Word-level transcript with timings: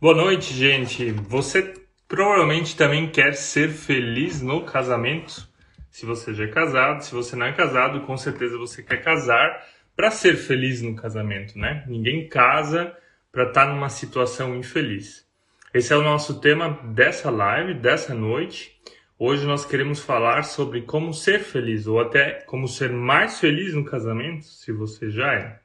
Boa 0.00 0.14
noite, 0.14 0.54
gente. 0.54 1.10
Você 1.12 1.74
provavelmente 2.08 2.74
também 2.74 3.10
quer 3.10 3.34
ser 3.34 3.68
feliz 3.68 4.40
no 4.40 4.64
casamento? 4.64 5.46
Se 5.90 6.06
você 6.06 6.32
já 6.32 6.44
é 6.44 6.48
casado, 6.48 7.02
se 7.02 7.12
você 7.14 7.36
não 7.36 7.44
é 7.44 7.52
casado, 7.52 8.00
com 8.06 8.16
certeza 8.16 8.56
você 8.56 8.82
quer 8.82 9.04
casar 9.04 9.62
para 9.94 10.10
ser 10.10 10.36
feliz 10.36 10.80
no 10.80 10.96
casamento, 10.96 11.58
né? 11.58 11.84
Ninguém 11.86 12.26
casa 12.26 12.96
para 13.30 13.48
estar 13.48 13.66
tá 13.66 13.74
numa 13.74 13.90
situação 13.90 14.56
infeliz. 14.56 15.28
Esse 15.74 15.92
é 15.92 15.96
o 15.96 16.02
nosso 16.02 16.40
tema 16.40 16.80
dessa 16.82 17.28
live, 17.28 17.74
dessa 17.74 18.14
noite. 18.14 18.80
Hoje 19.18 19.44
nós 19.44 19.66
queremos 19.66 20.00
falar 20.00 20.44
sobre 20.44 20.80
como 20.80 21.12
ser 21.12 21.40
feliz 21.40 21.86
ou 21.86 22.00
até 22.00 22.40
como 22.46 22.66
ser 22.66 22.90
mais 22.90 23.38
feliz 23.38 23.74
no 23.74 23.84
casamento, 23.84 24.46
se 24.46 24.72
você 24.72 25.10
já 25.10 25.30
é. 25.34 25.60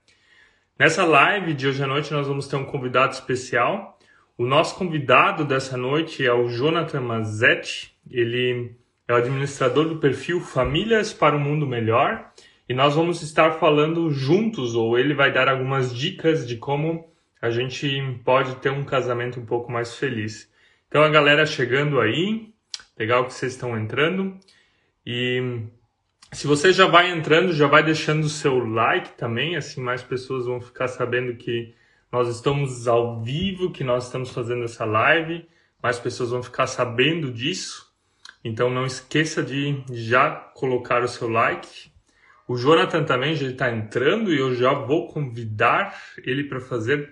Nessa 0.78 1.06
live 1.06 1.54
de 1.54 1.70
hoje 1.70 1.82
à 1.82 1.88
noite 1.88 2.12
nós 2.12 2.28
vamos 2.28 2.50
ter 2.50 2.58
um 2.58 2.66
convidado 2.66 3.14
especial 3.14 3.95
o 4.38 4.46
nosso 4.46 4.76
convidado 4.76 5.46
dessa 5.46 5.78
noite 5.78 6.26
é 6.26 6.34
o 6.34 6.50
Jonathan 6.50 7.02
Mazzetti. 7.02 7.96
Ele 8.10 8.76
é 9.08 9.14
o 9.14 9.18
administrador 9.18 9.88
do 9.88 9.98
perfil 9.98 10.42
Famílias 10.42 11.14
para 11.14 11.36
um 11.36 11.40
Mundo 11.40 11.66
Melhor 11.66 12.32
e 12.68 12.74
nós 12.74 12.96
vamos 12.96 13.22
estar 13.22 13.52
falando 13.60 14.10
juntos, 14.10 14.74
ou 14.74 14.98
ele 14.98 15.14
vai 15.14 15.32
dar 15.32 15.48
algumas 15.48 15.94
dicas 15.94 16.48
de 16.48 16.58
como 16.58 17.08
a 17.40 17.50
gente 17.52 18.20
pode 18.24 18.56
ter 18.56 18.72
um 18.72 18.84
casamento 18.84 19.40
um 19.40 19.46
pouco 19.46 19.72
mais 19.72 19.96
feliz. 19.96 20.52
Então, 20.88 21.04
a 21.04 21.10
galera 21.10 21.46
chegando 21.46 22.00
aí, 22.00 22.52
legal 22.98 23.26
que 23.26 23.34
vocês 23.34 23.54
estão 23.54 23.78
entrando. 23.78 24.36
E 25.06 25.62
se 26.32 26.48
você 26.48 26.74
já 26.74 26.88
vai 26.88 27.12
entrando, 27.12 27.54
já 27.54 27.68
vai 27.68 27.84
deixando 27.84 28.24
o 28.24 28.30
seu 28.30 28.58
like 28.58 29.12
também, 29.16 29.56
assim 29.56 29.80
mais 29.80 30.02
pessoas 30.02 30.48
vão 30.48 30.60
ficar 30.60 30.88
sabendo 30.88 31.36
que 31.36 31.76
nós 32.12 32.28
estamos 32.30 32.88
ao 32.88 33.22
vivo, 33.22 33.72
que 33.72 33.84
nós 33.84 34.06
estamos 34.06 34.30
fazendo 34.30 34.64
essa 34.64 34.86
live, 34.86 35.48
mais 35.82 36.00
pessoas 36.00 36.32
vão 36.32 36.42
ficar 36.42 36.68
sabendo 36.68 37.32
disso. 37.32 37.94
Então 38.44 38.70
não 38.70 38.86
esqueça 38.86 39.42
de 39.42 39.84
já 39.92 40.32
colocar 40.32 41.04
o 41.04 41.08
seu 41.08 41.30
like. 41.30 41.92
O 42.48 42.56
Jonathan 42.56 43.04
também 43.04 43.36
já 43.36 43.48
está 43.48 43.72
entrando 43.72 44.32
e 44.32 44.40
eu 44.40 44.54
já 44.54 44.74
vou 44.74 45.08
convidar 45.08 46.00
ele 46.24 46.44
para 46.44 46.60
fazer 46.60 47.12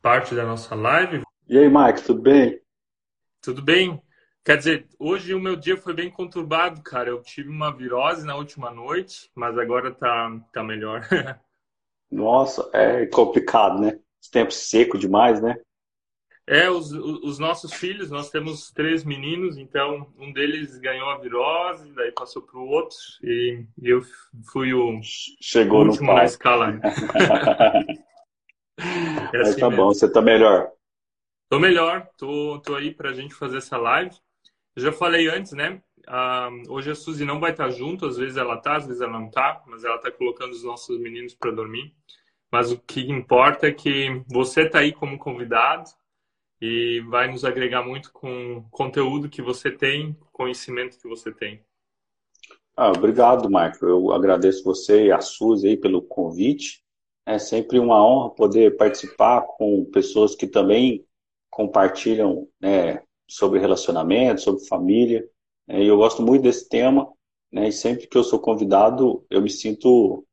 parte 0.00 0.34
da 0.34 0.44
nossa 0.44 0.74
live. 0.74 1.22
E 1.46 1.58
aí, 1.58 1.68
Mike, 1.68 2.02
tudo 2.02 2.22
bem? 2.22 2.60
Tudo 3.42 3.62
bem. 3.62 4.00
Quer 4.42 4.56
dizer, 4.56 4.86
hoje 4.98 5.34
o 5.34 5.40
meu 5.40 5.54
dia 5.54 5.76
foi 5.76 5.92
bem 5.92 6.10
conturbado, 6.10 6.82
cara. 6.82 7.10
Eu 7.10 7.22
tive 7.22 7.50
uma 7.50 7.70
virose 7.70 8.26
na 8.26 8.34
última 8.34 8.70
noite, 8.70 9.30
mas 9.34 9.56
agora 9.58 9.92
tá, 9.92 10.40
tá 10.52 10.64
melhor. 10.64 11.06
Nossa, 12.10 12.68
é 12.72 13.06
complicado, 13.06 13.80
né? 13.80 13.98
Tempo 14.28 14.52
seco 14.52 14.98
demais, 14.98 15.40
né? 15.40 15.56
É, 16.46 16.68
os, 16.68 16.92
os 16.92 17.38
nossos 17.38 17.72
filhos, 17.72 18.10
nós 18.10 18.28
temos 18.28 18.72
três 18.72 19.04
meninos, 19.04 19.56
então 19.56 20.12
um 20.18 20.32
deles 20.32 20.76
ganhou 20.78 21.08
a 21.08 21.18
virose, 21.18 21.92
daí 21.94 22.10
passou 22.10 22.42
para 22.42 22.58
o 22.58 22.66
outro, 22.66 22.96
e 23.22 23.64
eu 23.80 24.02
fui 24.52 24.74
o 24.74 25.00
Chegou 25.40 25.84
último 25.84 26.08
no 26.08 26.12
na 26.12 26.24
escala. 26.24 26.80
é 29.32 29.38
Mas 29.38 29.42
assim 29.42 29.58
tá 29.58 29.68
mesmo. 29.68 29.70
bom, 29.70 29.88
você 29.88 30.10
tá 30.10 30.20
melhor? 30.20 30.70
Tô 31.48 31.58
melhor, 31.58 32.08
tô, 32.16 32.60
tô 32.64 32.74
aí 32.74 32.94
para 32.94 33.10
a 33.10 33.12
gente 33.12 33.34
fazer 33.34 33.58
essa 33.58 33.76
live. 33.76 34.14
Eu 34.76 34.82
já 34.82 34.92
falei 34.92 35.28
antes, 35.28 35.52
né? 35.52 35.82
Uh, 36.08 36.72
hoje 36.72 36.90
a 36.90 36.94
Suzy 36.94 37.24
não 37.24 37.40
vai 37.40 37.52
estar 37.52 37.70
junto, 37.70 38.06
às 38.06 38.16
vezes 38.16 38.36
ela 38.36 38.56
tá, 38.56 38.76
às 38.76 38.86
vezes 38.86 39.02
ela 39.02 39.12
não 39.12 39.30
tá, 39.30 39.62
mas 39.66 39.84
ela 39.84 39.98
tá 39.98 40.10
colocando 40.10 40.52
os 40.52 40.64
nossos 40.64 40.98
meninos 40.98 41.34
para 41.34 41.50
dormir. 41.50 41.94
Mas 42.50 42.72
o 42.72 42.78
que 42.78 43.00
importa 43.10 43.68
é 43.68 43.72
que 43.72 44.22
você 44.28 44.62
está 44.62 44.80
aí 44.80 44.92
como 44.92 45.18
convidado 45.18 45.90
e 46.60 47.00
vai 47.08 47.30
nos 47.30 47.44
agregar 47.44 47.82
muito 47.82 48.12
com 48.12 48.58
o 48.58 48.62
conteúdo 48.70 49.28
que 49.28 49.40
você 49.40 49.70
tem, 49.70 50.16
conhecimento 50.32 50.98
que 50.98 51.08
você 51.08 51.32
tem. 51.32 51.62
Ah, 52.76 52.90
obrigado, 52.90 53.50
Marco. 53.50 53.84
Eu 53.86 54.12
agradeço 54.12 54.64
você 54.64 55.06
e 55.06 55.12
a 55.12 55.20
Suzy 55.20 55.68
aí 55.68 55.76
pelo 55.76 56.02
convite. 56.02 56.82
É 57.26 57.38
sempre 57.38 57.78
uma 57.78 58.04
honra 58.04 58.30
poder 58.30 58.76
participar 58.76 59.42
com 59.42 59.84
pessoas 59.86 60.34
que 60.34 60.46
também 60.46 61.04
compartilham 61.50 62.48
né, 62.60 63.02
sobre 63.28 63.58
relacionamento, 63.58 64.40
sobre 64.40 64.66
família. 64.66 65.28
É, 65.68 65.82
e 65.82 65.86
eu 65.86 65.96
gosto 65.96 66.22
muito 66.22 66.42
desse 66.42 66.68
tema. 66.68 67.10
Né, 67.52 67.68
e 67.68 67.72
sempre 67.72 68.06
que 68.06 68.16
eu 68.16 68.24
sou 68.24 68.38
convidado, 68.38 69.24
eu 69.28 69.42
me 69.42 69.50
sinto 69.50 70.24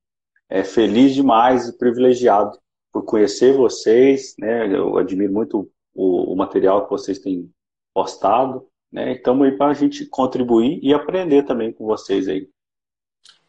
é, 0.50 0.64
feliz 0.64 1.14
demais 1.14 1.68
e 1.68 1.78
privilegiado 1.78 2.58
por 2.92 3.04
conhecer 3.04 3.54
vocês, 3.54 4.36
né? 4.40 4.74
Eu 4.74 4.98
admiro 4.98 5.32
muito 5.32 5.72
o, 5.94 6.34
o 6.34 6.36
material 6.36 6.86
que 6.86 6.92
vocês 6.92 7.20
têm 7.20 7.52
postado, 7.94 8.68
né? 8.92 9.14
Estamos 9.14 9.48
aí 9.48 9.58
para 9.58 9.72
a 9.72 9.74
gente 9.74 10.06
contribuir 10.06 10.80
e 10.82 10.94
aprender 10.94 11.44
também 11.44 11.72
com 11.72 11.86
vocês 11.86 12.28
aí. 12.28 12.50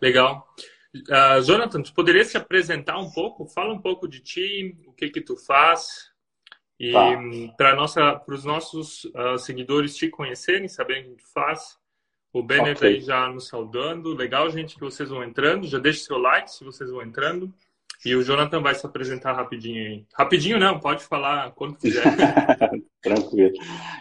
Legal. 0.00 0.46
Uh, 0.94 1.42
Jonathan, 1.42 1.82
tu 1.82 1.92
poderia 1.94 2.24
se 2.24 2.36
apresentar 2.36 2.98
um 2.98 3.10
pouco? 3.10 3.46
Fala 3.46 3.72
um 3.72 3.80
pouco 3.80 4.08
de 4.08 4.20
ti, 4.20 4.76
o 4.86 4.92
que 4.92 5.10
que 5.10 5.20
tu 5.20 5.36
faz 5.36 6.08
e 6.78 6.92
tá. 6.92 7.54
para 7.56 7.74
nossa, 7.74 8.14
para 8.16 8.34
os 8.34 8.44
nossos 8.44 9.04
uh, 9.06 9.36
seguidores 9.38 9.96
te 9.96 10.08
conhecerem, 10.08 10.68
saberem 10.68 11.12
o 11.12 11.16
que 11.16 11.24
tu 11.24 11.32
faz. 11.32 11.77
O 12.32 12.42
Banner 12.42 12.76
okay. 12.76 12.96
aí 12.96 13.00
já 13.00 13.28
nos 13.28 13.48
saudando. 13.48 14.14
Legal, 14.14 14.50
gente, 14.50 14.74
que 14.74 14.80
vocês 14.80 15.08
vão 15.08 15.24
entrando. 15.24 15.66
Já 15.66 15.78
deixe 15.78 16.00
seu 16.00 16.18
like 16.18 16.50
se 16.50 16.64
vocês 16.64 16.90
vão 16.90 17.02
entrando. 17.02 17.52
E 18.04 18.14
o 18.14 18.22
Jonathan 18.22 18.60
vai 18.60 18.74
se 18.74 18.86
apresentar 18.86 19.32
rapidinho 19.32 19.84
aí. 19.84 20.06
Rapidinho 20.14 20.58
não, 20.58 20.78
pode 20.78 21.02
falar 21.02 21.50
quando 21.52 21.76
quiser. 21.76 22.04
Tranquilo. 23.02 23.52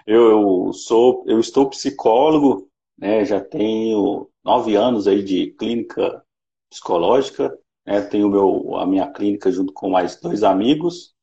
Eu, 0.05 0.29
eu, 0.29 0.73
sou, 0.73 1.23
eu 1.27 1.39
estou 1.39 1.69
psicólogo, 1.69 2.69
né? 2.97 3.25
Já 3.25 3.39
tenho 3.41 4.29
nove 4.43 4.75
anos 4.75 5.07
aí 5.07 5.23
de 5.23 5.47
clínica 5.51 6.23
psicológica. 6.69 7.57
Né, 7.85 8.01
tenho 8.01 8.29
meu, 8.29 8.75
a 8.75 8.85
minha 8.85 9.09
clínica 9.09 9.49
junto 9.51 9.73
com 9.73 9.89
mais 9.89 10.19
dois 10.19 10.43
amigos. 10.43 11.15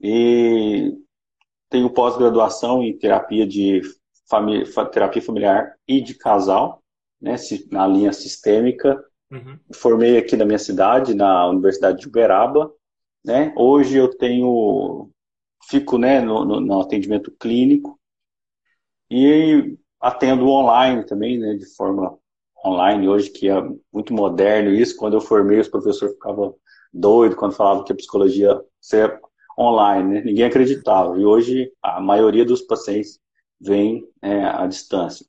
E 0.00 0.92
tenho 1.70 1.88
pós-graduação 1.88 2.82
em 2.82 2.98
terapia 2.98 3.46
de 3.46 3.80
família, 4.30 4.64
terapia 4.86 5.20
familiar 5.20 5.74
e 5.86 6.00
de 6.00 6.14
casal, 6.14 6.82
né, 7.20 7.34
na 7.70 7.86
linha 7.86 8.12
sistêmica. 8.12 9.02
Uhum. 9.30 9.58
Formei 9.74 10.16
aqui 10.16 10.36
na 10.36 10.44
minha 10.44 10.58
cidade, 10.58 11.14
na 11.14 11.48
Universidade 11.48 12.00
de 12.00 12.08
Uberaba. 12.08 12.72
Né? 13.24 13.52
Hoje 13.56 13.96
eu 13.96 14.08
tenho, 14.16 15.10
fico 15.68 15.98
né, 15.98 16.20
no, 16.20 16.44
no, 16.44 16.60
no 16.60 16.80
atendimento 16.80 17.30
clínico 17.38 17.98
e 19.10 19.76
atendo 20.00 20.48
online 20.48 21.04
também, 21.04 21.38
né, 21.38 21.54
de 21.54 21.66
forma 21.74 22.16
online 22.64 23.08
hoje, 23.08 23.30
que 23.30 23.48
é 23.48 23.62
muito 23.92 24.14
moderno 24.14 24.72
isso. 24.72 24.96
Quando 24.96 25.14
eu 25.14 25.20
formei, 25.20 25.58
os 25.58 25.68
professores 25.68 26.14
ficavam 26.14 26.54
doidos 26.92 27.36
quando 27.36 27.54
falavam 27.54 27.84
que 27.84 27.92
a 27.92 27.96
psicologia 27.96 28.60
seria 28.80 29.18
online, 29.58 30.14
né? 30.14 30.22
Ninguém 30.22 30.44
acreditava. 30.44 31.18
E 31.18 31.24
hoje 31.24 31.72
a 31.82 32.00
maioria 32.00 32.44
dos 32.44 32.62
pacientes 32.62 33.18
vem 33.60 34.04
é, 34.22 34.44
à 34.44 34.66
distância. 34.66 35.26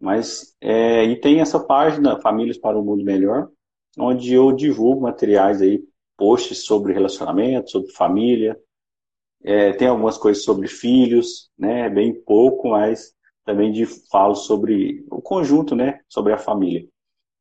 Mas, 0.00 0.54
é, 0.60 1.04
e 1.04 1.20
tem 1.20 1.40
essa 1.40 1.60
página, 1.60 2.20
Famílias 2.20 2.58
para 2.58 2.78
um 2.78 2.84
Mundo 2.84 3.04
Melhor, 3.04 3.48
onde 3.98 4.32
eu 4.32 4.52
divulgo 4.52 5.02
materiais 5.02 5.60
aí, 5.60 5.82
posts 6.16 6.64
sobre 6.64 6.92
relacionamento, 6.92 7.70
sobre 7.70 7.92
família, 7.92 8.58
é, 9.44 9.72
tem 9.72 9.88
algumas 9.88 10.16
coisas 10.16 10.44
sobre 10.44 10.68
filhos, 10.68 11.50
né, 11.58 11.88
bem 11.90 12.14
pouco, 12.14 12.70
mas 12.70 13.12
também 13.44 13.72
de, 13.72 13.86
falo 14.10 14.34
sobre 14.34 15.04
o 15.10 15.20
conjunto, 15.20 15.74
né, 15.74 16.00
sobre 16.08 16.32
a 16.32 16.38
família. 16.38 16.86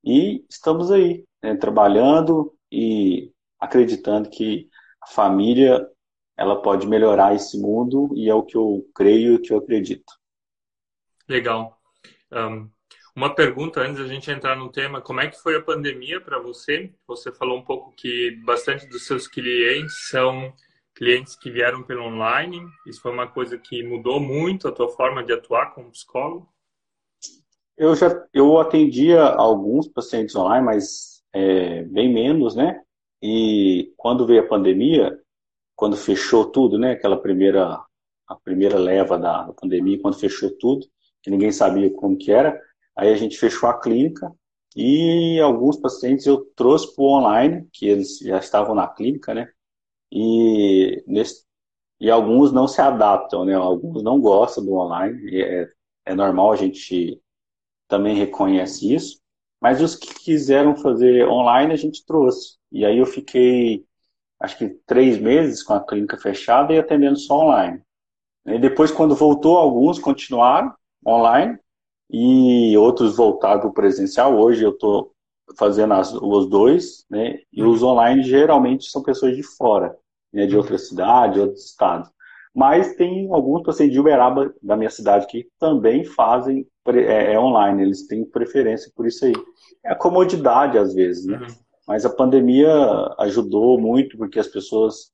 E 0.04 0.44
estamos 0.50 0.92
aí, 0.92 1.24
né, 1.44 1.56
trabalhando 1.56 2.54
e 2.72 3.32
acreditando 3.60 4.30
que 4.30 4.68
a 5.04 5.08
família 5.08 5.88
ela 6.36 6.60
pode 6.60 6.88
melhorar 6.88 7.36
esse 7.36 7.60
mundo 7.60 8.10
e 8.16 8.30
é 8.30 8.34
o 8.34 8.44
que 8.44 8.58
eu 8.58 8.84
creio 8.96 9.36
e 9.36 9.40
que 9.40 9.54
eu 9.54 9.58
acredito. 9.58 10.21
Legal. 11.32 11.80
Um, 12.30 12.70
uma 13.16 13.34
pergunta 13.34 13.80
antes 13.80 14.00
da 14.00 14.06
gente 14.06 14.30
entrar 14.30 14.54
no 14.58 14.70
tema, 14.70 15.00
como 15.00 15.22
é 15.22 15.30
que 15.30 15.42
foi 15.42 15.56
a 15.56 15.62
pandemia 15.62 16.20
para 16.20 16.38
você? 16.40 16.94
Você 17.08 17.32
falou 17.32 17.58
um 17.58 17.64
pouco 17.64 17.94
que 17.96 18.32
bastante 18.44 18.86
dos 18.88 19.06
seus 19.06 19.30
clientes 19.30 20.10
são 20.10 20.54
clientes 20.94 21.38
que 21.38 21.50
vieram 21.50 21.84
pelo 21.84 22.04
online. 22.04 22.62
Isso 22.86 23.02
foi 23.02 23.14
uma 23.14 23.28
coisa 23.28 23.58
que 23.58 23.82
mudou 23.82 24.20
muito 24.20 24.68
a 24.68 24.74
tua 24.74 24.90
forma 24.90 25.24
de 25.24 25.32
atuar 25.32 25.74
como 25.74 25.90
psicólogo? 25.92 26.50
Eu 27.78 27.96
já 27.96 28.10
eu 28.34 28.60
atendia 28.60 29.24
alguns 29.24 29.88
pacientes 29.88 30.36
online, 30.36 30.66
mas 30.66 31.24
é, 31.32 31.84
bem 31.84 32.14
menos, 32.14 32.58
né? 32.58 32.82
E 33.22 33.94
quando 33.96 34.28
veio 34.28 34.42
a 34.42 34.48
pandemia, 34.50 35.18
quando 35.78 35.96
fechou 35.96 36.52
tudo, 36.52 36.78
né? 36.78 36.92
Aquela 36.92 37.16
primeira 37.16 37.82
a 38.28 38.36
primeira 38.36 38.78
leva 38.78 39.18
da 39.18 39.54
pandemia, 39.54 40.00
quando 40.02 40.20
fechou 40.20 40.50
tudo, 40.58 40.86
que 41.22 41.30
ninguém 41.30 41.52
sabia 41.52 41.92
como 41.94 42.18
que 42.18 42.32
era. 42.32 42.60
Aí 42.96 43.12
a 43.12 43.16
gente 43.18 43.38
fechou 43.38 43.70
a 43.70 43.80
clínica 43.80 44.32
e 44.76 45.40
alguns 45.42 45.78
pacientes 45.78 46.26
eu 46.26 46.46
trouxe 46.56 46.94
para 46.96 47.04
o 47.04 47.08
online, 47.08 47.68
que 47.74 47.88
eles 47.88 48.20
já 48.20 48.38
estavam 48.38 48.76
na 48.76 48.88
clínica, 48.88 49.34
né? 49.34 49.50
E 50.12 51.04
nesse, 51.08 51.46
e 52.00 52.10
alguns 52.10 52.52
não 52.52 52.68
se 52.68 52.82
adaptam, 52.82 53.46
né? 53.46 53.54
Alguns 53.56 54.04
não 54.04 54.20
gostam 54.20 54.66
do 54.66 54.74
online, 54.74 55.42
é, 55.42 55.70
é 56.06 56.16
normal, 56.16 56.52
a 56.52 56.56
gente 56.56 57.22
também 57.88 58.16
reconhece 58.16 58.94
isso. 58.94 59.22
Mas 59.62 59.82
os 59.82 59.96
que 59.96 60.14
quiseram 60.16 60.76
fazer 60.76 61.28
online, 61.28 61.74
a 61.74 61.78
gente 61.78 62.06
trouxe. 62.06 62.58
E 62.72 62.86
aí 62.86 62.98
eu 62.98 63.06
fiquei, 63.06 63.86
acho 64.40 64.58
que 64.58 64.70
três 64.88 65.20
meses 65.20 65.62
com 65.64 65.74
a 65.74 65.86
clínica 65.86 66.18
fechada 66.18 66.74
e 66.74 66.80
atendendo 66.80 67.20
só 67.20 67.36
online. 67.36 67.82
E 68.46 68.58
depois, 68.60 68.92
quando 68.92 69.16
voltou, 69.16 69.58
alguns 69.58 70.00
continuaram 70.00 70.74
online 71.06 71.58
e 72.10 72.78
outros 72.78 73.20
o 73.20 73.72
presencial. 73.72 74.38
Hoje 74.38 74.64
eu 74.64 74.72
estou 74.72 75.12
fazendo 75.58 75.94
as, 75.94 76.14
os 76.14 76.48
dois, 76.48 77.06
né? 77.10 77.40
E 77.52 77.64
os 77.64 77.84
online 77.84 78.24
geralmente 78.24 78.90
são 78.90 79.02
pessoas 79.02 79.36
de 79.36 79.44
fora, 79.44 79.96
né? 80.34 80.46
De 80.46 80.56
outra 80.58 80.78
cidade, 80.78 81.40
outros 81.40 81.66
estados. 81.66 82.10
Mas 82.54 82.96
tem 82.96 83.32
alguns 83.32 83.64
pacientes 83.64 83.94
de 83.94 84.00
Uberaba, 84.00 84.54
da 84.62 84.76
minha 84.76 84.90
cidade, 84.90 85.28
que 85.28 85.48
também 85.58 86.04
fazem 86.04 86.68
é, 86.88 87.34
é 87.34 87.40
online, 87.40 87.84
eles 87.84 88.08
têm 88.08 88.26
preferência 88.26 88.92
por 88.96 89.06
isso 89.06 89.26
aí. 89.26 89.34
É 89.86 89.92
a 89.92 89.96
comodidade, 89.96 90.78
às 90.78 90.94
vezes, 90.94 91.26
né? 91.26 91.38
Uhum. 91.38 91.56
Mas 91.88 92.06
a 92.06 92.10
pandemia 92.10 92.70
ajudou 93.20 93.80
muito, 93.80 94.18
porque 94.18 94.40
as 94.40 94.48
pessoas 94.48 95.12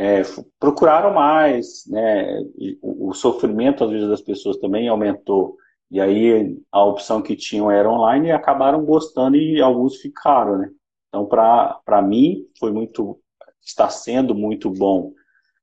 é, 0.00 0.22
procuraram 0.60 1.12
mais, 1.12 1.84
né? 1.88 2.40
O, 2.80 3.08
o, 3.08 3.14
sofrimento, 3.14 3.82
às 3.82 3.90
vezes, 3.90 4.08
das 4.08 4.20
pessoas 4.20 4.56
também 4.58 4.88
aumentou. 4.88 5.56
E 5.90 6.00
aí 6.00 6.56
a 6.70 6.84
opção 6.84 7.20
que 7.20 7.34
tinham 7.34 7.68
era 7.68 7.90
online 7.90 8.28
e 8.28 8.32
acabaram 8.32 8.84
gostando 8.84 9.36
e 9.36 9.60
alguns 9.60 9.96
ficaram, 9.96 10.58
né? 10.58 10.70
Então, 11.08 11.26
para 11.26 12.00
mim, 12.00 12.46
foi 12.60 12.70
muito, 12.70 13.18
está 13.60 13.88
sendo 13.88 14.36
muito 14.36 14.70
bom 14.70 15.12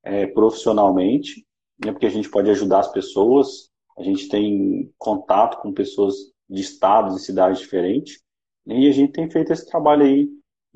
é, 0.04 0.28
profissionalmente, 0.28 1.46
né? 1.84 1.94
porque 1.94 2.08
a 2.08 2.12
gente 2.12 2.30
pode 2.30 2.50
ajudar 2.50 2.80
as 2.80 2.92
pessoas, 2.92 3.70
a 3.98 4.04
gente 4.04 4.28
tem 4.28 4.92
contato 4.98 5.62
com 5.62 5.72
pessoas 5.72 6.16
de 6.50 6.60
estados 6.60 7.16
e 7.16 7.26
cidades 7.26 7.60
diferentes, 7.60 8.20
né? 8.66 8.80
e 8.80 8.90
a 8.90 8.92
gente 8.92 9.14
tem 9.14 9.30
feito 9.30 9.54
esse 9.54 9.68
trabalho 9.68 10.04
aí 10.04 10.28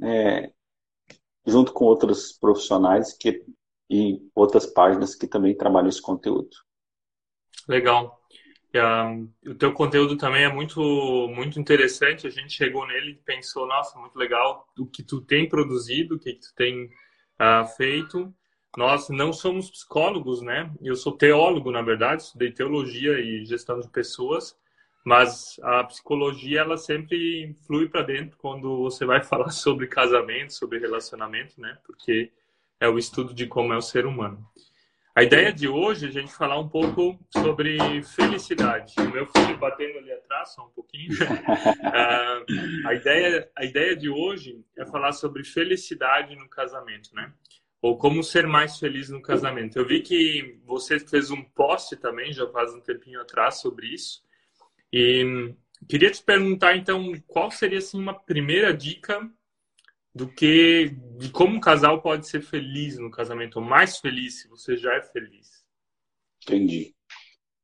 é, 0.04 0.52
junto 1.50 1.74
com 1.74 1.86
outros 1.86 2.32
profissionais 2.32 3.14
que, 3.14 3.44
e 3.90 4.20
outras 4.36 4.66
páginas 4.66 5.16
que 5.16 5.28
também 5.28 5.56
trabalham 5.56 5.90
esse 5.90 6.02
conteúdo. 6.02 6.50
Legal. 7.68 8.20
o 9.46 9.56
teu 9.56 9.74
conteúdo 9.74 10.18
também 10.18 10.44
é 10.44 10.54
muito 10.54 10.82
muito 11.36 11.60
interessante. 11.60 12.28
A 12.28 12.30
gente 12.30 12.54
chegou 12.54 12.88
nele 12.88 13.12
e 13.12 13.24
pensou, 13.24 13.68
nossa, 13.68 14.00
muito 14.00 14.18
legal 14.18 14.68
o 14.78 14.86
que 14.86 15.04
tu 15.04 15.22
tem 15.22 15.48
produzido, 15.48 16.16
o 16.16 16.20
que 16.20 16.34
tu 16.34 16.54
tem 16.56 16.86
uh, 16.86 17.66
feito. 17.78 18.34
Nós 18.78 19.10
não 19.10 19.34
somos 19.34 19.72
psicólogos, 19.72 20.42
né? 20.42 20.72
Eu 20.82 20.96
sou 20.96 21.18
teólogo, 21.18 21.72
na 21.72 21.82
verdade, 21.82 22.24
estudei 22.24 22.52
teologia 22.52 23.20
e 23.20 23.44
gestão 23.46 23.80
de 23.80 23.90
pessoas, 23.90 24.56
mas 25.04 25.60
a 25.64 25.84
psicologia 25.84 26.62
ela 26.62 26.78
sempre 26.78 27.56
flui 27.66 27.88
para 27.88 28.02
dentro 28.02 28.38
quando 28.38 28.78
você 28.78 29.06
vai 29.06 29.22
falar 29.24 29.50
sobre 29.50 29.88
casamento, 29.88 30.54
sobre 30.54 30.80
relacionamento, 30.80 31.60
né? 31.60 31.78
Porque 31.86 32.32
é 32.80 32.88
o 32.88 32.98
estudo 32.98 33.34
de 33.34 33.48
como 33.48 33.74
é 33.74 33.78
o 33.78 33.82
ser 33.82 34.06
humano. 34.06 34.46
A 35.16 35.24
ideia 35.24 35.52
de 35.52 35.68
hoje 35.68 36.06
é 36.06 36.10
a 36.10 36.12
gente 36.12 36.32
falar 36.32 36.58
um 36.60 36.70
pouco 36.70 37.20
sobre 37.34 37.78
felicidade. 38.04 38.94
O 39.00 39.12
meu 39.12 39.26
filho 39.26 39.58
batendo 39.58 39.98
ali 39.98 40.12
atrás, 40.14 40.54
só 40.54 40.66
um 40.66 40.70
pouquinho. 40.70 41.12
uh, 41.12 42.46
a, 42.88 42.94
ideia, 42.94 43.50
a 43.56 43.66
ideia 43.66 43.96
de 43.98 44.10
hoje 44.10 44.64
é 44.78 44.86
falar 44.86 45.12
sobre 45.12 45.44
felicidade 45.44 46.36
no 46.36 46.48
casamento, 46.48 47.14
né? 47.14 47.34
ou 47.82 47.98
como 47.98 48.24
ser 48.24 48.46
mais 48.46 48.78
feliz 48.78 49.10
no 49.10 49.22
casamento. 49.22 49.78
Eu 49.78 49.86
vi 49.86 50.02
que 50.02 50.60
você 50.66 51.00
fez 51.00 51.32
um 51.32 51.42
post 51.42 51.96
também, 51.98 52.34
já 52.34 52.48
faz 52.48 52.74
um 52.74 52.82
tempinho 52.82 53.22
atrás, 53.22 53.60
sobre 53.62 53.88
isso. 53.88 54.22
E 54.92 55.54
queria 55.88 56.12
te 56.12 56.24
perguntar, 56.24 56.76
então, 56.76 57.12
qual 57.28 57.52
seria 57.52 57.78
assim, 57.78 58.00
uma 58.00 58.14
primeira 58.14 58.74
dica 58.74 59.30
do 60.14 60.28
que 60.28 60.96
de 61.18 61.30
como 61.30 61.56
um 61.56 61.60
casal 61.60 62.02
pode 62.02 62.28
ser 62.28 62.42
feliz 62.42 62.98
no 62.98 63.12
casamento, 63.12 63.60
ou 63.60 63.66
mais 63.66 64.00
feliz 64.00 64.42
se 64.42 64.48
você 64.48 64.76
já 64.76 64.94
é 64.96 65.02
feliz. 65.02 65.64
Entendi. 66.44 66.94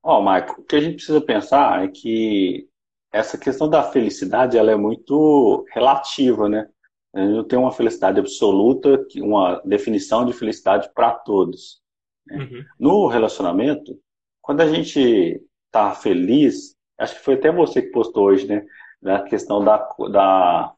Ó, 0.03 0.19
oh, 0.19 0.21
Marco, 0.21 0.61
o 0.61 0.63
que 0.63 0.75
a 0.75 0.79
gente 0.79 0.97
precisa 0.97 1.19
pensar 1.19 1.83
é 1.83 1.87
que 1.87 2.69
essa 3.11 3.37
questão 3.37 3.69
da 3.69 3.81
felicidade 3.81 4.57
ela 4.57 4.71
é 4.71 4.75
muito 4.75 5.65
relativa, 5.73 6.47
né? 6.47 6.69
não 7.15 7.45
tem 7.45 7.57
uma 7.57 7.71
felicidade 7.71 8.19
absoluta, 8.19 9.05
uma 9.17 9.61
definição 9.63 10.25
de 10.25 10.33
felicidade 10.33 10.91
para 10.93 11.11
todos. 11.11 11.81
Né? 12.27 12.37
Uhum. 12.37 12.65
No 12.77 13.07
relacionamento, 13.07 13.97
quando 14.41 14.61
a 14.61 14.67
gente 14.67 15.41
está 15.65 15.95
feliz, 15.95 16.74
acho 16.97 17.15
que 17.15 17.21
foi 17.21 17.35
até 17.35 17.51
você 17.51 17.81
que 17.81 17.91
postou 17.91 18.25
hoje, 18.25 18.47
né? 18.47 18.65
Na 19.01 19.23
questão 19.23 19.63
da, 19.63 19.77
da 20.11 20.73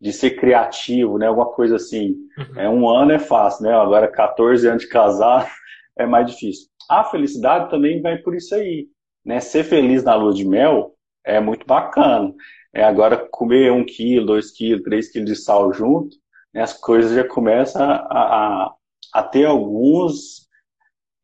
de 0.00 0.12
ser 0.12 0.32
criativo, 0.32 1.18
né? 1.18 1.26
Alguma 1.26 1.52
coisa 1.52 1.76
assim. 1.76 2.16
Uhum. 2.38 2.60
É, 2.60 2.68
um 2.68 2.88
ano 2.88 3.12
é 3.12 3.18
fácil, 3.18 3.64
né? 3.64 3.74
Agora 3.74 4.08
14 4.08 4.68
anos 4.68 4.82
de 4.82 4.88
casar 4.88 5.50
é 5.96 6.06
mais 6.06 6.30
difícil. 6.30 6.68
A 6.88 7.04
felicidade 7.04 7.70
também 7.70 8.00
vai 8.00 8.18
por 8.18 8.34
isso 8.34 8.54
aí, 8.54 8.88
né? 9.24 9.40
Ser 9.40 9.64
feliz 9.64 10.04
na 10.04 10.14
lua 10.14 10.32
de 10.32 10.44
mel 10.44 10.94
é 11.24 11.40
muito 11.40 11.66
bacana. 11.66 12.32
É, 12.76 12.84
agora, 12.84 13.16
comer 13.30 13.72
um 13.72 13.84
quilo, 13.84 14.26
dois 14.26 14.50
quilos, 14.50 14.82
três 14.82 15.10
quilos 15.10 15.30
de 15.30 15.34
sal 15.34 15.72
junto, 15.72 16.14
né, 16.52 16.60
as 16.60 16.74
coisas 16.74 17.14
já 17.14 17.26
começam 17.26 17.82
a, 17.82 17.94
a, 18.10 18.74
a 19.14 19.22
ter 19.22 19.46
alguns 19.46 20.45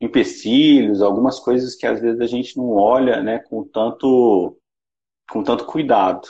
empecilhos, 0.02 1.00
algumas 1.00 1.38
coisas 1.38 1.76
que 1.76 1.86
às 1.86 2.00
vezes 2.00 2.20
a 2.20 2.26
gente 2.26 2.56
não 2.56 2.70
olha 2.72 3.22
né, 3.22 3.38
com, 3.38 3.64
tanto, 3.64 4.58
com 5.30 5.42
tanto 5.44 5.64
cuidado. 5.64 6.26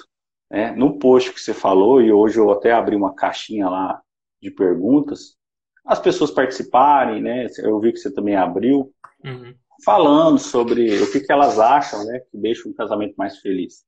Né? 0.50 0.72
No 0.72 0.98
post 0.98 1.32
que 1.32 1.40
você 1.40 1.54
falou, 1.54 2.02
e 2.02 2.12
hoje 2.12 2.38
eu 2.38 2.52
até 2.52 2.72
abri 2.72 2.94
uma 2.94 3.14
caixinha 3.14 3.68
lá 3.68 4.00
de 4.40 4.50
perguntas, 4.50 5.36
as 5.84 5.98
pessoas 5.98 6.30
participarem, 6.30 7.20
né? 7.20 7.46
Eu 7.58 7.80
vi 7.80 7.92
que 7.92 7.98
você 7.98 8.12
também 8.12 8.36
abriu, 8.36 8.92
uhum. 9.24 9.52
falando 9.84 10.38
sobre 10.38 11.02
o 11.02 11.10
que, 11.10 11.20
que 11.20 11.32
elas 11.32 11.58
acham, 11.58 12.04
né? 12.04 12.20
Que 12.30 12.38
deixa 12.38 12.68
um 12.68 12.72
casamento 12.72 13.14
mais 13.16 13.38
feliz. 13.38 13.84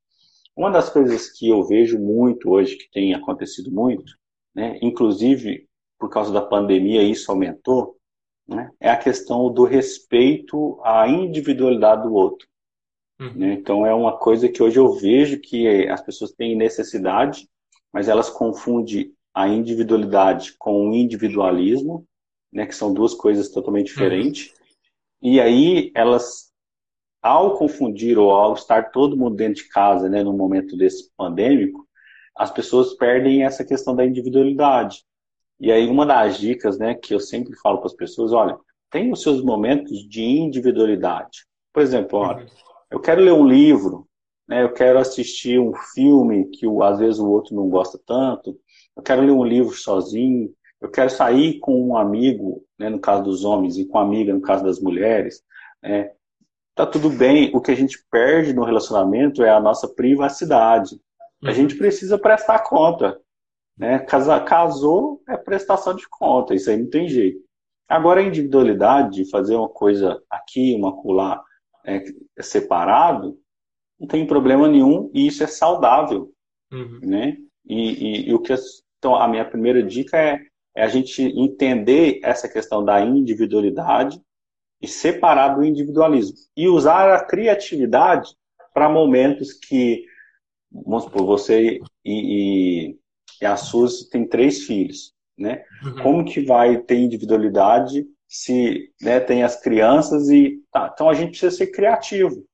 Uma 0.56 0.70
das 0.70 0.88
coisas 0.88 1.30
que 1.30 1.48
eu 1.48 1.62
vejo 1.64 1.98
muito 1.98 2.50
hoje, 2.50 2.76
que 2.76 2.90
tem 2.90 3.14
acontecido 3.14 3.70
muito, 3.70 4.12
né, 4.54 4.78
inclusive 4.80 5.68
por 5.98 6.08
causa 6.08 6.32
da 6.32 6.40
pandemia 6.40 7.02
isso 7.02 7.30
aumentou, 7.30 7.96
né, 8.46 8.70
é 8.80 8.90
a 8.90 8.96
questão 8.96 9.52
do 9.52 9.64
respeito 9.64 10.78
à 10.82 11.08
individualidade 11.08 12.02
do 12.02 12.14
outro. 12.14 12.46
Uhum. 13.18 13.32
Né? 13.34 13.52
Então 13.54 13.86
é 13.86 13.94
uma 13.94 14.16
coisa 14.16 14.48
que 14.48 14.62
hoje 14.62 14.78
eu 14.78 14.92
vejo 14.92 15.40
que 15.40 15.88
as 15.88 16.02
pessoas 16.02 16.32
têm 16.32 16.56
necessidade, 16.56 17.48
mas 17.92 18.08
elas 18.08 18.28
confundem 18.28 19.12
a 19.32 19.48
individualidade 19.48 20.54
com 20.58 20.88
o 20.88 20.94
individualismo, 20.94 22.06
né, 22.52 22.66
que 22.66 22.74
são 22.74 22.94
duas 22.94 23.14
coisas 23.14 23.48
totalmente 23.48 23.88
uhum. 23.88 23.94
diferentes. 23.94 24.48
Uhum. 24.48 24.54
E 25.30 25.40
aí 25.40 25.92
elas 25.94 26.52
ao 27.24 27.56
confundir 27.56 28.18
ou 28.18 28.30
ao 28.30 28.52
estar 28.52 28.90
todo 28.90 29.16
mundo 29.16 29.34
dentro 29.34 29.62
de 29.62 29.68
casa, 29.70 30.10
né, 30.10 30.22
no 30.22 30.34
momento 30.34 30.76
desse 30.76 31.10
pandêmico, 31.16 31.88
as 32.36 32.50
pessoas 32.50 32.92
perdem 32.94 33.44
essa 33.44 33.64
questão 33.64 33.96
da 33.96 34.04
individualidade. 34.04 35.02
E 35.64 35.72
aí 35.72 35.86
uma 35.86 36.04
das 36.04 36.36
dicas, 36.36 36.78
né, 36.78 36.94
que 36.94 37.14
eu 37.14 37.18
sempre 37.18 37.56
falo 37.56 37.78
para 37.78 37.86
as 37.86 37.94
pessoas, 37.94 38.34
olha, 38.34 38.54
tem 38.90 39.10
os 39.10 39.22
seus 39.22 39.42
momentos 39.42 40.06
de 40.06 40.22
individualidade. 40.22 41.46
Por 41.72 41.82
exemplo, 41.82 42.18
olha, 42.18 42.44
eu 42.90 43.00
quero 43.00 43.22
ler 43.22 43.32
um 43.32 43.46
livro, 43.46 44.06
né, 44.46 44.62
eu 44.62 44.74
quero 44.74 44.98
assistir 44.98 45.58
um 45.58 45.72
filme 45.94 46.50
que 46.50 46.66
às 46.82 46.98
vezes 46.98 47.18
o 47.18 47.30
outro 47.30 47.56
não 47.56 47.70
gosta 47.70 47.98
tanto, 48.06 48.54
eu 48.94 49.02
quero 49.02 49.22
ler 49.22 49.30
um 49.30 49.42
livro 49.42 49.74
sozinho, 49.74 50.52
eu 50.82 50.90
quero 50.90 51.08
sair 51.08 51.58
com 51.60 51.88
um 51.88 51.96
amigo, 51.96 52.62
né, 52.78 52.90
no 52.90 53.00
caso 53.00 53.22
dos 53.22 53.42
homens, 53.42 53.78
e 53.78 53.86
com 53.86 53.96
amiga 53.96 54.34
no 54.34 54.42
caso 54.42 54.62
das 54.64 54.78
mulheres, 54.78 55.42
né, 55.82 56.10
tá 56.74 56.84
tudo 56.84 57.08
bem. 57.08 57.50
O 57.54 57.60
que 57.62 57.70
a 57.70 57.74
gente 57.74 58.04
perde 58.10 58.52
no 58.52 58.64
relacionamento 58.64 59.42
é 59.42 59.48
a 59.48 59.60
nossa 59.60 59.88
privacidade. 59.88 61.00
A 61.42 61.48
uhum. 61.48 61.54
gente 61.54 61.74
precisa 61.74 62.18
prestar 62.18 62.58
conta. 62.58 63.18
Né? 63.76 63.98
casou 63.98 65.22
é 65.28 65.36
prestação 65.36 65.94
de 65.94 66.08
conta, 66.08 66.54
isso 66.54 66.70
aí 66.70 66.76
não 66.76 66.88
tem 66.88 67.08
jeito. 67.08 67.40
Agora, 67.88 68.20
a 68.20 68.24
individualidade 68.24 69.22
de 69.22 69.30
fazer 69.30 69.56
uma 69.56 69.68
coisa 69.68 70.22
aqui, 70.30 70.74
uma 70.74 70.96
colar 70.96 71.42
é, 71.84 72.02
separado, 72.40 73.38
não 73.98 74.08
tem 74.08 74.26
problema 74.26 74.68
nenhum 74.68 75.10
e 75.12 75.26
isso 75.26 75.42
é 75.42 75.46
saudável. 75.46 76.32
Uhum. 76.72 77.00
Né? 77.02 77.36
E, 77.66 77.76
e, 77.76 78.28
e, 78.30 78.34
o 78.34 78.40
que 78.40 78.52
então, 78.98 79.16
a 79.16 79.28
minha 79.28 79.44
primeira 79.44 79.82
dica 79.82 80.16
é, 80.16 80.40
é 80.74 80.82
a 80.82 80.88
gente 80.88 81.22
entender 81.22 82.20
essa 82.22 82.48
questão 82.48 82.82
da 82.82 83.00
individualidade 83.02 84.20
e 84.80 84.88
separar 84.88 85.48
do 85.48 85.64
individualismo. 85.64 86.36
E 86.56 86.68
usar 86.68 87.14
a 87.14 87.24
criatividade 87.24 88.34
para 88.72 88.88
momentos 88.88 89.52
que, 89.52 90.04
vamos 90.72 91.04
supor, 91.04 91.26
você 91.26 91.80
e, 92.02 92.90
e, 92.90 92.98
e 93.40 93.46
a 93.46 93.56
Suzy 93.56 94.08
tem 94.10 94.26
três 94.26 94.64
filhos, 94.64 95.12
né? 95.38 95.64
Uhum. 95.84 96.02
Como 96.02 96.24
que 96.24 96.44
vai 96.44 96.78
ter 96.78 96.96
individualidade 96.96 98.06
se 98.28 98.90
né, 99.00 99.20
tem 99.20 99.42
as 99.42 99.60
crianças 99.60 100.28
e 100.28 100.60
tá, 100.72 100.90
então 100.92 101.08
a 101.08 101.14
gente 101.14 101.30
precisa 101.30 101.56
ser 101.56 101.68
criativo. 101.68 102.44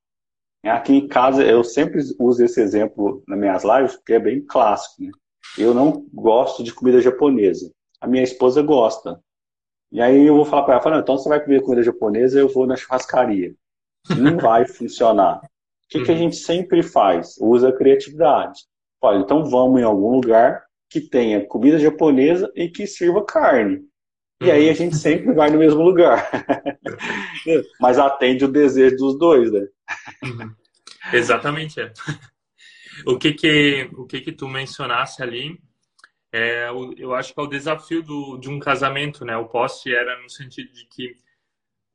Aqui 0.63 0.93
em 0.93 1.07
casa 1.07 1.43
eu 1.43 1.63
sempre 1.63 2.01
uso 2.19 2.43
esse 2.43 2.61
exemplo 2.61 3.23
nas 3.27 3.39
minhas 3.39 3.63
lives 3.63 3.95
porque 3.95 4.13
é 4.13 4.19
bem 4.19 4.45
clássico. 4.45 5.01
Né? 5.01 5.11
Eu 5.57 5.73
não 5.73 6.05
gosto 6.13 6.63
de 6.63 6.73
comida 6.73 7.01
japonesa. 7.01 7.71
A 7.99 8.07
minha 8.07 8.23
esposa 8.23 8.61
gosta. 8.61 9.19
E 9.91 9.99
aí 9.99 10.27
eu 10.27 10.35
vou 10.35 10.45
falar 10.45 10.63
para 10.63 10.73
ela, 10.75 10.83
fala, 10.83 10.99
então 10.99 11.17
você 11.17 11.27
vai 11.27 11.43
comer 11.43 11.61
comida 11.61 11.83
japonesa, 11.83 12.39
eu 12.39 12.47
vou 12.47 12.67
na 12.67 12.77
churrascaria. 12.77 13.53
Não 14.17 14.37
vai 14.39 14.65
funcionar. 14.67 15.39
O 15.39 15.47
que, 15.89 16.03
que 16.03 16.11
a 16.11 16.13
uhum. 16.13 16.19
gente 16.19 16.35
sempre 16.37 16.83
faz? 16.83 17.35
Usa 17.39 17.69
a 17.69 17.75
criatividade. 17.75 18.61
Olha, 19.01 19.17
então 19.17 19.43
vamos 19.43 19.81
em 19.81 19.83
algum 19.83 20.11
lugar 20.11 20.63
que 20.91 20.99
tenha 20.99 21.45
comida 21.47 21.79
japonesa 21.79 22.51
e 22.53 22.67
que 22.67 22.85
sirva 22.85 23.25
carne. 23.25 23.81
E 24.41 24.51
aí 24.51 24.69
a 24.69 24.73
gente 24.73 24.97
sempre 24.97 25.33
vai 25.33 25.49
no 25.49 25.57
mesmo 25.57 25.81
lugar. 25.81 26.29
Mas 27.79 27.97
atende 27.97 28.43
o 28.43 28.51
desejo 28.51 28.97
dos 28.97 29.17
dois, 29.17 29.51
né? 29.51 29.67
Uhum. 30.23 30.53
Exatamente, 31.13 31.79
é. 31.79 31.93
O 33.05 33.17
que 33.17 33.33
que, 33.33 33.89
o 33.93 34.05
que 34.05 34.19
que 34.19 34.31
tu 34.33 34.49
mencionasse 34.49 35.23
ali, 35.23 35.57
é, 36.33 36.69
eu 36.97 37.13
acho 37.13 37.33
que 37.33 37.39
é 37.39 37.43
o 37.43 37.47
desafio 37.47 38.03
do, 38.03 38.37
de 38.37 38.49
um 38.49 38.59
casamento, 38.59 39.23
né? 39.23 39.37
O 39.37 39.47
poste 39.47 39.93
era 39.93 40.21
no 40.21 40.29
sentido 40.29 40.73
de 40.73 40.85
que 40.87 41.15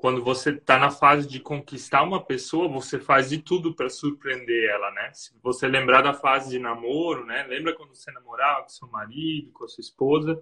quando 0.07 0.23
você 0.23 0.51
está 0.51 0.79
na 0.79 0.89
fase 0.89 1.27
de 1.27 1.41
conquistar 1.41 2.05
uma 2.05 2.25
pessoa, 2.25 2.69
você 2.69 2.97
faz 2.97 3.29
de 3.29 3.39
tudo 3.39 3.75
para 3.75 3.91
surpreender 3.91 4.71
ela, 4.71 4.89
né? 4.93 5.11
Se 5.13 5.33
você 5.43 5.67
lembrar 5.67 6.01
da 6.01 6.15
fase 6.15 6.49
de 6.49 6.61
namoro, 6.61 7.27
né? 7.27 7.43
Lembra 7.49 7.75
quando 7.75 7.93
você 7.93 8.13
namorava 8.13 8.63
com 8.63 8.69
seu 8.69 8.87
marido, 8.87 9.51
com 9.51 9.65
a 9.65 9.69
sua 9.69 9.83
esposa? 9.83 10.41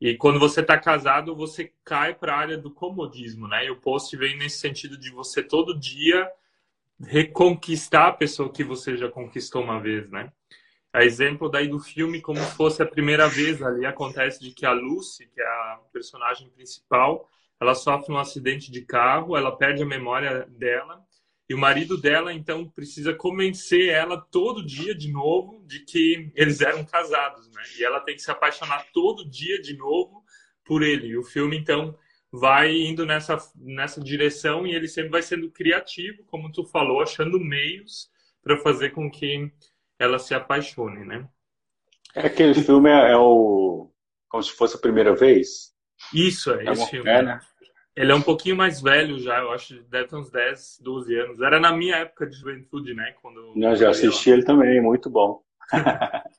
E 0.00 0.16
quando 0.16 0.40
você 0.40 0.62
está 0.62 0.76
casado, 0.76 1.36
você 1.36 1.72
cai 1.84 2.12
para 2.12 2.34
a 2.34 2.38
área 2.38 2.58
do 2.58 2.72
comodismo, 2.72 3.46
né? 3.46 3.66
E 3.66 3.70
o 3.70 3.80
post 3.80 4.16
vem 4.16 4.36
nesse 4.36 4.58
sentido 4.58 4.98
de 4.98 5.12
você 5.12 5.44
todo 5.44 5.78
dia 5.78 6.28
reconquistar 7.00 8.08
a 8.08 8.12
pessoa 8.12 8.52
que 8.52 8.64
você 8.64 8.96
já 8.96 9.08
conquistou 9.08 9.62
uma 9.62 9.78
vez, 9.78 10.10
né? 10.10 10.32
A 10.92 11.04
exemplo 11.04 11.48
daí 11.48 11.68
do 11.68 11.78
filme, 11.78 12.20
como 12.20 12.40
se 12.40 12.56
fosse 12.56 12.82
a 12.82 12.86
primeira 12.86 13.28
vez 13.28 13.62
ali, 13.62 13.86
acontece 13.86 14.40
de 14.40 14.50
que 14.50 14.66
a 14.66 14.72
Lucy, 14.72 15.28
que 15.28 15.40
é 15.40 15.46
a 15.46 15.80
personagem 15.92 16.50
principal, 16.50 17.30
ela 17.60 17.74
sofre 17.74 18.12
um 18.12 18.18
acidente 18.18 18.70
de 18.70 18.82
carro, 18.82 19.36
ela 19.36 19.56
perde 19.56 19.82
a 19.82 19.86
memória 19.86 20.46
dela 20.48 21.04
e 21.48 21.54
o 21.54 21.58
marido 21.58 21.96
dela, 21.96 22.32
então, 22.32 22.68
precisa 22.68 23.14
convencer 23.14 23.88
ela 23.88 24.20
todo 24.20 24.64
dia 24.64 24.94
de 24.94 25.10
novo 25.10 25.64
de 25.66 25.80
que 25.80 26.30
eles 26.34 26.60
eram 26.60 26.84
casados, 26.84 27.48
né? 27.50 27.62
E 27.78 27.84
ela 27.84 28.00
tem 28.00 28.14
que 28.14 28.20
se 28.20 28.30
apaixonar 28.30 28.86
todo 28.92 29.28
dia 29.28 29.58
de 29.60 29.74
novo 29.74 30.22
por 30.62 30.82
ele. 30.82 31.06
E 31.06 31.16
o 31.16 31.24
filme, 31.24 31.56
então, 31.56 31.96
vai 32.30 32.76
indo 32.76 33.06
nessa, 33.06 33.38
nessa 33.56 33.98
direção 33.98 34.66
e 34.66 34.74
ele 34.74 34.86
sempre 34.86 35.10
vai 35.10 35.22
sendo 35.22 35.50
criativo, 35.50 36.22
como 36.26 36.52
tu 36.52 36.66
falou, 36.66 37.00
achando 37.00 37.40
meios 37.40 38.10
para 38.42 38.58
fazer 38.58 38.90
com 38.90 39.10
que 39.10 39.50
ela 39.98 40.18
se 40.18 40.34
apaixone, 40.34 41.06
né? 41.06 41.26
É 42.14 42.26
aquele 42.26 42.54
filme 42.54 42.90
é, 42.90 43.12
é, 43.12 43.16
o 43.16 43.90
como 44.28 44.42
se 44.42 44.52
fosse 44.52 44.76
a 44.76 44.80
primeira 44.80 45.14
vez. 45.14 45.74
Isso 46.12 46.52
é, 46.52 46.66
é 46.66 46.72
esse 46.72 46.90
filme. 46.90 47.08
É, 47.08 47.22
né? 47.22 47.40
Ele 47.96 48.12
é 48.12 48.14
um 48.14 48.22
pouquinho 48.22 48.56
mais 48.56 48.80
velho 48.80 49.18
já, 49.18 49.38
eu 49.40 49.50
acho, 49.50 49.82
deve 49.84 50.06
ter 50.08 50.16
uns 50.16 50.30
10, 50.30 50.80
12 50.82 51.14
anos. 51.18 51.40
Era 51.40 51.58
na 51.58 51.72
minha 51.72 51.96
época 51.96 52.26
de 52.26 52.36
juventude, 52.36 52.94
né? 52.94 53.14
Quando 53.20 53.52
eu 53.56 53.76
já 53.76 53.90
assisti 53.90 54.30
ele 54.30 54.44
também, 54.44 54.80
muito 54.80 55.10
bom. 55.10 55.42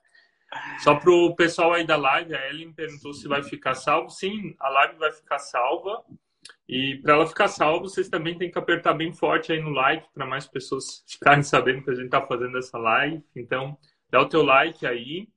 Só 0.82 0.94
pro 0.96 1.34
pessoal 1.36 1.72
aí 1.72 1.86
da 1.86 1.96
live, 1.96 2.34
a 2.34 2.48
Ellen 2.48 2.72
perguntou 2.72 3.12
se 3.12 3.28
vai 3.28 3.42
ficar 3.42 3.74
salvo. 3.74 4.10
Sim, 4.10 4.54
a 4.58 4.68
live 4.68 4.98
vai 4.98 5.12
ficar 5.12 5.38
salva. 5.38 6.04
E 6.68 6.96
para 7.02 7.14
ela 7.14 7.26
ficar 7.26 7.48
salva, 7.48 7.80
vocês 7.80 8.08
também 8.08 8.36
têm 8.36 8.50
que 8.50 8.58
apertar 8.58 8.94
bem 8.94 9.12
forte 9.12 9.52
aí 9.52 9.60
no 9.60 9.70
like 9.70 10.06
para 10.14 10.26
mais 10.26 10.46
pessoas 10.46 11.04
ficarem 11.06 11.42
sabendo 11.42 11.82
que 11.82 11.90
a 11.90 11.94
gente 11.94 12.06
está 12.06 12.24
fazendo 12.24 12.56
essa 12.58 12.78
live. 12.78 13.22
Então, 13.36 13.76
dá 14.10 14.20
o 14.20 14.28
teu 14.28 14.42
like 14.42 14.86
aí. 14.86 15.28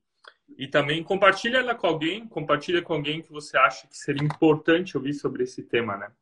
E 0.56 0.68
também 0.68 1.02
compartilha 1.02 1.58
ela 1.58 1.74
com 1.74 1.86
alguém, 1.86 2.26
compartilha 2.28 2.82
com 2.82 2.94
alguém 2.94 3.22
que 3.22 3.32
você 3.32 3.56
acha 3.56 3.86
que 3.86 3.96
seria 3.96 4.24
importante 4.24 4.96
ouvir 4.96 5.14
sobre 5.14 5.44
esse 5.44 5.62
tema, 5.62 5.96
né? 5.96 6.12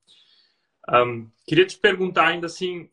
Um, 0.88 1.30
queria 1.46 1.66
te 1.66 1.78
perguntar 1.78 2.28
ainda 2.28 2.46
assim, 2.46 2.88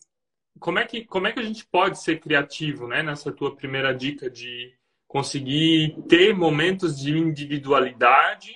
como 0.59 0.79
é 0.79 0.85
que 0.85 1.05
como 1.05 1.27
é 1.27 1.31
que 1.31 1.39
a 1.39 1.43
gente 1.43 1.65
pode 1.65 2.01
ser 2.01 2.19
criativo, 2.19 2.87
né? 2.87 3.01
Nessa 3.01 3.31
tua 3.31 3.55
primeira 3.55 3.93
dica 3.93 4.29
de 4.29 4.73
conseguir 5.07 5.95
ter 6.07 6.35
momentos 6.35 6.99
de 6.99 7.17
individualidade 7.17 8.53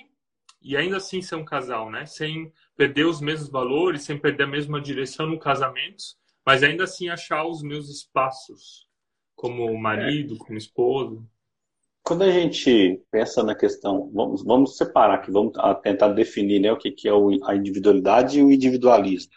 e 0.62 0.76
ainda 0.76 0.98
assim 0.98 1.20
ser 1.20 1.36
um 1.36 1.44
casal, 1.44 1.90
né? 1.90 2.06
Sem 2.06 2.52
perder 2.76 3.06
os 3.06 3.20
mesmos 3.20 3.50
valores, 3.50 4.02
sem 4.02 4.18
perder 4.18 4.44
a 4.44 4.48
mesma 4.48 4.80
direção 4.80 5.26
no 5.26 5.38
casamento, 5.38 6.04
mas 6.44 6.62
ainda 6.62 6.84
assim 6.84 7.08
achar 7.08 7.44
os 7.44 7.62
meus 7.62 7.88
espaços 7.88 8.86
como 9.34 9.76
marido, 9.78 10.36
como 10.38 10.58
esposo 10.58 11.28
quando 12.04 12.22
a 12.22 12.30
gente 12.30 13.02
pensa 13.10 13.42
na 13.42 13.54
questão, 13.54 14.10
vamos, 14.12 14.44
vamos 14.44 14.76
separar 14.76 15.14
aqui, 15.14 15.30
vamos 15.32 15.54
tentar 15.82 16.08
definir 16.08 16.60
né, 16.60 16.70
o 16.70 16.76
que, 16.76 16.90
que 16.90 17.08
é 17.08 17.12
a 17.44 17.56
individualidade 17.56 18.38
e 18.38 18.42
o 18.42 18.52
individualismo. 18.52 19.32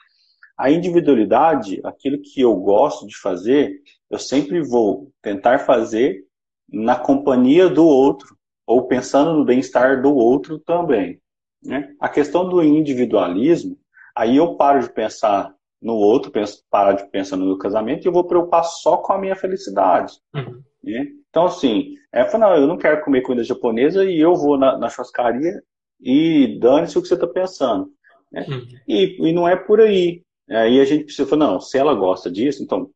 A 0.58 0.70
individualidade, 0.70 1.80
aquilo 1.86 2.22
que 2.22 2.42
eu 2.42 2.54
gosto 2.58 3.08
de 3.08 3.18
fazer, 3.18 3.82
eu 4.10 4.20
sempre 4.20 4.62
vou 4.62 5.12
tentar 5.22 5.60
fazer 5.60 6.26
na 6.70 6.98
companhia 6.98 7.70
do 7.70 7.86
outro, 7.86 8.36
ou 8.66 8.86
pensando 8.86 9.34
no 9.34 9.46
bem-estar 9.46 10.02
do 10.02 10.14
outro 10.14 10.60
também. 10.60 11.22
Né? 11.64 11.96
A 12.02 12.10
questão 12.10 12.50
do 12.50 12.62
individualismo, 12.62 13.80
aí 14.14 14.36
eu 14.36 14.58
paro 14.58 14.82
de 14.82 14.92
pensar 14.92 15.56
no 15.82 15.94
outro, 15.94 16.32
penso, 16.32 16.62
paro 16.70 16.98
de 16.98 17.10
pensar 17.10 17.38
no 17.38 17.46
meu 17.46 17.58
casamento 17.58 18.04
e 18.04 18.08
eu 18.10 18.12
vou 18.12 18.26
preocupar 18.26 18.66
só 18.66 18.98
com 18.98 19.14
a 19.14 19.18
minha 19.18 19.38
felicidade. 19.38 20.20
Uhum. 20.36 20.62
Né? 20.92 21.08
Então, 21.30 21.46
assim, 21.46 21.96
é, 22.12 22.38
não, 22.38 22.56
eu 22.56 22.68
não 22.68 22.78
quero 22.78 23.04
comer 23.04 23.22
comida 23.22 23.44
japonesa 23.44 24.06
e 24.06 24.20
eu 24.20 24.36
vou 24.36 24.58
na, 24.58 24.78
na 24.78 24.90
churrascaria 24.90 25.62
e 26.00 26.58
dane-se 26.60 26.98
o 26.98 27.02
que 27.02 27.08
você 27.08 27.16
está 27.16 27.28
pensando. 27.28 27.92
Né? 28.32 28.46
Uhum. 28.48 28.68
E, 28.88 29.30
e 29.30 29.34
não 29.34 29.48
é 29.48 29.56
por 29.56 29.82
aí. 29.82 30.24
Aí 30.50 30.80
a 30.80 30.86
gente 30.86 31.06
precisa 31.06 31.28
falar, 31.28 31.46
não, 31.46 31.60
se 31.60 31.78
ela 31.78 31.94
gosta 31.94 32.32
disso, 32.32 32.64
então, 32.64 32.90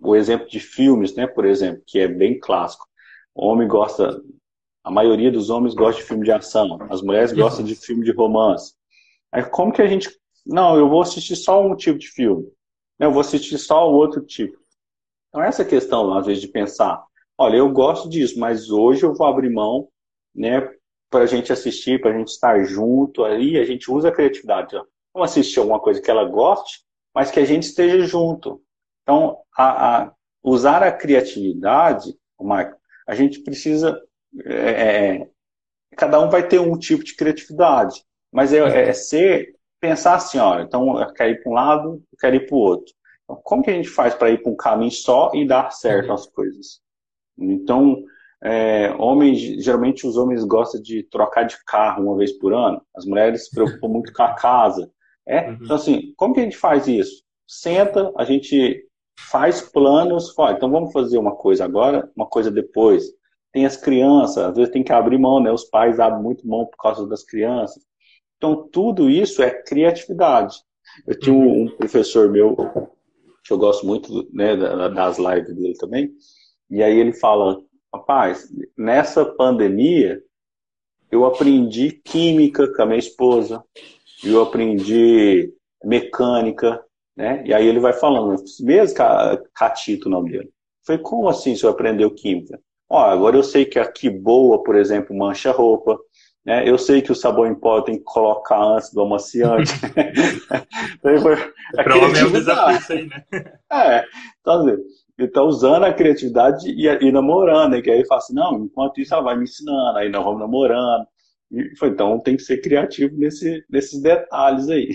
o 0.00 0.14
exemplo 0.14 0.48
de 0.48 0.60
filmes, 0.60 1.14
né, 1.16 1.26
por 1.26 1.44
exemplo, 1.44 1.82
que 1.86 1.98
é 1.98 2.06
bem 2.06 2.38
clássico. 2.38 2.86
O 3.34 3.46
homem 3.46 3.66
gosta, 3.66 4.22
a 4.84 4.90
maioria 4.90 5.30
dos 5.30 5.50
homens 5.50 5.74
gosta 5.74 6.00
de 6.00 6.06
filme 6.06 6.24
de 6.24 6.32
ação, 6.32 6.78
as 6.88 7.02
mulheres 7.02 7.32
uhum. 7.32 7.38
gostam 7.38 7.64
de 7.64 7.74
filme 7.74 8.04
de 8.04 8.12
romance. 8.12 8.74
Aí 9.32 9.44
como 9.44 9.72
que 9.72 9.82
a 9.82 9.86
gente, 9.86 10.08
não, 10.46 10.76
eu 10.76 10.88
vou 10.88 11.02
assistir 11.02 11.36
só 11.36 11.64
um 11.64 11.74
tipo 11.74 11.98
de 11.98 12.08
filme, 12.08 12.48
eu 12.98 13.10
vou 13.10 13.20
assistir 13.20 13.58
só 13.58 13.90
o 13.90 13.94
outro 13.94 14.24
tipo. 14.24 14.56
Então 15.28 15.42
essa 15.42 15.64
questão, 15.64 16.16
às 16.16 16.26
vezes, 16.26 16.40
de 16.40 16.48
pensar, 16.48 17.04
olha, 17.38 17.56
eu 17.56 17.70
gosto 17.70 18.08
disso, 18.08 18.38
mas 18.38 18.68
hoje 18.68 19.04
eu 19.04 19.14
vou 19.14 19.26
abrir 19.26 19.48
mão, 19.48 19.88
né, 20.34 20.68
para 21.08 21.24
a 21.24 21.26
gente 21.26 21.52
assistir, 21.52 22.00
para 22.00 22.10
a 22.10 22.18
gente 22.18 22.28
estar 22.28 22.62
junto 22.64 23.24
ali, 23.24 23.58
a 23.58 23.64
gente 23.64 23.90
usa 23.90 24.08
a 24.08 24.12
criatividade. 24.12 24.76
Vamos 25.14 25.30
assistir 25.30 25.58
alguma 25.58 25.80
coisa 25.80 26.02
que 26.02 26.10
ela 26.10 26.24
goste, 26.24 26.80
mas 27.14 27.30
que 27.30 27.40
a 27.40 27.44
gente 27.44 27.62
esteja 27.62 28.00
junto. 28.00 28.60
Então, 29.02 29.38
a, 29.56 30.02
a 30.02 30.12
usar 30.42 30.82
a 30.82 30.92
criatividade, 30.92 32.14
Marco, 32.38 32.78
a 33.06 33.14
gente 33.14 33.40
precisa. 33.40 34.00
É, 34.44 35.16
é, 35.16 35.28
cada 35.96 36.20
um 36.20 36.28
vai 36.28 36.46
ter 36.46 36.58
um 36.58 36.78
tipo 36.78 37.02
de 37.02 37.16
criatividade, 37.16 38.04
mas 38.30 38.52
é, 38.52 38.58
é 38.88 38.92
ser, 38.92 39.56
pensar 39.80 40.16
assim: 40.16 40.38
olha, 40.38 40.62
então 40.62 41.00
eu 41.00 41.12
quero 41.14 41.30
ir 41.30 41.42
para 41.42 41.50
um 41.50 41.54
lado, 41.54 42.02
eu 42.12 42.18
quero 42.18 42.36
ir 42.36 42.46
para 42.46 42.54
o 42.54 42.58
outro. 42.58 42.92
Então, 43.24 43.40
como 43.42 43.62
que 43.62 43.70
a 43.70 43.74
gente 43.74 43.88
faz 43.88 44.14
para 44.14 44.30
ir 44.30 44.42
para 44.42 44.52
um 44.52 44.56
caminho 44.56 44.90
só 44.90 45.30
e 45.34 45.46
dar 45.46 45.70
certo 45.70 46.08
uhum. 46.08 46.14
as 46.14 46.26
coisas? 46.26 46.80
Então, 47.38 48.02
é, 48.42 48.94
homens, 48.98 49.40
geralmente 49.62 50.06
os 50.06 50.16
homens 50.16 50.44
gostam 50.44 50.80
de 50.80 51.02
trocar 51.04 51.44
de 51.44 51.56
carro 51.64 52.04
uma 52.04 52.16
vez 52.16 52.32
por 52.32 52.52
ano, 52.52 52.80
as 52.94 53.04
mulheres 53.04 53.46
se 53.46 53.50
preocupam 53.50 53.88
muito 53.88 54.12
com 54.12 54.22
a 54.22 54.34
casa. 54.34 54.90
É? 55.26 55.48
Uhum. 55.48 55.58
Então, 55.62 55.76
assim, 55.76 56.12
como 56.16 56.34
que 56.34 56.40
a 56.40 56.44
gente 56.44 56.56
faz 56.56 56.86
isso? 56.86 57.22
Senta, 57.46 58.12
a 58.16 58.24
gente 58.24 58.86
faz 59.18 59.60
planos, 59.60 60.32
fala, 60.32 60.52
então 60.52 60.70
vamos 60.70 60.92
fazer 60.92 61.18
uma 61.18 61.34
coisa 61.34 61.64
agora, 61.64 62.10
uma 62.16 62.26
coisa 62.26 62.50
depois. 62.50 63.04
Tem 63.52 63.66
as 63.66 63.76
crianças, 63.76 64.38
às 64.38 64.56
vezes 64.56 64.72
tem 64.72 64.84
que 64.84 64.92
abrir 64.92 65.18
mão, 65.18 65.40
né? 65.40 65.50
Os 65.50 65.64
pais 65.64 65.98
abrem 65.98 66.22
muito 66.22 66.46
mão 66.46 66.66
por 66.66 66.76
causa 66.76 67.06
das 67.06 67.24
crianças. 67.24 67.82
Então, 68.36 68.68
tudo 68.70 69.10
isso 69.10 69.42
é 69.42 69.50
criatividade. 69.50 70.56
Eu 71.06 71.18
tinha 71.18 71.34
um, 71.34 71.64
um 71.64 71.76
professor 71.76 72.30
meu, 72.30 72.56
que 73.44 73.52
eu 73.52 73.58
gosto 73.58 73.86
muito 73.86 74.28
né, 74.32 74.56
das 74.56 75.18
lives 75.18 75.54
dele 75.54 75.74
também, 75.78 76.12
e 76.70 76.82
aí 76.82 76.98
ele 76.98 77.12
fala, 77.12 77.60
rapaz, 77.92 78.48
nessa 78.76 79.24
pandemia 79.24 80.22
eu 81.10 81.24
aprendi 81.24 81.92
química 81.92 82.70
com 82.72 82.82
a 82.82 82.86
minha 82.86 82.98
esposa, 82.98 83.64
eu 84.22 84.42
aprendi 84.42 85.52
mecânica, 85.82 86.82
né? 87.16 87.42
E 87.46 87.54
aí 87.54 87.66
ele 87.66 87.80
vai 87.80 87.92
falando, 87.92 88.42
mesmo 88.60 88.96
Catito 89.54 90.08
o 90.08 90.10
nome 90.10 90.32
dele. 90.32 90.50
Foi 90.84 90.98
como 90.98 91.28
assim 91.28 91.56
você 91.56 91.66
aprendeu 91.66 92.10
química? 92.14 92.60
Ó, 92.88 92.98
agora 92.98 93.36
eu 93.36 93.42
sei 93.42 93.64
que 93.64 93.78
a 93.78 93.90
que 93.90 94.08
boa, 94.08 94.62
por 94.62 94.76
exemplo, 94.76 95.16
mancha 95.16 95.52
roupa, 95.52 95.98
Né? 96.44 96.68
Eu 96.68 96.78
sei 96.78 97.02
que 97.02 97.12
o 97.12 97.14
sabão 97.14 97.46
em 97.46 97.54
pó 97.54 97.82
tem 97.82 97.98
que 97.98 98.04
colocar 98.04 98.58
antes 98.58 98.92
do 98.92 99.02
amaciante. 99.02 99.72
Para 101.74 101.98
o 101.98 102.04
homem 102.04 102.20
é 102.20 102.24
um 102.24 102.32
desafio 102.32 102.76
isso 102.76 102.92
aí, 102.92 103.06
né? 103.06 103.24
É, 103.70 104.04
então, 104.40 104.66
ele 104.68 104.82
está 105.24 105.42
usando 105.42 105.84
a 105.84 105.92
criatividade 105.92 106.70
e, 106.70 106.86
e 106.86 107.12
namorando, 107.12 107.72
né? 107.72 107.82
que 107.82 107.90
aí 107.90 108.06
fala 108.06 108.20
assim, 108.20 108.34
não, 108.34 108.64
enquanto 108.64 109.00
isso 109.00 109.12
ela 109.12 109.22
vai 109.22 109.36
me 109.36 109.44
ensinando, 109.44 109.98
aí 109.98 110.08
nós 110.08 110.24
vamos 110.24 110.40
namorando. 110.40 111.06
E 111.50 111.76
foi, 111.76 111.88
então 111.88 112.20
tem 112.20 112.36
que 112.36 112.42
ser 112.42 112.58
criativo 112.60 113.16
nesse, 113.16 113.64
nesses 113.68 114.00
detalhes 114.00 114.68
aí. 114.68 114.88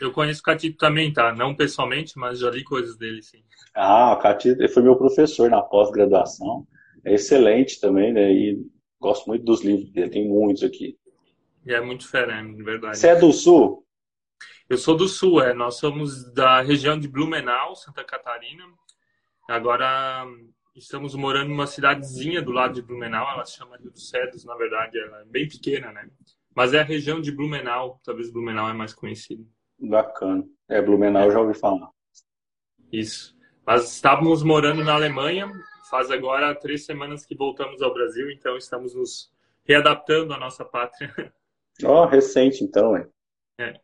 Eu 0.00 0.12
conheço 0.12 0.40
o 0.40 0.44
Catito 0.44 0.76
também, 0.78 1.12
tá? 1.12 1.34
Não 1.34 1.54
pessoalmente, 1.54 2.14
mas 2.16 2.38
já 2.38 2.50
li 2.50 2.64
coisas 2.64 2.96
dele, 2.96 3.22
sim. 3.22 3.42
Ah, 3.74 4.14
o 4.14 4.18
Catito 4.18 4.66
foi 4.68 4.82
meu 4.82 4.96
professor 4.96 5.50
na 5.50 5.62
pós-graduação. 5.62 6.66
É 7.04 7.14
excelente 7.14 7.80
também, 7.80 8.12
né? 8.12 8.32
E 8.32 8.58
gosto 9.00 9.26
muito 9.26 9.44
dos 9.44 9.62
livros 9.62 9.90
dele, 9.90 10.10
tem 10.10 10.28
muitos 10.28 10.62
aqui. 10.62 10.96
E 11.66 11.72
é 11.72 11.80
muito 11.80 12.08
fera, 12.08 12.32
é 12.32 12.42
verdade. 12.42 12.98
Você 12.98 13.08
é 13.08 13.16
do 13.16 13.32
Sul? 13.32 13.84
Eu 14.68 14.78
sou 14.78 14.96
do 14.96 15.06
Sul, 15.06 15.42
é. 15.42 15.52
Nós 15.52 15.76
somos 15.76 16.32
da 16.32 16.62
região 16.62 16.98
de 16.98 17.06
Blumenau, 17.06 17.76
Santa 17.76 18.02
Catarina. 18.02 18.64
Agora 19.48 20.26
estamos 20.74 21.14
morando 21.14 21.48
numa 21.48 21.66
cidadezinha 21.66 22.40
do 22.40 22.52
lado 22.52 22.74
de 22.74 22.82
Blumenau, 22.82 23.28
ela 23.32 23.44
se 23.44 23.56
chama 23.56 23.76
Rio 23.76 23.90
dos 23.90 24.08
Cedros, 24.08 24.44
na 24.44 24.54
verdade, 24.54 24.98
ela 24.98 25.20
é 25.20 25.24
bem 25.24 25.48
pequena, 25.48 25.92
né? 25.92 26.08
Mas 26.54 26.72
é 26.72 26.80
a 26.80 26.84
região 26.84 27.20
de 27.20 27.32
Blumenau, 27.32 28.00
talvez 28.04 28.30
Blumenau 28.30 28.68
é 28.68 28.72
mais 28.72 28.94
conhecido. 28.94 29.46
Bacana. 29.78 30.46
É, 30.68 30.80
Blumenau 30.80 31.28
é. 31.28 31.30
já 31.30 31.40
ouvi 31.40 31.58
falar. 31.58 31.90
Isso. 32.90 33.36
Mas 33.66 33.92
estávamos 33.92 34.42
morando 34.42 34.84
na 34.84 34.94
Alemanha, 34.94 35.50
faz 35.90 36.10
agora 36.10 36.54
três 36.54 36.84
semanas 36.84 37.24
que 37.24 37.34
voltamos 37.34 37.80
ao 37.82 37.92
Brasil, 37.92 38.30
então 38.30 38.56
estamos 38.56 38.94
nos 38.94 39.30
readaptando 39.64 40.32
à 40.32 40.38
nossa 40.38 40.64
pátria. 40.64 41.12
Ó, 41.84 42.02
oh, 42.02 42.06
recente 42.06 42.62
então, 42.62 42.96
é. 42.96 43.08
é. 43.58 43.80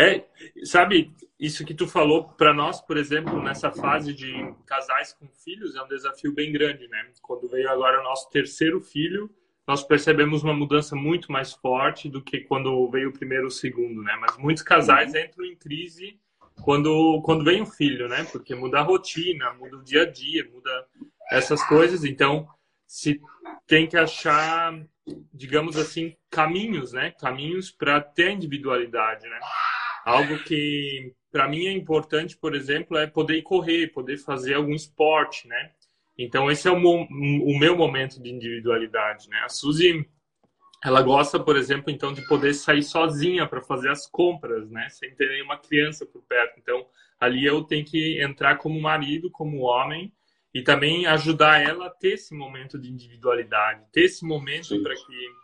É, 0.00 0.24
sabe, 0.64 1.14
isso 1.38 1.62
que 1.62 1.74
tu 1.74 1.86
falou 1.86 2.24
para 2.24 2.54
nós, 2.54 2.80
por 2.80 2.96
exemplo, 2.96 3.42
nessa 3.42 3.70
fase 3.70 4.14
de 4.14 4.32
casais 4.64 5.12
com 5.12 5.28
filhos, 5.28 5.76
é 5.76 5.82
um 5.82 5.88
desafio 5.88 6.32
bem 6.32 6.50
grande, 6.50 6.88
né? 6.88 7.06
Quando 7.20 7.46
veio 7.48 7.68
agora 7.68 8.00
o 8.00 8.04
nosso 8.04 8.30
terceiro 8.30 8.80
filho, 8.80 9.30
nós 9.66 9.82
percebemos 9.82 10.42
uma 10.42 10.54
mudança 10.54 10.96
muito 10.96 11.30
mais 11.30 11.52
forte 11.52 12.08
do 12.08 12.22
que 12.22 12.40
quando 12.40 12.90
veio 12.90 13.10
o 13.10 13.12
primeiro 13.12 13.44
ou 13.44 13.48
o 13.48 13.52
segundo, 13.52 14.02
né? 14.02 14.16
Mas 14.18 14.38
muitos 14.38 14.62
casais 14.62 15.12
uhum. 15.12 15.20
entram 15.20 15.44
em 15.44 15.54
crise 15.54 16.18
quando 16.62 17.20
quando 17.22 17.44
vem 17.44 17.60
o 17.60 17.66
filho, 17.66 18.08
né? 18.08 18.24
Porque 18.32 18.54
muda 18.54 18.78
a 18.78 18.82
rotina, 18.82 19.52
muda 19.52 19.76
o 19.76 19.84
dia 19.84 20.02
a 20.02 20.10
dia, 20.10 20.48
muda 20.50 20.70
essas 21.30 21.62
coisas, 21.68 22.04
então 22.04 22.48
se 22.86 23.20
tem 23.66 23.86
que 23.86 23.98
achar, 23.98 24.74
digamos 25.32 25.76
assim, 25.76 26.16
caminhos, 26.30 26.92
né? 26.92 27.12
Caminhos 27.12 27.70
para 27.70 28.00
ter 28.00 28.32
individualidade, 28.32 29.28
né? 29.28 29.38
Algo 30.04 30.38
que 30.44 31.12
para 31.30 31.48
mim 31.48 31.66
é 31.66 31.72
importante, 31.72 32.36
por 32.36 32.54
exemplo, 32.54 32.96
é 32.96 33.06
poder 33.06 33.42
correr, 33.42 33.88
poder 33.88 34.16
fazer 34.18 34.54
algum 34.54 34.74
esporte, 34.74 35.46
né? 35.46 35.70
Então 36.18 36.50
esse 36.50 36.68
é 36.68 36.70
o, 36.70 36.76
o 36.76 37.58
meu 37.58 37.76
momento 37.76 38.20
de 38.20 38.30
individualidade, 38.30 39.28
né? 39.28 39.40
A 39.44 39.48
Suzy, 39.48 40.06
ela 40.84 41.02
gosta, 41.02 41.38
por 41.38 41.56
exemplo, 41.56 41.90
então 41.90 42.12
de 42.12 42.26
poder 42.26 42.52
sair 42.54 42.82
sozinha 42.82 43.46
para 43.46 43.60
fazer 43.60 43.90
as 43.90 44.06
compras, 44.06 44.70
né? 44.70 44.88
Sem 44.90 45.14
ter 45.14 45.28
nenhuma 45.28 45.56
criança 45.56 46.04
por 46.04 46.22
perto. 46.22 46.58
Então 46.58 46.86
ali 47.18 47.44
eu 47.44 47.62
tenho 47.62 47.84
que 47.84 48.20
entrar 48.20 48.56
como 48.56 48.80
marido, 48.80 49.30
como 49.30 49.60
homem 49.60 50.12
e 50.52 50.62
também 50.62 51.06
ajudar 51.06 51.60
ela 51.60 51.86
a 51.86 51.90
ter 51.90 52.14
esse 52.14 52.34
momento 52.34 52.78
de 52.78 52.90
individualidade, 52.90 53.84
ter 53.92 54.04
esse 54.04 54.24
momento 54.24 54.82
para 54.82 54.94
que 54.94 55.40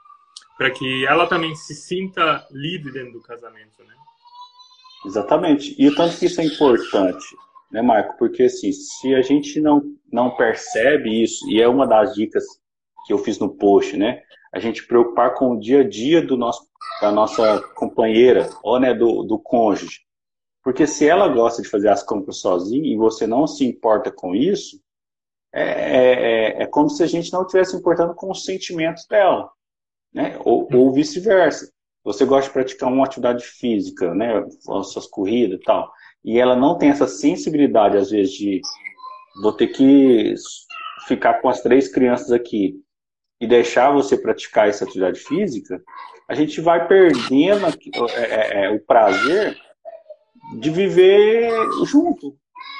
para 0.59 0.71
que 0.71 1.05
ela 1.07 1.27
também 1.27 1.55
se 1.55 1.75
sinta 1.75 2.47
livre 2.51 2.91
dentro 2.91 3.13
do 3.13 3.23
casamento, 3.23 3.85
né? 3.85 3.95
Exatamente. 5.05 5.75
E 5.79 5.89
o 5.89 5.95
tanto 5.95 6.17
que 6.17 6.27
isso 6.27 6.41
é 6.41 6.45
importante, 6.45 7.27
né, 7.71 7.83
Marco? 7.83 8.17
Porque 8.19 8.45
assim, 8.45 8.73
se 8.73 9.15
a 9.15 9.23
gente 9.23 9.61
não, 9.61 9.83
não 10.11 10.35
percebe 10.37 11.23
isso, 11.23 11.49
e 11.51 11.61
é 11.61 11.69
uma 11.69 11.87
das 11.87 12.15
dicas 12.15 12.45
que 13.07 13.13
eu 13.13 13.19
fiz 13.19 13.39
no 13.39 13.55
post, 13.57 13.97
né? 13.97 14.23
A 14.53 14.59
gente 14.59 14.87
preocupar 14.87 15.35
com 15.35 15.53
o 15.53 15.61
dia 15.61 15.81
a 15.81 15.89
dia 15.89 16.23
do 16.23 16.37
nosso, 16.37 16.67
da 17.01 17.13
nossa 17.13 17.61
companheira, 17.75 18.49
ou 18.63 18.81
né, 18.81 18.95
do, 18.95 19.23
do 19.23 19.39
cônjuge. 19.39 20.01
Porque 20.63 20.87
se 20.87 21.09
ela 21.09 21.29
gosta 21.29 21.63
de 21.63 21.69
fazer 21.69 21.89
as 21.89 22.03
compras 22.03 22.39
sozinha 22.39 22.93
e 22.93 22.97
você 22.97 23.27
não 23.27 23.47
se 23.47 23.65
importa 23.65 24.11
com 24.11 24.35
isso, 24.35 24.81
é, 25.53 25.63
é, 25.63 26.13
é, 26.61 26.63
é 26.63 26.67
como 26.67 26.91
se 26.91 27.03
a 27.03 27.07
gente 27.07 27.33
não 27.33 27.43
estivesse 27.43 27.77
importando 27.77 28.15
com 28.15 28.31
os 28.31 28.45
sentimentos 28.45 29.07
dela. 29.07 29.49
Né? 30.13 30.37
Ou, 30.45 30.69
ou 30.73 30.93
vice-versa 30.93 31.71
você 32.07 32.25
gosta 32.25 32.47
de 32.47 32.53
praticar 32.53 32.89
uma 32.89 33.05
atividade 33.05 33.45
física, 33.45 34.15
né, 34.15 34.39
as 34.79 34.93
suas 34.93 35.09
corridas 35.09 35.59
e 35.59 35.63
tal, 35.65 35.93
e 36.25 36.39
ela 36.39 36.55
não 36.55 36.79
tem 36.79 36.89
essa 36.89 37.09
sensibilidade, 37.09 37.97
às 37.97 38.11
vezes, 38.11 38.33
de 38.33 38.61
vou 39.43 39.53
ter 39.53 39.67
que 39.67 40.33
ficar 41.09 41.41
com 41.41 41.49
as 41.49 41.61
três 41.61 41.89
crianças 41.89 42.31
aqui 42.31 42.77
e 43.41 43.47
deixar 43.47 43.91
você 43.91 44.17
praticar 44.17 44.69
essa 44.69 44.85
atividade 44.85 45.19
física, 45.19 45.83
a 46.29 46.35
gente 46.35 46.61
vai 46.61 46.87
perdendo 46.87 47.67
é, 47.67 48.23
é, 48.23 48.65
é, 48.67 48.71
o 48.71 48.79
prazer 48.79 49.57
de 50.61 50.71
viver 50.71 51.51
junto, 51.85 52.37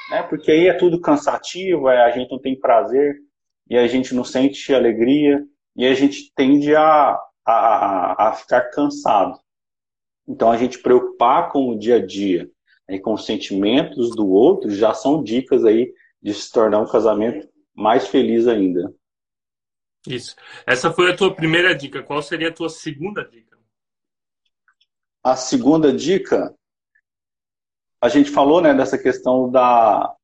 né? 0.09 0.23
Porque 0.23 0.51
aí 0.51 0.67
é 0.67 0.73
tudo 0.73 1.01
cansativo, 1.01 1.89
a 1.89 2.09
gente 2.11 2.31
não 2.31 2.39
tem 2.39 2.57
prazer 2.57 3.17
e 3.69 3.77
a 3.77 3.87
gente 3.87 4.15
não 4.15 4.23
sente 4.23 4.73
alegria 4.73 5.43
e 5.75 5.85
a 5.85 5.93
gente 5.93 6.31
tende 6.33 6.73
a 6.73 7.19
a, 7.53 8.27
a, 8.27 8.33
ficar 8.33 8.69
cansado. 8.71 9.39
Então, 10.27 10.51
a 10.51 10.57
gente 10.57 10.79
preocupar 10.79 11.49
com 11.51 11.69
o 11.69 11.79
dia 11.79 11.95
a 11.95 12.05
dia 12.05 12.51
né, 12.87 12.99
com 12.99 13.13
os 13.13 13.25
sentimentos 13.25 14.11
do 14.11 14.27
outro 14.27 14.69
já 14.69 14.93
são 14.93 15.23
dicas 15.23 15.63
aí 15.63 15.93
de 16.21 16.33
se 16.33 16.51
tornar 16.51 16.81
um 16.81 16.87
casamento 16.87 17.47
mais 17.73 18.07
feliz 18.07 18.47
ainda. 18.47 18.93
Isso. 20.05 20.35
Essa 20.65 20.91
foi 20.91 21.11
a 21.11 21.15
tua 21.15 21.33
primeira 21.33 21.75
dica. 21.75 22.03
Qual 22.03 22.21
seria 22.21 22.49
a 22.49 22.53
tua 22.53 22.69
segunda 22.69 23.23
dica? 23.23 23.57
A 25.23 25.35
segunda 25.35 25.91
dica, 25.91 26.55
a 28.01 28.09
gente 28.09 28.29
falou 28.29 28.61
né, 28.61 28.73
dessa 28.73 28.97
questão 28.97 29.51
da, 29.51 30.15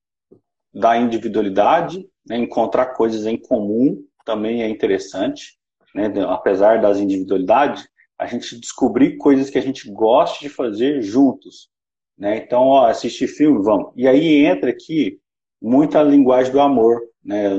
da 0.74 0.98
individualidade, 0.98 2.10
né, 2.26 2.38
encontrar 2.38 2.88
coisas 2.94 3.26
em 3.26 3.38
comum 3.38 4.06
também 4.26 4.64
é 4.64 4.70
interessante 4.70 5.60
né, 5.94 6.12
apesar 6.28 6.82
das 6.82 6.98
individualidades, 6.98 7.88
a 8.18 8.26
gente 8.26 8.60
descobrir 8.60 9.18
coisas 9.18 9.50
que 9.50 9.58
a 9.58 9.62
gente 9.62 9.90
gosta 9.92 10.40
de 10.40 10.50
fazer 10.50 11.02
juntos. 11.02 11.70
Né? 12.18 12.38
Então, 12.38 12.62
ó, 12.62 12.88
assistir 12.88 13.28
filme, 13.28 13.64
vamos. 13.64 13.92
E 13.96 14.08
aí 14.08 14.46
entra 14.46 14.70
aqui 14.70 15.20
muita 15.62 16.02
linguagem 16.02 16.52
do 16.52 16.60
amor. 16.60 17.02
Né? 17.24 17.50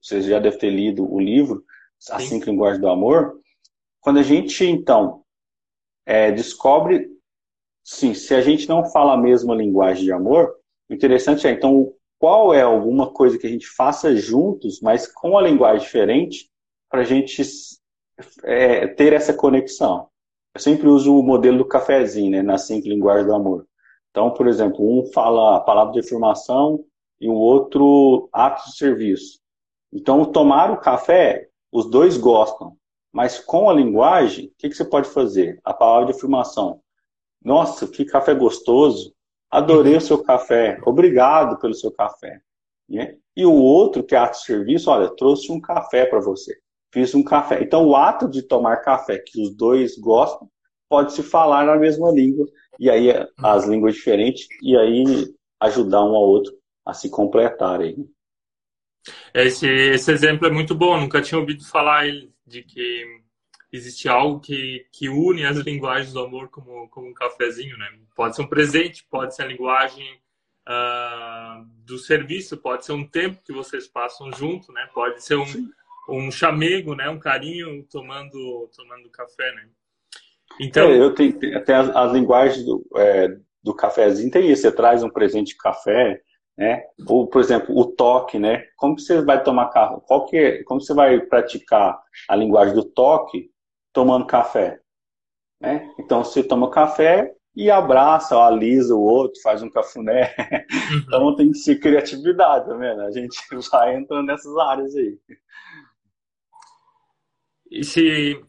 Vocês 0.00 0.24
já 0.24 0.38
devem 0.38 0.58
ter 0.58 0.70
lido 0.70 1.10
o 1.10 1.20
livro, 1.20 1.64
As 2.10 2.22
Sim. 2.22 2.28
Cinco 2.28 2.50
Linguagens 2.50 2.80
do 2.80 2.88
Amor. 2.88 3.40
Quando 4.00 4.18
a 4.18 4.22
gente, 4.22 4.64
então, 4.64 5.22
é, 6.06 6.30
descobre, 6.30 7.08
sim, 7.82 8.14
se 8.14 8.32
a 8.34 8.40
gente 8.40 8.68
não 8.68 8.84
fala 8.84 9.14
a 9.14 9.18
mesma 9.18 9.54
linguagem 9.54 10.04
de 10.04 10.12
amor, 10.12 10.54
o 10.88 10.94
interessante 10.94 11.48
é, 11.48 11.50
então, 11.50 11.92
qual 12.18 12.54
é 12.54 12.62
alguma 12.62 13.12
coisa 13.12 13.36
que 13.36 13.46
a 13.46 13.50
gente 13.50 13.66
faça 13.66 14.14
juntos, 14.14 14.80
mas 14.80 15.06
com 15.08 15.36
a 15.36 15.42
linguagem 15.42 15.84
diferente, 15.84 16.48
para 16.88 17.00
a 17.00 17.04
gente 17.04 17.42
é, 18.44 18.86
ter 18.86 19.12
essa 19.12 19.34
conexão. 19.34 20.08
Eu 20.54 20.60
sempre 20.60 20.88
uso 20.88 21.18
o 21.18 21.22
modelo 21.22 21.58
do 21.58 21.64
cafezinho, 21.64 22.30
né, 22.30 22.42
nas 22.42 22.66
cinco 22.66 22.88
linguagens 22.88 23.26
do 23.26 23.34
amor. 23.34 23.66
Então, 24.10 24.32
por 24.32 24.46
exemplo, 24.46 24.80
um 24.80 25.04
fala 25.12 25.56
a 25.56 25.60
palavra 25.60 25.92
de 25.92 26.00
afirmação 26.00 26.82
e 27.20 27.28
o 27.28 27.34
outro 27.34 28.28
ato 28.32 28.64
de 28.64 28.76
serviço. 28.76 29.38
Então, 29.92 30.24
tomar 30.24 30.70
o 30.70 30.80
café, 30.80 31.48
os 31.70 31.88
dois 31.90 32.16
gostam, 32.16 32.76
mas 33.12 33.38
com 33.38 33.68
a 33.68 33.74
linguagem, 33.74 34.46
o 34.46 34.52
que, 34.58 34.68
que 34.70 34.74
você 34.74 34.84
pode 34.84 35.08
fazer? 35.08 35.60
A 35.62 35.74
palavra 35.74 36.06
de 36.06 36.12
afirmação. 36.12 36.80
Nossa, 37.42 37.86
que 37.86 38.04
café 38.04 38.34
gostoso! 38.34 39.14
Adorei 39.50 39.96
o 39.96 40.00
seu 40.00 40.22
café. 40.22 40.80
Obrigado 40.84 41.58
pelo 41.58 41.74
seu 41.74 41.92
café. 41.92 42.40
Né? 42.88 43.16
E 43.36 43.44
o 43.46 43.54
outro, 43.54 44.02
que 44.02 44.14
é 44.14 44.18
ato 44.18 44.38
de 44.38 44.44
serviço, 44.44 44.90
olha, 44.90 45.14
trouxe 45.14 45.52
um 45.52 45.60
café 45.60 46.04
para 46.04 46.20
você 46.20 46.58
fiz 46.96 47.14
um 47.14 47.22
café. 47.22 47.62
Então, 47.62 47.84
o 47.84 47.94
ato 47.94 48.26
de 48.26 48.40
tomar 48.40 48.78
café, 48.78 49.18
que 49.18 49.42
os 49.42 49.54
dois 49.54 49.98
gostam, 49.98 50.50
pode 50.88 51.12
se 51.12 51.22
falar 51.22 51.66
na 51.66 51.76
mesma 51.76 52.10
língua, 52.10 52.46
e 52.80 52.88
aí 52.88 53.10
as 53.36 53.66
línguas 53.66 53.96
diferentes, 53.96 54.48
e 54.62 54.74
aí 54.74 55.04
ajudar 55.60 56.02
um 56.02 56.14
ao 56.14 56.22
outro 56.22 56.54
a 56.86 56.94
se 56.94 57.10
completarem. 57.10 58.08
Esse, 59.34 59.68
esse 59.68 60.10
exemplo 60.10 60.46
é 60.46 60.50
muito 60.50 60.74
bom, 60.74 60.98
nunca 60.98 61.20
tinha 61.20 61.38
ouvido 61.38 61.66
falar 61.66 62.06
de 62.46 62.62
que 62.62 63.04
existe 63.70 64.08
algo 64.08 64.40
que, 64.40 64.86
que 64.90 65.10
une 65.10 65.44
as 65.44 65.58
linguagens 65.58 66.14
do 66.14 66.20
amor 66.20 66.48
como, 66.48 66.88
como 66.88 67.08
um 67.08 67.14
cafezinho, 67.14 67.76
né? 67.76 67.90
Pode 68.14 68.34
ser 68.34 68.40
um 68.40 68.48
presente, 68.48 69.06
pode 69.10 69.34
ser 69.34 69.42
a 69.42 69.46
linguagem 69.46 70.18
uh, 70.66 71.62
do 71.84 71.98
serviço, 71.98 72.56
pode 72.56 72.86
ser 72.86 72.92
um 72.92 73.06
tempo 73.06 73.42
que 73.44 73.52
vocês 73.52 73.86
passam 73.86 74.32
junto, 74.32 74.72
né? 74.72 74.88
Pode 74.94 75.22
ser 75.22 75.36
um, 75.36 75.44
um 76.08 76.30
chamego, 76.30 76.94
né? 76.94 77.08
Um 77.08 77.18
carinho 77.18 77.84
tomando, 77.90 78.70
tomando 78.76 79.10
café, 79.10 79.52
né? 79.54 79.68
Então, 80.60 80.88
é, 80.90 80.98
eu 80.98 81.14
tenho 81.14 81.56
até 81.56 81.74
as, 81.74 81.94
as 81.94 82.12
linguagens 82.12 82.64
do, 82.64 82.86
é, 82.96 83.36
do 83.62 83.74
cafezinho 83.74 84.30
tem 84.30 84.50
isso. 84.50 84.62
Você 84.62 84.72
traz 84.72 85.02
um 85.02 85.10
presente 85.10 85.48
de 85.48 85.56
café, 85.56 86.20
né? 86.56 86.82
Ou, 87.06 87.26
por 87.26 87.40
exemplo, 87.40 87.76
o 87.76 87.84
toque, 87.84 88.38
né? 88.38 88.64
Como 88.76 88.98
você 88.98 89.20
vai 89.22 89.42
tomar 89.42 89.70
café? 89.70 90.00
Qual 90.06 90.24
que 90.26 90.36
é, 90.36 90.62
como 90.64 90.80
você 90.80 90.94
vai 90.94 91.20
praticar 91.20 92.00
a 92.28 92.36
linguagem 92.36 92.74
do 92.74 92.84
toque 92.84 93.50
tomando 93.92 94.26
café? 94.26 94.80
Né? 95.60 95.90
Então, 95.98 96.22
você 96.22 96.42
toma 96.42 96.70
café 96.70 97.32
e 97.54 97.70
abraça, 97.70 98.36
alisa 98.36 98.94
o 98.94 99.00
outro, 99.00 99.40
faz 99.42 99.62
um 99.62 99.70
cafuné. 99.70 100.34
Uhum. 100.38 101.02
Então, 101.06 101.36
tem 101.36 101.50
que 101.50 101.58
ser 101.58 101.76
criatividade, 101.76 102.66
tá 102.66 102.76
vendo? 102.76 103.00
A 103.02 103.10
gente 103.10 103.38
vai 103.70 103.96
entrando 103.96 104.26
nessas 104.26 104.56
áreas 104.56 104.94
aí. 104.94 105.18
E 107.70 107.84
se 107.84 108.42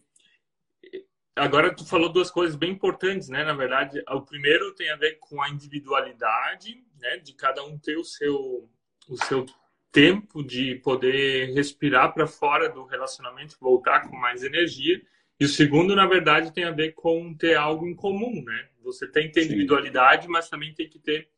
agora 1.36 1.74
tu 1.74 1.86
falou 1.86 2.10
duas 2.10 2.32
coisas 2.32 2.56
bem 2.56 2.72
importantes, 2.72 3.30
né? 3.30 3.44
Na 3.44 3.54
verdade, 3.54 4.04
o 4.10 4.22
primeiro 4.22 4.74
tem 4.74 4.90
a 4.90 4.96
ver 4.96 5.18
com 5.20 5.42
a 5.42 5.50
individualidade, 5.50 6.84
né? 7.00 7.18
De 7.18 7.34
cada 7.34 7.64
um 7.64 7.78
ter 7.78 7.98
o 7.98 8.04
seu 8.04 8.70
o 9.10 9.16
seu 9.26 9.46
tempo 9.92 10.44
de 10.44 10.76
poder 10.76 11.54
respirar 11.54 12.14
para 12.14 12.28
fora 12.28 12.70
do 12.70 12.86
relacionamento, 12.86 13.58
voltar 13.60 14.10
com 14.10 14.16
mais 14.16 14.44
energia. 14.44 15.02
E 15.40 15.46
o 15.46 15.48
segundo, 15.48 15.96
na 15.96 16.06
verdade, 16.06 16.54
tem 16.54 16.66
a 16.66 16.72
ver 16.72 16.94
com 16.94 17.34
ter 17.34 17.56
algo 17.56 17.88
em 17.88 17.96
comum, 17.96 18.44
né? 18.44 18.70
Você 18.84 19.08
tem 19.08 19.28
que 19.28 19.34
ter 19.34 19.46
individualidade, 19.46 20.26
Sim. 20.26 20.32
mas 20.32 20.50
também 20.50 20.74
tem 20.74 20.90
que 20.90 21.00
ter 21.00 21.30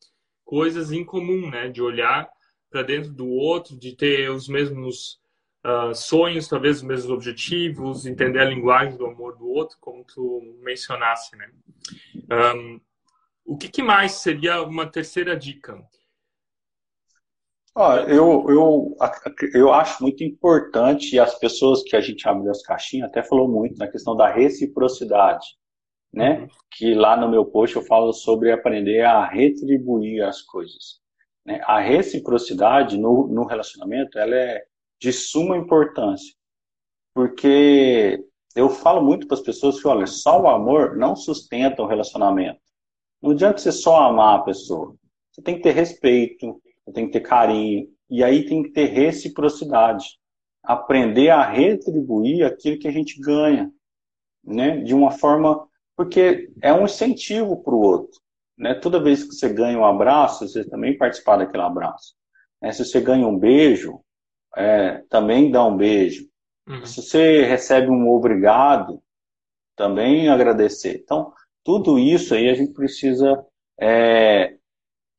coisas 0.43 0.91
em 0.91 1.03
comum, 1.05 1.49
né? 1.49 1.69
De 1.69 1.81
olhar 1.81 2.29
para 2.69 2.81
dentro 2.81 3.11
do 3.11 3.27
outro, 3.27 3.77
de 3.77 3.95
ter 3.95 4.29
os 4.31 4.47
mesmos 4.47 5.19
uh, 5.65 5.93
sonhos, 5.93 6.47
talvez 6.47 6.77
os 6.77 6.83
mesmos 6.83 7.11
objetivos, 7.11 8.05
entender 8.05 8.39
a 8.39 8.45
linguagem 8.45 8.97
do 8.97 9.05
amor 9.05 9.37
do 9.37 9.47
outro, 9.47 9.77
como 9.79 10.03
tu 10.03 10.41
mencionasse, 10.61 11.35
né? 11.35 11.49
Um, 12.31 12.79
o 13.45 13.57
que, 13.57 13.67
que, 13.67 13.81
mais 13.81 14.13
seria 14.13 14.61
uma 14.61 14.85
terceira 14.85 15.35
dica? 15.35 15.81
Ah, 17.75 18.05
eu, 18.07 18.45
eu, 18.49 18.97
eu 19.53 19.73
acho 19.73 20.03
muito 20.03 20.23
importante, 20.23 21.15
e 21.15 21.19
as 21.19 21.37
pessoas 21.39 21.81
que 21.83 21.95
a 21.95 22.01
gente 22.01 22.27
abre 22.27 22.49
as 22.49 22.61
caixinhas 22.61 23.09
até 23.09 23.23
falou 23.23 23.47
muito 23.47 23.77
na 23.77 23.87
questão 23.87 24.15
da 24.15 24.31
reciprocidade, 24.31 25.45
né? 26.13 26.41
Uhum. 26.41 26.47
Que 26.71 26.93
lá 26.93 27.15
no 27.15 27.29
meu 27.29 27.45
post 27.45 27.75
eu 27.75 27.81
falo 27.83 28.11
sobre 28.13 28.51
aprender 28.51 29.01
a 29.01 29.25
retribuir 29.25 30.23
as 30.23 30.41
coisas. 30.41 30.99
Né? 31.45 31.61
A 31.63 31.79
reciprocidade 31.79 32.97
no, 32.97 33.27
no 33.27 33.45
relacionamento, 33.45 34.17
ela 34.19 34.35
é 34.35 34.63
de 34.99 35.13
suma 35.13 35.57
importância. 35.57 36.33
Porque 37.13 38.23
eu 38.55 38.69
falo 38.69 39.01
muito 39.01 39.27
para 39.27 39.38
as 39.38 39.43
pessoas 39.43 39.81
que, 39.81 39.88
olha, 39.88 40.05
só 40.05 40.41
o 40.41 40.47
amor 40.47 40.97
não 40.97 41.15
sustenta 41.15 41.81
o 41.81 41.88
relacionamento. 41.88 42.59
Não 43.21 43.31
adianta 43.31 43.57
você 43.57 43.71
só 43.71 44.03
amar 44.03 44.39
a 44.39 44.43
pessoa. 44.43 44.95
Você 45.31 45.41
tem 45.41 45.55
que 45.55 45.62
ter 45.62 45.71
respeito, 45.71 46.62
você 46.85 46.93
tem 46.93 47.05
que 47.05 47.13
ter 47.13 47.21
carinho, 47.21 47.88
e 48.09 48.23
aí 48.23 48.45
tem 48.45 48.63
que 48.63 48.71
ter 48.71 48.88
reciprocidade. 48.88 50.19
Aprender 50.63 51.29
a 51.29 51.43
retribuir 51.43 52.45
aquilo 52.45 52.79
que 52.79 52.88
a 52.88 52.91
gente 52.91 53.19
ganha, 53.19 53.71
né? 54.43 54.77
De 54.77 54.93
uma 54.93 55.12
forma, 55.12 55.67
porque 55.95 56.51
é 56.62 56.73
um 56.73 56.85
incentivo 56.85 57.63
para 57.63 57.73
o 57.73 57.81
outro, 57.81 58.19
né? 58.57 58.73
Toda 58.73 59.01
vez 59.01 59.23
que 59.23 59.33
você 59.33 59.47
ganha 59.49 59.77
um 59.77 59.85
abraço, 59.85 60.47
você 60.47 60.67
também 60.67 60.97
participar 60.97 61.38
daquele 61.38 61.63
abraço. 61.63 62.13
Né? 62.62 62.71
Se 62.71 62.83
você 62.83 62.99
ganha 62.99 63.25
um 63.27 63.38
beijo, 63.38 64.01
é, 64.55 65.03
também 65.09 65.51
dá 65.51 65.65
um 65.65 65.75
beijo. 65.75 66.27
Uhum. 66.67 66.85
Se 66.85 67.01
você 67.01 67.43
recebe 67.43 67.89
um 67.89 68.09
obrigado, 68.09 69.01
também 69.75 70.29
agradecer. 70.29 71.01
Então, 71.03 71.33
tudo 71.63 71.97
isso 71.97 72.33
aí 72.33 72.49
a 72.49 72.53
gente 72.53 72.73
precisa 72.73 73.43
é, 73.79 74.55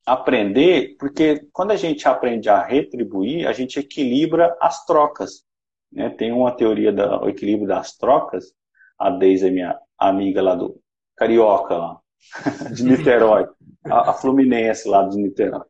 aprender, 0.05 0.97
porque 0.99 1.47
quando 1.53 1.71
a 1.71 1.77
gente 1.77 2.07
aprende 2.07 2.49
a 2.49 2.63
retribuir, 2.63 3.47
a 3.47 3.53
gente 3.53 3.79
equilibra 3.79 4.57
as 4.61 4.85
trocas. 4.85 5.45
Né? 5.93 6.11
Tem 6.11 6.33
uma 6.33 6.53
teoria 6.53 6.93
do 6.93 7.29
equilíbrio 7.29 7.69
das 7.69 7.97
trocas, 7.97 8.53
a 8.99 9.11
Deise 9.11 9.49
é 9.49 9.51
minha 9.51 9.79
amiga 9.99 10.43
lá 10.43 10.55
do 10.55 10.81
Carioca, 11.17 11.77
lá, 11.77 12.01
de 12.75 12.85
Niterói, 12.85 13.47
a, 13.87 14.11
a 14.11 14.13
Fluminense 14.13 14.89
lá 14.89 15.07
de 15.09 15.17
Niterói. 15.17 15.65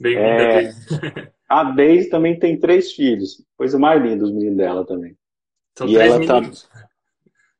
Bem-vinda, 0.00 0.62
é, 0.62 1.32
A 1.48 1.64
Deise 1.64 2.08
também 2.08 2.38
tem 2.38 2.58
três 2.58 2.92
filhos. 2.92 3.44
Coisa 3.56 3.78
mais 3.78 4.02
linda 4.02 4.24
os 4.24 4.32
meninos 4.32 4.56
dela 4.56 4.84
também. 4.84 5.16
São 5.76 5.86
e 5.88 5.94
três 5.94 6.14
ela 6.14 6.26
tá 6.26 6.34
meninos? 6.34 6.62
Tá... 6.62 6.88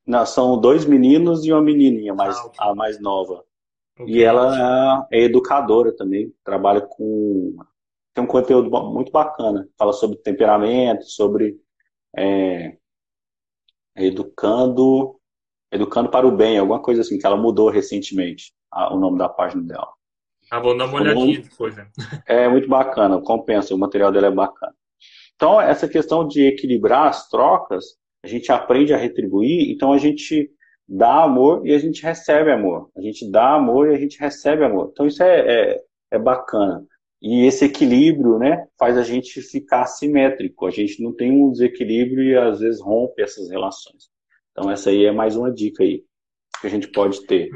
Não, 0.05 0.25
são 0.25 0.59
dois 0.59 0.85
meninos 0.85 1.45
e 1.45 1.51
uma 1.51 1.61
menininha, 1.61 2.13
mais, 2.13 2.37
ah, 2.57 2.69
a 2.69 2.75
mais 2.75 2.99
nova. 2.99 3.43
E 4.05 4.21
ela 4.21 5.07
é 5.11 5.23
educadora 5.23 5.91
também, 5.91 6.33
trabalha 6.43 6.81
com. 6.81 7.57
Tem 8.13 8.23
um 8.23 8.27
conteúdo 8.27 8.69
muito 8.69 9.11
bacana. 9.11 9.67
Fala 9.77 9.91
sobre 9.91 10.17
temperamento, 10.17 11.03
sobre 11.05 11.59
é, 12.15 12.77
educando, 13.95 15.19
educando 15.71 16.09
para 16.09 16.27
o 16.27 16.31
bem, 16.31 16.57
alguma 16.57 16.81
coisa 16.81 17.01
assim, 17.01 17.17
que 17.17 17.25
ela 17.25 17.37
mudou 17.37 17.69
recentemente 17.69 18.53
o 18.91 18.97
nome 18.97 19.17
da 19.17 19.27
página 19.27 19.63
dela. 19.63 19.96
Ah, 20.49 20.59
vou 20.59 20.77
dar 20.77 20.85
uma 20.85 20.99
olhadinha 21.01 21.41
depois, 21.41 21.75
né? 21.75 21.87
É 22.25 22.47
muito 22.47 22.67
bacana, 22.67 23.21
compensa, 23.21 23.75
o 23.75 23.77
material 23.77 24.11
dela 24.11 24.27
é 24.27 24.31
bacana. 24.31 24.73
Então, 25.35 25.61
essa 25.61 25.87
questão 25.87 26.27
de 26.27 26.47
equilibrar 26.47 27.07
as 27.07 27.29
trocas, 27.29 27.95
a 28.23 28.27
gente 28.27 28.51
aprende 28.51 28.93
a 28.93 28.97
retribuir, 28.97 29.69
então 29.69 29.93
a 29.93 29.97
gente 29.97 30.49
dá 30.87 31.23
amor 31.23 31.65
e 31.67 31.73
a 31.73 31.79
gente 31.79 32.01
recebe 32.01 32.51
amor. 32.51 32.89
A 32.97 33.01
gente 33.01 33.29
dá 33.29 33.53
amor 33.53 33.91
e 33.91 33.95
a 33.95 33.97
gente 33.97 34.19
recebe 34.19 34.63
amor. 34.63 34.89
Então, 34.91 35.05
isso 35.05 35.21
é, 35.21 35.39
é, 35.39 35.83
é 36.11 36.19
bacana. 36.19 36.83
E 37.21 37.45
esse 37.45 37.65
equilíbrio, 37.65 38.37
né, 38.37 38.67
faz 38.79 38.97
a 38.97 39.03
gente 39.03 39.41
ficar 39.41 39.85
simétrico. 39.85 40.65
A 40.65 40.71
gente 40.71 41.01
não 41.01 41.13
tem 41.13 41.31
um 41.31 41.51
desequilíbrio 41.51 42.23
e 42.23 42.37
às 42.37 42.59
vezes 42.59 42.81
rompe 42.81 43.21
essas 43.21 43.49
relações. 43.49 44.09
Então, 44.51 44.71
essa 44.71 44.89
aí 44.89 45.05
é 45.05 45.11
mais 45.11 45.35
uma 45.35 45.51
dica 45.51 45.83
aí 45.83 46.03
que 46.61 46.67
a 46.67 46.69
gente 46.69 46.87
pode 46.87 47.25
ter. 47.25 47.49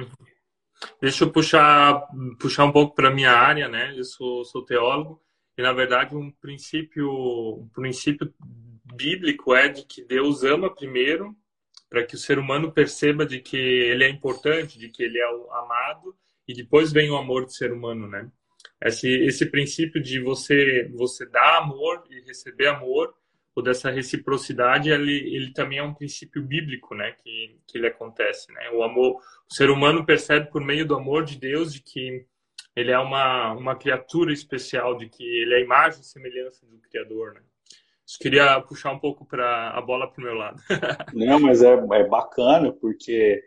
Deixa 1.01 1.23
eu 1.23 1.31
puxar, 1.31 2.07
puxar 2.39 2.65
um 2.65 2.71
pouco 2.71 2.95
para 2.95 3.11
minha 3.11 3.31
área, 3.31 3.67
né? 3.67 3.93
Eu 3.97 4.03
sou, 4.03 4.43
sou 4.45 4.63
teólogo 4.63 5.21
e 5.57 5.61
na 5.61 5.73
verdade 5.73 6.15
um 6.15 6.31
princípio, 6.31 7.09
um 7.09 7.69
princípio 7.69 8.33
bíblico 8.95 9.53
é 9.53 9.69
de 9.69 9.83
que 9.85 10.03
Deus 10.03 10.43
ama 10.43 10.73
primeiro 10.73 11.35
para 11.89 12.05
que 12.05 12.15
o 12.15 12.19
ser 12.19 12.39
humano 12.39 12.71
perceba 12.71 13.25
de 13.25 13.39
que 13.39 13.57
ele 13.57 14.03
é 14.03 14.09
importante, 14.09 14.79
de 14.79 14.89
que 14.89 15.03
ele 15.03 15.19
é 15.19 15.25
amado 15.59 16.15
e 16.47 16.53
depois 16.53 16.91
vem 16.91 17.09
o 17.11 17.17
amor 17.17 17.45
do 17.45 17.51
ser 17.51 17.71
humano, 17.71 18.07
né? 18.07 18.29
Esse, 18.81 19.07
esse 19.07 19.45
princípio 19.45 20.01
de 20.01 20.19
você 20.19 20.89
você 20.95 21.25
dar 21.25 21.57
amor 21.57 22.03
e 22.09 22.21
receber 22.21 22.67
amor 22.67 23.13
dessa 23.61 23.89
reciprocidade, 23.89 24.89
ele, 24.89 25.35
ele 25.35 25.53
também 25.53 25.79
é 25.79 25.83
um 25.83 25.93
princípio 25.93 26.41
bíblico, 26.41 26.95
né, 26.95 27.13
que, 27.23 27.59
que 27.67 27.77
ele 27.77 27.87
acontece, 27.87 28.51
né? 28.53 28.69
O 28.71 28.83
amor, 28.83 29.17
o 29.49 29.53
ser 29.53 29.69
humano 29.69 30.05
percebe 30.05 30.49
por 30.49 30.61
meio 30.61 30.85
do 30.85 30.95
amor 30.95 31.23
de 31.23 31.37
Deus 31.37 31.73
de 31.73 31.81
que 31.81 32.25
ele 32.75 32.91
é 32.91 32.99
uma, 32.99 33.53
uma 33.53 33.75
criatura 33.75 34.31
especial, 34.31 34.97
de 34.97 35.09
que 35.09 35.23
ele 35.23 35.53
é 35.53 35.57
a 35.57 35.61
imagem 35.61 36.01
e 36.01 36.05
semelhança 36.05 36.65
do 36.65 36.79
Criador, 36.79 37.33
né? 37.33 37.41
Queria 38.19 38.59
puxar 38.61 38.91
um 38.91 38.99
pouco 38.99 39.25
para 39.25 39.69
a 39.69 39.81
bola 39.81 40.11
para 40.11 40.21
o 40.21 40.25
meu 40.25 40.33
lado. 40.33 40.61
Não, 41.13 41.39
mas 41.39 41.63
é, 41.63 41.73
é 41.73 42.07
bacana 42.07 42.73
porque 42.73 43.41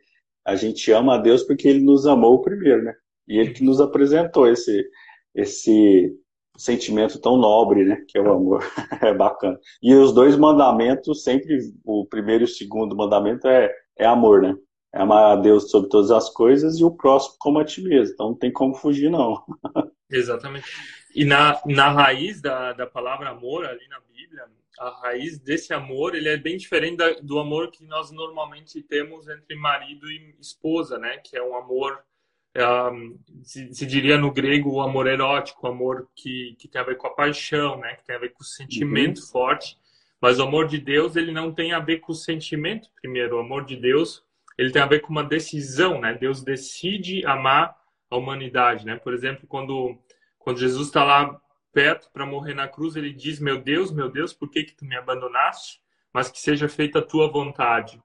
a 0.44 0.56
gente 0.56 0.90
ama 0.90 1.16
a 1.16 1.18
Deus 1.18 1.42
porque 1.42 1.68
ele 1.68 1.80
nos 1.80 2.06
amou 2.06 2.40
primeiro, 2.40 2.82
né? 2.82 2.94
E 3.28 3.38
ele 3.38 3.52
que 3.52 3.62
nos 3.62 3.80
apresentou 3.80 4.46
esse 4.48 4.88
esse 5.34 6.16
sentimento 6.56 7.20
tão 7.20 7.36
nobre, 7.36 7.84
né? 7.84 8.04
Que 8.08 8.18
é 8.18 8.22
o 8.22 8.32
amor. 8.32 8.64
é 9.02 9.12
bacana. 9.12 9.58
E 9.82 9.94
os 9.94 10.12
dois 10.12 10.36
mandamentos, 10.36 11.22
sempre, 11.22 11.58
o 11.84 12.06
primeiro 12.06 12.44
e 12.44 12.46
o 12.46 12.48
segundo 12.48 12.96
mandamento 12.96 13.46
é, 13.48 13.72
é 13.96 14.06
amor, 14.06 14.42
né? 14.42 14.56
É 14.92 15.00
amar 15.00 15.32
a 15.32 15.36
Deus 15.36 15.70
sobre 15.70 15.88
todas 15.88 16.10
as 16.10 16.30
coisas 16.30 16.78
e 16.78 16.84
o 16.84 16.90
próximo 16.90 17.36
como 17.38 17.58
a 17.58 17.64
ti 17.64 17.82
mesmo. 17.82 18.14
Então 18.14 18.28
não 18.28 18.38
tem 18.38 18.52
como 18.52 18.74
fugir, 18.74 19.10
não. 19.10 19.42
Exatamente. 20.08 20.66
E 21.14 21.24
na, 21.24 21.60
na 21.66 21.90
raiz 21.90 22.40
da, 22.40 22.72
da 22.72 22.86
palavra 22.86 23.30
amor, 23.30 23.66
ali 23.66 23.86
na 23.88 24.00
Bíblia, 24.12 24.44
a 24.78 24.90
raiz 25.02 25.38
desse 25.38 25.72
amor, 25.72 26.14
ele 26.14 26.28
é 26.28 26.36
bem 26.36 26.56
diferente 26.56 26.96
da, 26.96 27.12
do 27.14 27.38
amor 27.38 27.70
que 27.70 27.84
nós 27.84 28.10
normalmente 28.10 28.82
temos 28.82 29.28
entre 29.28 29.56
marido 29.56 30.10
e 30.10 30.34
esposa, 30.40 30.98
né? 30.98 31.18
Que 31.18 31.36
é 31.36 31.42
um 31.42 31.56
amor 31.56 31.98
se, 33.42 33.74
se, 33.74 33.86
diria 33.86 34.16
no 34.16 34.32
grego 34.32 34.70
o 34.70 34.80
amor 34.80 35.06
erótico, 35.06 35.66
o 35.66 35.70
amor 35.70 36.08
que, 36.14 36.54
que 36.58 36.68
tem 36.68 36.80
a 36.80 36.84
ver 36.84 36.96
com 36.96 37.06
a 37.06 37.14
paixão, 37.14 37.78
né? 37.78 37.94
Que 37.96 38.04
tem 38.04 38.16
a 38.16 38.18
ver 38.18 38.30
com 38.30 38.42
o 38.42 38.46
sentimento 38.46 39.20
uhum. 39.20 39.26
forte. 39.26 39.78
Mas 40.20 40.38
o 40.38 40.44
amor 40.44 40.66
de 40.68 40.78
Deus, 40.78 41.16
ele 41.16 41.32
não 41.32 41.52
tem 41.52 41.72
a 41.72 41.80
ver 41.80 41.98
com 41.98 42.12
o 42.12 42.16
sentimento 42.16 42.88
primeiro. 43.00 43.36
O 43.36 43.40
amor 43.40 43.64
de 43.64 43.76
Deus, 43.76 44.24
ele 44.56 44.70
tem 44.70 44.80
a 44.80 44.86
ver 44.86 45.00
com 45.00 45.10
uma 45.10 45.24
decisão, 45.24 46.00
né? 46.00 46.14
Deus 46.14 46.42
decide 46.42 47.26
amar 47.26 47.76
a 48.10 48.16
humanidade, 48.16 48.86
né? 48.86 48.96
Por 48.96 49.12
exemplo, 49.12 49.46
quando, 49.46 49.98
quando 50.38 50.60
Jesus 50.60 50.86
está 50.86 51.04
lá 51.04 51.40
perto 51.72 52.08
para 52.12 52.24
morrer 52.24 52.54
na 52.54 52.68
cruz, 52.68 52.94
ele 52.94 53.12
diz: 53.12 53.40
Meu 53.40 53.60
Deus, 53.60 53.92
meu 53.92 54.08
Deus, 54.08 54.32
por 54.32 54.48
que 54.48 54.62
que 54.62 54.76
tu 54.76 54.84
me 54.84 54.96
abandonaste? 54.96 55.84
mas 56.14 56.30
que 56.30 56.38
seja 56.38 56.68
feita 56.68 57.00
a 57.00 57.02
tua 57.02 57.28
vontade. 57.28 58.00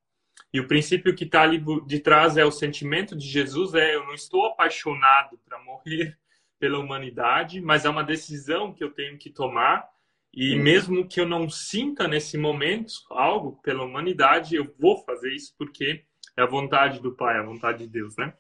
E 0.54 0.60
o 0.60 0.68
princípio 0.68 1.16
que 1.16 1.26
está 1.26 1.44
ali 1.44 1.64
de 1.86 2.00
trás 2.00 2.38
é 2.38 2.44
o 2.44 2.52
sentimento 2.52 3.16
de 3.16 3.28
Jesus 3.28 3.74
é 3.76 3.96
eu 3.96 4.06
não 4.06 4.14
estou 4.14 4.46
apaixonado 4.46 5.40
para 5.46 5.62
morrer 5.64 6.18
pela 6.60 6.80
humanidade, 6.80 7.62
mas 7.62 7.86
é 7.86 7.90
uma 7.90 8.04
decisão 8.04 8.74
que 8.74 8.84
eu 8.84 8.92
tenho 8.92 9.18
que 9.18 9.30
tomar 9.30 9.88
e 10.34 10.56
uhum. 10.56 10.64
mesmo 10.64 11.08
que 11.08 11.20
eu 11.20 11.28
não 11.28 11.50
sinta 11.50 12.08
nesse 12.08 12.38
momento 12.38 12.94
algo 13.10 13.60
pela 13.64 13.84
humanidade, 13.84 14.56
eu 14.56 14.74
vou 14.80 14.98
fazer 15.04 15.34
isso 15.34 15.54
porque 15.58 16.04
é 16.38 16.42
a 16.42 16.48
vontade 16.48 17.02
do 17.02 17.16
Pai, 17.16 17.38
é 17.38 17.40
a 17.40 17.46
vontade 17.46 17.80
de 17.80 17.88
Deus, 17.88 18.16
né? 18.18 18.34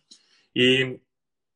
E 0.55 0.99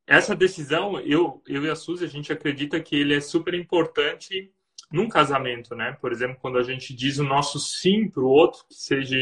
essa 0.07 0.35
decisão, 0.35 0.99
eu, 0.99 1.41
eu 1.47 1.63
e 1.63 1.69
a 1.69 1.75
Suzy, 1.75 2.05
a 2.05 2.09
gente 2.09 2.31
acredita 2.31 2.79
que 2.79 2.95
ele 2.95 3.15
é 3.15 3.21
super 3.21 3.53
importante 3.53 4.51
num 4.91 5.07
casamento, 5.07 5.75
né? 5.75 5.97
Por 6.01 6.11
exemplo, 6.11 6.37
quando 6.39 6.57
a 6.57 6.63
gente 6.63 6.93
diz 6.93 7.19
o 7.19 7.23
nosso 7.23 7.59
sim 7.59 8.09
para 8.09 8.23
o 8.23 8.27
outro, 8.27 8.65
que 8.67 8.75
seja 8.75 9.17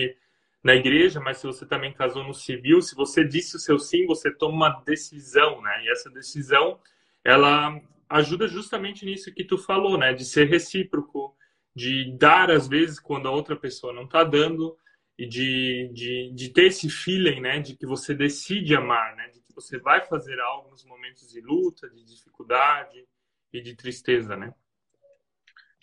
na 0.63 0.75
igreja, 0.75 1.19
mas 1.19 1.37
se 1.37 1.47
você 1.47 1.65
também 1.65 1.91
casou 1.91 2.23
no 2.23 2.33
civil, 2.33 2.81
se 2.81 2.95
você 2.95 3.23
disse 3.23 3.55
o 3.55 3.59
seu 3.59 3.79
sim, 3.79 4.05
você 4.05 4.31
toma 4.31 4.53
uma 4.53 4.83
decisão, 4.85 5.61
né? 5.61 5.83
E 5.83 5.91
essa 5.91 6.09
decisão, 6.09 6.79
ela 7.23 7.81
ajuda 8.07 8.47
justamente 8.47 9.05
nisso 9.05 9.33
que 9.33 9.43
tu 9.43 9.57
falou, 9.57 9.97
né? 9.97 10.13
De 10.13 10.23
ser 10.23 10.47
recíproco, 10.47 11.35
de 11.75 12.15
dar 12.17 12.51
às 12.51 12.67
vezes 12.67 12.99
quando 12.99 13.27
a 13.27 13.31
outra 13.31 13.55
pessoa 13.55 13.93
não 13.93 14.03
está 14.03 14.23
dando 14.23 14.77
e 15.17 15.25
de, 15.27 15.89
de, 15.93 16.31
de 16.33 16.49
ter 16.49 16.65
esse 16.65 16.89
feeling, 16.89 17.41
né? 17.41 17.59
De 17.59 17.75
que 17.75 17.87
você 17.87 18.13
decide 18.13 18.75
amar, 18.75 19.15
né? 19.15 19.29
De 19.29 19.41
que 19.41 19.53
você 19.55 19.79
vai 19.79 20.05
fazer 20.05 20.39
algo 20.39 20.69
nos 20.69 20.85
momentos 20.85 21.27
de 21.31 21.41
luta, 21.41 21.89
de 21.89 22.05
dificuldade 22.05 23.03
e 23.51 23.61
de 23.61 23.75
tristeza, 23.75 24.37
né? 24.37 24.53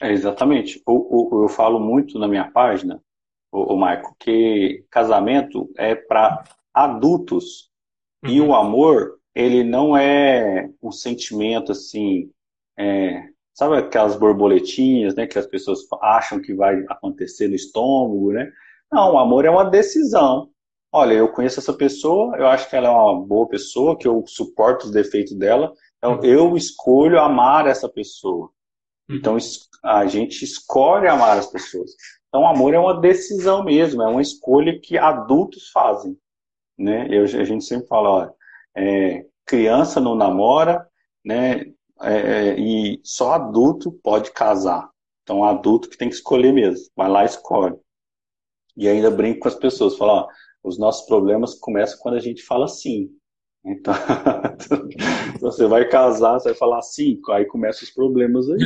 É, 0.01 0.13
exatamente. 0.13 0.81
Eu, 0.87 1.29
eu, 1.33 1.43
eu 1.43 1.49
falo 1.49 1.81
muito 1.81 2.17
na 2.17 2.29
minha 2.29 2.49
página 2.49 3.03
o, 3.51 3.77
Marco, 3.77 4.15
que 4.19 4.85
casamento 4.91 5.71
é 5.77 5.95
para 5.95 6.45
adultos 6.73 7.71
uhum. 8.25 8.31
e 8.31 8.41
o 8.41 8.55
amor 8.55 9.19
ele 9.35 9.63
não 9.63 9.97
é 9.97 10.69
um 10.83 10.91
sentimento 10.91 11.73
assim, 11.73 12.31
é, 12.77 13.29
sabe 13.55 13.77
aquelas 13.77 14.17
borboletinhas, 14.17 15.15
né, 15.15 15.27
que 15.27 15.39
as 15.39 15.47
pessoas 15.47 15.81
acham 16.03 16.41
que 16.41 16.55
vai 16.55 16.85
acontecer 16.89 17.49
no 17.49 17.55
estômago, 17.55 18.33
né? 18.33 18.51
Não, 18.91 19.15
o 19.15 19.19
amor 19.19 19.45
é 19.45 19.51
uma 19.51 19.65
decisão. 19.65 20.51
Olha, 20.91 21.15
eu 21.15 21.29
conheço 21.29 21.61
essa 21.61 21.73
pessoa, 21.73 22.37
eu 22.37 22.47
acho 22.47 22.69
que 22.69 22.75
ela 22.75 22.89
é 22.89 22.91
uma 22.91 23.21
boa 23.21 23.47
pessoa, 23.47 23.97
que 23.97 24.09
eu 24.09 24.25
suporto 24.27 24.87
os 24.87 24.91
defeitos 24.91 25.37
dela, 25.37 25.73
então 25.99 26.17
uhum. 26.17 26.25
eu 26.25 26.57
escolho 26.57 27.21
amar 27.21 27.67
essa 27.67 27.89
pessoa. 27.89 28.51
Uhum. 29.09 29.17
Então 29.17 29.37
a 29.85 30.07
gente 30.07 30.45
escolhe 30.45 31.07
amar 31.07 31.39
as 31.39 31.47
pessoas. 31.47 31.93
Então, 32.29 32.47
amor 32.47 32.75
é 32.75 32.79
uma 32.79 33.01
decisão 33.01 33.65
mesmo, 33.65 34.03
é 34.03 34.07
uma 34.07 34.21
escolha 34.21 34.79
que 34.79 34.99
adultos 34.99 35.71
fazem. 35.71 36.17
Né? 36.79 37.09
Eu, 37.11 37.25
a 37.25 37.45
gente 37.45 37.65
sempre 37.65 37.89
fala, 37.89 38.09
ó, 38.09 38.31
é, 38.77 39.27
criança 39.47 40.01
não 40.01 40.15
namora, 40.15 40.87
né? 41.25 41.63
É, 42.01 42.15
é, 42.15 42.61
e 42.61 43.01
só 43.03 43.33
adulto 43.33 43.91
pode 44.05 44.31
casar. 44.31 44.89
Então, 45.23 45.43
adulto 45.43 45.89
que 45.89 45.99
tem 45.99 46.09
que 46.09 46.15
escolher 46.15 46.53
mesmo. 46.53 46.87
Vai 46.95 47.09
lá 47.09 47.23
e 47.23 47.27
escolhe. 47.27 47.77
E 48.77 48.87
ainda 48.89 49.11
brinco 49.11 49.41
com 49.41 49.49
as 49.49 49.57
pessoas, 49.57 49.97
falo, 49.97 50.13
ó, 50.13 50.29
os 50.63 50.79
nossos 50.79 51.07
problemas 51.07 51.55
começam 51.55 51.99
quando 52.01 52.17
a 52.17 52.21
gente 52.21 52.43
fala 52.43 52.69
sim. 52.69 53.11
Então, 53.65 53.93
você 55.41 55.67
vai 55.67 55.89
casar, 55.89 56.39
você 56.39 56.51
vai 56.51 56.59
falar 56.59 56.83
sim, 56.83 57.21
aí 57.31 57.45
começam 57.47 57.83
os 57.83 57.91
problemas 57.93 58.49
aí. 58.49 58.61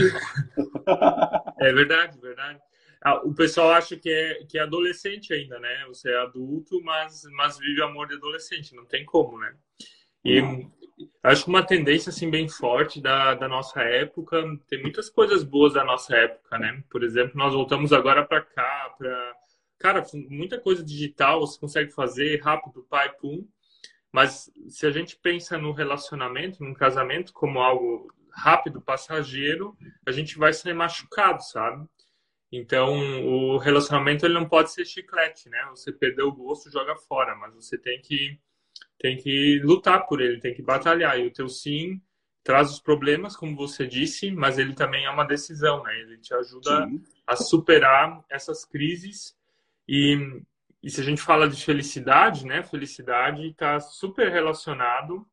É 1.61 1.73
verdade, 1.73 2.19
verdade. 2.21 2.61
Ah, 3.05 3.17
o 3.17 3.35
pessoal 3.35 3.73
acha 3.73 3.97
que 3.97 4.09
é, 4.09 4.45
que 4.45 4.59
é 4.59 4.63
adolescente 4.63 5.33
ainda, 5.33 5.59
né? 5.59 5.85
Você 5.89 6.11
é 6.11 6.19
adulto, 6.19 6.81
mas, 6.83 7.23
mas 7.33 7.59
vive 7.59 7.83
amor 7.83 8.07
de 8.07 8.15
adolescente, 8.15 8.77
não 8.77 8.85
tem 8.85 9.05
como, 9.05 9.39
né? 9.39 9.55
E 10.25 10.41
acho 11.23 11.45
que 11.45 11.51
uma 11.51 11.67
tendência 11.67 12.11
assim 12.11 12.31
bem 12.31 12.49
forte 12.49 13.01
da, 13.01 13.35
da 13.35 13.49
nossa 13.49 13.81
época, 13.83 14.41
tem 14.69 14.81
muitas 14.81 15.11
coisas 15.11 15.43
boas 15.43 15.73
da 15.73 15.85
nossa 15.85 16.15
época, 16.15 16.59
né? 16.59 16.83
Por 16.89 17.03
exemplo, 17.03 17.33
nós 17.35 17.53
voltamos 17.53 17.93
agora 17.93 18.25
para 18.25 18.41
cá, 18.41 18.95
para 18.97 19.35
cara, 19.83 20.05
muita 20.31 20.61
coisa 20.61 20.85
digital 20.85 21.41
você 21.41 21.59
consegue 21.59 21.91
fazer 21.91 22.41
rápido, 22.41 22.87
pai, 22.89 23.13
pum. 23.21 23.45
Mas 24.13 24.49
se 24.69 24.87
a 24.87 24.91
gente 24.91 25.17
pensa 25.17 25.59
no 25.59 25.73
relacionamento, 25.73 26.63
num 26.63 26.75
casamento 26.75 27.33
como 27.33 27.59
algo 27.59 28.13
rápido, 28.31 28.81
passageiro, 28.81 29.77
a 30.07 30.13
gente 30.13 30.39
vai 30.39 30.53
ser 30.53 30.73
machucado, 30.73 31.43
sabe? 31.43 31.85
Então, 32.53 32.99
o 33.25 33.57
relacionamento 33.57 34.27
ele 34.27 34.35
não 34.35 34.47
pode 34.47 34.71
ser 34.71 34.85
chiclete, 34.85 35.49
né? 35.49 35.67
Você 35.71 35.91
perdeu 35.91 36.29
o 36.29 36.35
gosto, 36.35 36.71
joga 36.71 36.95
fora, 36.95 37.35
mas 37.35 37.55
você 37.55 37.79
tem 37.79 37.99
que 38.03 38.39
tem 38.99 39.17
que 39.17 39.59
lutar 39.65 40.07
por 40.07 40.21
ele, 40.21 40.39
tem 40.39 40.55
que 40.55 40.63
batalhar. 40.63 41.19
E 41.19 41.27
o 41.27 41.33
teu 41.33 41.49
sim 41.49 42.01
traz 42.45 42.71
os 42.71 42.79
problemas, 42.79 43.35
como 43.35 43.57
você 43.57 43.87
disse, 43.87 44.31
mas 44.31 44.59
ele 44.59 44.75
também 44.75 45.07
é 45.07 45.11
uma 45.11 45.25
decisão, 45.25 45.83
né? 45.83 45.99
Ele 46.01 46.19
te 46.19 46.35
ajuda 46.35 46.87
sim. 46.87 47.03
a 47.27 47.37
superar 47.37 48.23
essas 48.31 48.67
crises. 48.67 49.35
E, 49.89 50.43
e 50.83 50.91
se 50.91 51.01
a 51.01 51.05
gente 51.05 51.23
fala 51.23 51.49
de 51.49 51.65
felicidade, 51.65 52.45
né? 52.47 52.63
Felicidade 52.63 53.49
está 53.49 53.81
super 53.81 54.31
relacionado 54.31 55.27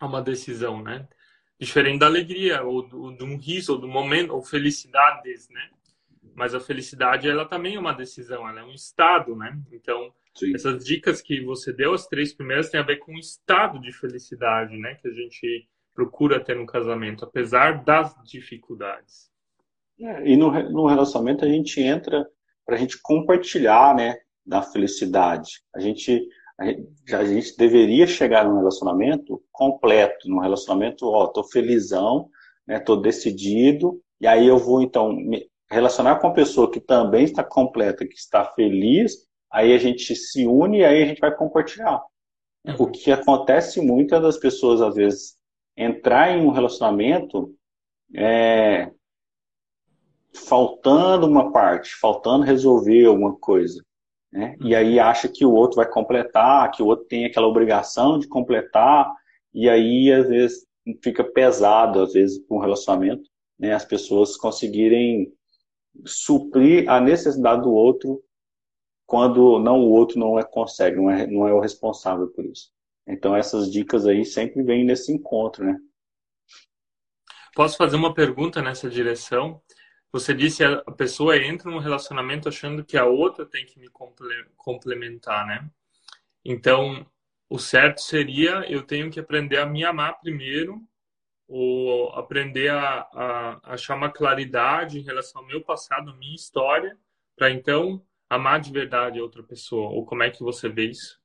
a 0.00 0.06
uma 0.06 0.20
decisão, 0.20 0.82
né? 0.82 1.06
Diferente 1.58 2.00
da 2.00 2.06
alegria, 2.06 2.62
ou 2.62 2.86
do, 2.86 3.16
de 3.16 3.22
um 3.22 3.38
riso, 3.38 3.74
ou 3.74 3.78
do 3.78 3.86
momento, 3.86 4.34
ou 4.34 4.42
felicidades, 4.42 5.48
né? 5.48 5.70
Mas 6.34 6.54
a 6.54 6.60
felicidade 6.60 7.28
ela 7.28 7.44
também 7.44 7.76
é 7.76 7.78
uma 7.78 7.92
decisão, 7.92 8.48
ela 8.48 8.60
é 8.60 8.64
um 8.64 8.72
estado, 8.72 9.36
né? 9.36 9.58
Então, 9.70 10.12
Sim. 10.34 10.54
essas 10.54 10.84
dicas 10.84 11.20
que 11.20 11.42
você 11.44 11.72
deu, 11.72 11.92
as 11.92 12.06
três 12.06 12.32
primeiras, 12.32 12.70
tem 12.70 12.80
a 12.80 12.84
ver 12.84 12.98
com 12.98 13.12
o 13.12 13.18
estado 13.18 13.78
de 13.80 13.92
felicidade, 13.92 14.76
né? 14.76 14.94
Que 14.96 15.08
a 15.08 15.12
gente 15.12 15.68
procura 15.94 16.42
ter 16.42 16.56
no 16.56 16.66
casamento, 16.66 17.24
apesar 17.24 17.84
das 17.84 18.14
dificuldades. 18.24 19.30
É, 20.00 20.28
e 20.28 20.36
no, 20.36 20.50
no 20.70 20.86
relacionamento 20.86 21.44
a 21.44 21.48
gente 21.48 21.80
entra 21.80 22.26
para 22.64 22.76
a 22.76 22.78
gente 22.78 23.00
compartilhar, 23.00 23.94
né? 23.94 24.16
Da 24.44 24.62
felicidade. 24.62 25.62
A 25.74 25.80
gente, 25.80 26.26
a 26.58 27.24
gente, 27.24 27.56
deveria 27.56 28.06
chegar 28.06 28.44
num 28.44 28.56
relacionamento 28.56 29.42
completo, 29.52 30.28
num 30.28 30.40
relacionamento, 30.40 31.06
ó, 31.06 31.26
tô 31.26 31.44
felizão, 31.44 32.28
né? 32.66 32.80
Tô 32.80 32.96
decidido, 32.96 34.00
e 34.20 34.26
aí 34.26 34.46
eu 34.46 34.58
vou 34.58 34.82
então 34.82 35.12
me, 35.12 35.48
relacionar 35.72 36.16
com 36.16 36.28
uma 36.28 36.34
pessoa 36.34 36.70
que 36.70 36.80
também 36.80 37.24
está 37.24 37.42
completa, 37.42 38.06
que 38.06 38.14
está 38.14 38.44
feliz, 38.44 39.26
aí 39.50 39.72
a 39.72 39.78
gente 39.78 40.14
se 40.14 40.46
une 40.46 40.78
e 40.78 40.84
aí 40.84 41.02
a 41.02 41.06
gente 41.06 41.20
vai 41.20 41.34
compartilhar. 41.34 42.02
Uhum. 42.64 42.74
O 42.78 42.90
que 42.90 43.10
acontece 43.10 43.80
muito 43.80 44.14
é 44.14 44.20
das 44.20 44.36
pessoas, 44.36 44.80
às 44.80 44.94
vezes, 44.94 45.36
entrar 45.76 46.36
em 46.36 46.46
um 46.46 46.50
relacionamento 46.50 47.54
é, 48.14 48.90
faltando 50.34 51.26
uma 51.26 51.50
parte, 51.50 51.94
faltando 51.96 52.44
resolver 52.44 53.06
alguma 53.06 53.34
coisa. 53.36 53.82
Né? 54.30 54.56
E 54.60 54.74
aí 54.74 55.00
acha 55.00 55.28
que 55.28 55.44
o 55.44 55.52
outro 55.52 55.76
vai 55.76 55.88
completar, 55.88 56.70
que 56.70 56.82
o 56.82 56.86
outro 56.86 57.06
tem 57.06 57.24
aquela 57.24 57.46
obrigação 57.46 58.18
de 58.18 58.28
completar, 58.28 59.10
e 59.54 59.68
aí, 59.68 60.10
às 60.10 60.28
vezes, 60.28 60.66
fica 61.02 61.22
pesado, 61.22 62.00
às 62.00 62.12
vezes, 62.12 62.44
com 62.46 62.56
um 62.56 62.60
relacionamento, 62.60 63.28
né? 63.58 63.74
as 63.74 63.84
pessoas 63.84 64.36
conseguirem 64.36 65.32
suprir 66.04 66.88
a 66.88 67.00
necessidade 67.00 67.62
do 67.62 67.72
outro 67.72 68.22
quando 69.06 69.58
não 69.58 69.80
o 69.80 69.90
outro 69.90 70.18
não 70.18 70.38
é, 70.38 70.42
consegue, 70.42 70.96
não 70.96 71.10
é, 71.10 71.26
não 71.26 71.46
é 71.46 71.52
o 71.52 71.60
responsável 71.60 72.28
por 72.28 72.44
isso. 72.44 72.72
Então 73.06 73.36
essas 73.36 73.70
dicas 73.70 74.06
aí 74.06 74.24
sempre 74.24 74.62
vêm 74.62 74.84
nesse 74.84 75.12
encontro, 75.12 75.64
né? 75.64 75.78
Posso 77.54 77.76
fazer 77.76 77.96
uma 77.96 78.14
pergunta 78.14 78.62
nessa 78.62 78.88
direção? 78.88 79.60
Você 80.10 80.32
disse 80.32 80.64
a 80.64 80.80
pessoa 80.92 81.36
entra 81.36 81.70
num 81.70 81.78
relacionamento 81.78 82.48
achando 82.48 82.84
que 82.84 82.96
a 82.96 83.04
outra 83.04 83.44
tem 83.44 83.66
que 83.66 83.78
me 83.78 83.88
complementar, 84.56 85.46
né? 85.46 85.70
Então, 86.44 87.06
o 87.48 87.58
certo 87.58 88.00
seria 88.00 88.64
eu 88.70 88.82
tenho 88.82 89.10
que 89.10 89.20
aprender 89.20 89.58
a 89.58 89.66
me 89.66 89.84
amar 89.84 90.18
primeiro 90.20 90.80
ou 91.48 92.10
aprender 92.10 92.70
a, 92.70 93.00
a, 93.12 93.60
achar 93.74 93.96
uma 93.96 94.10
claridade 94.10 94.98
em 94.98 95.02
relação 95.02 95.42
ao 95.42 95.46
meu 95.46 95.62
passado, 95.62 96.10
à 96.10 96.16
minha 96.16 96.34
história, 96.34 96.96
para 97.36 97.50
então 97.50 98.02
amar 98.28 98.60
de 98.60 98.72
verdade 98.72 99.18
a 99.18 99.22
outra 99.22 99.42
pessoa? 99.42 99.90
Ou 99.90 100.04
como 100.04 100.22
é 100.22 100.30
que 100.30 100.42
você 100.42 100.68
vê 100.68 100.86
isso? 100.86 101.20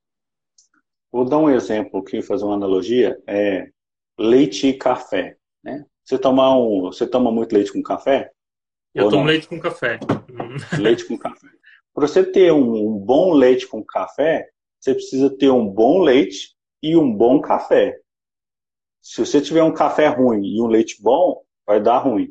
Vou 1.12 1.24
dar 1.24 1.38
um 1.38 1.50
exemplo 1.50 2.00
aqui, 2.00 2.22
fazer 2.22 2.44
uma 2.44 2.56
analogia. 2.56 3.18
É 3.26 3.70
leite 4.20 4.68
e 4.68 4.74
café, 4.78 5.38
né? 5.64 5.86
Você 6.04 6.18
toma 6.18 6.58
um, 6.58 6.82
você 6.82 7.08
toma 7.08 7.32
muito 7.32 7.54
leite 7.54 7.72
com 7.72 7.82
café? 7.82 8.32
Eu 8.94 9.10
tomo 9.10 9.24
não? 9.24 9.26
leite 9.26 9.48
com 9.48 9.60
café. 9.60 10.00
Leite 10.80 11.06
com 11.06 11.18
café. 11.18 11.48
Para 11.94 12.08
você 12.08 12.24
ter 12.24 12.52
um, 12.52 12.96
um 12.96 12.98
bom 12.98 13.34
leite 13.34 13.68
com 13.68 13.84
café, 13.84 14.50
você 14.80 14.94
precisa 14.94 15.30
ter 15.38 15.50
um 15.50 15.68
bom 15.68 16.00
leite 16.02 16.56
e 16.82 16.96
um 16.96 17.14
bom 17.14 17.42
café. 17.42 18.00
Se 19.08 19.26
você 19.26 19.40
tiver 19.40 19.64
um 19.64 19.74
café 19.74 20.08
ruim 20.08 20.46
e 20.46 20.62
um 20.62 20.68
leite 20.68 21.02
bom, 21.02 21.42
vai 21.66 21.82
dar 21.82 22.00
ruim. 22.00 22.28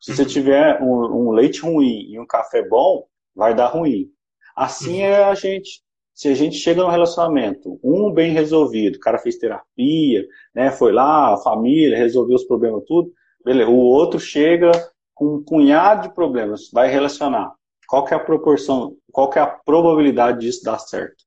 Se 0.00 0.12
você 0.12 0.22
uhum. 0.22 0.28
tiver 0.28 0.82
um, 0.82 1.28
um, 1.28 1.30
leite 1.30 1.60
ruim 1.60 2.10
e 2.10 2.18
um 2.18 2.26
café 2.26 2.66
bom, 2.68 3.06
vai 3.32 3.54
dar 3.54 3.68
ruim. 3.68 4.10
Assim 4.56 5.02
uhum. 5.02 5.06
é 5.06 5.24
a 5.24 5.34
gente. 5.36 5.82
Se 6.12 6.26
a 6.26 6.34
gente 6.34 6.56
chega 6.56 6.82
no 6.82 6.88
relacionamento, 6.88 7.78
um 7.82 8.10
bem 8.10 8.32
resolvido, 8.32 8.96
o 8.96 9.00
cara 9.00 9.18
fez 9.18 9.36
terapia, 9.36 10.26
né, 10.52 10.72
foi 10.72 10.92
lá, 10.92 11.32
a 11.32 11.36
família, 11.36 11.96
resolveu 11.96 12.34
os 12.34 12.44
problemas 12.44 12.82
tudo, 12.86 13.12
beleza. 13.44 13.70
O 13.70 13.76
outro 13.76 14.18
chega 14.18 14.72
com 15.14 15.36
um 15.36 15.44
punhado 15.44 16.08
de 16.08 16.14
problemas, 16.14 16.70
vai 16.72 16.88
relacionar. 16.88 17.54
Qual 17.86 18.04
que 18.04 18.14
é 18.14 18.16
a 18.16 18.20
proporção, 18.20 18.96
qual 19.12 19.30
que 19.30 19.38
é 19.38 19.42
a 19.42 19.46
probabilidade 19.46 20.40
disso 20.40 20.64
dar 20.64 20.78
certo? 20.80 21.24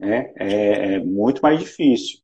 É, 0.00 0.32
é, 0.36 0.94
é 0.94 0.98
muito 1.00 1.42
mais 1.42 1.58
difícil. 1.58 2.20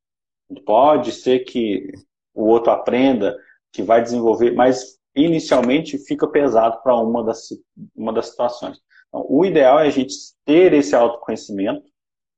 Pode 0.65 1.13
ser 1.13 1.41
que 1.41 1.93
o 2.35 2.47
outro 2.47 2.73
aprenda, 2.73 3.37
que 3.73 3.83
vai 3.83 4.03
desenvolver, 4.03 4.53
mas 4.53 4.99
inicialmente 5.15 5.99
fica 5.99 6.27
pesado 6.27 6.83
para 6.83 6.97
uma 6.97 7.25
das, 7.25 7.49
uma 7.95 8.13
das 8.13 8.29
situações. 8.29 8.79
Então, 9.09 9.25
o 9.29 9.45
ideal 9.45 9.79
é 9.79 9.87
a 9.87 9.91
gente 9.91 10.15
ter 10.45 10.73
esse 10.73 10.95
autoconhecimento. 10.95 11.85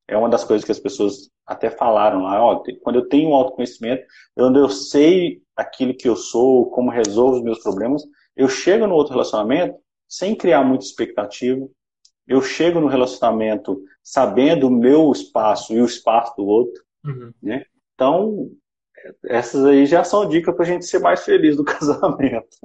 É 0.09 0.17
uma 0.17 0.29
das 0.29 0.45
coisas 0.45 0.65
que 0.65 0.73
as 0.73 0.79
pessoas 0.79 1.31
até 1.47 1.71
falaram 1.71 2.23
lá. 2.23 2.43
Ó, 2.43 2.63
quando 2.83 2.97
eu 2.97 3.09
tenho 3.09 3.31
um 3.31 3.35
autoconhecimento, 3.35 4.05
quando 4.35 4.59
eu 4.59 4.69
sei 4.69 5.41
aquilo 5.57 5.97
que 5.97 6.09
eu 6.09 6.17
sou, 6.17 6.71
como 6.71 6.91
resolvo 6.91 7.37
os 7.37 7.43
meus 7.43 7.61
problemas, 7.61 8.03
eu 8.37 8.49
chego 8.49 8.87
no 8.87 8.95
outro 8.95 9.15
relacionamento 9.15 9.77
sem 10.09 10.35
criar 10.35 10.63
muita 10.63 10.85
expectativa. 10.85 11.67
Eu 12.27 12.43
chego 12.43 12.81
no 12.81 12.89
relacionamento 12.89 13.81
sabendo 14.03 14.67
o 14.67 14.71
meu 14.71 15.11
espaço 15.13 15.73
e 15.73 15.81
o 15.81 15.87
espaço 15.87 16.35
do 16.37 16.45
outro. 16.45 16.83
Uhum. 17.05 17.33
Né? 17.43 17.65
Então, 17.95 18.51
essas 19.25 19.65
aí 19.65 19.87
já 19.87 20.05
são 20.05 20.29
dicas 20.29 20.55
para 20.55 20.65
a 20.65 20.69
gente 20.69 20.85
ser 20.87 20.99
mais 20.99 21.25
feliz 21.25 21.57
no 21.57 21.65
casamento. 21.67 22.57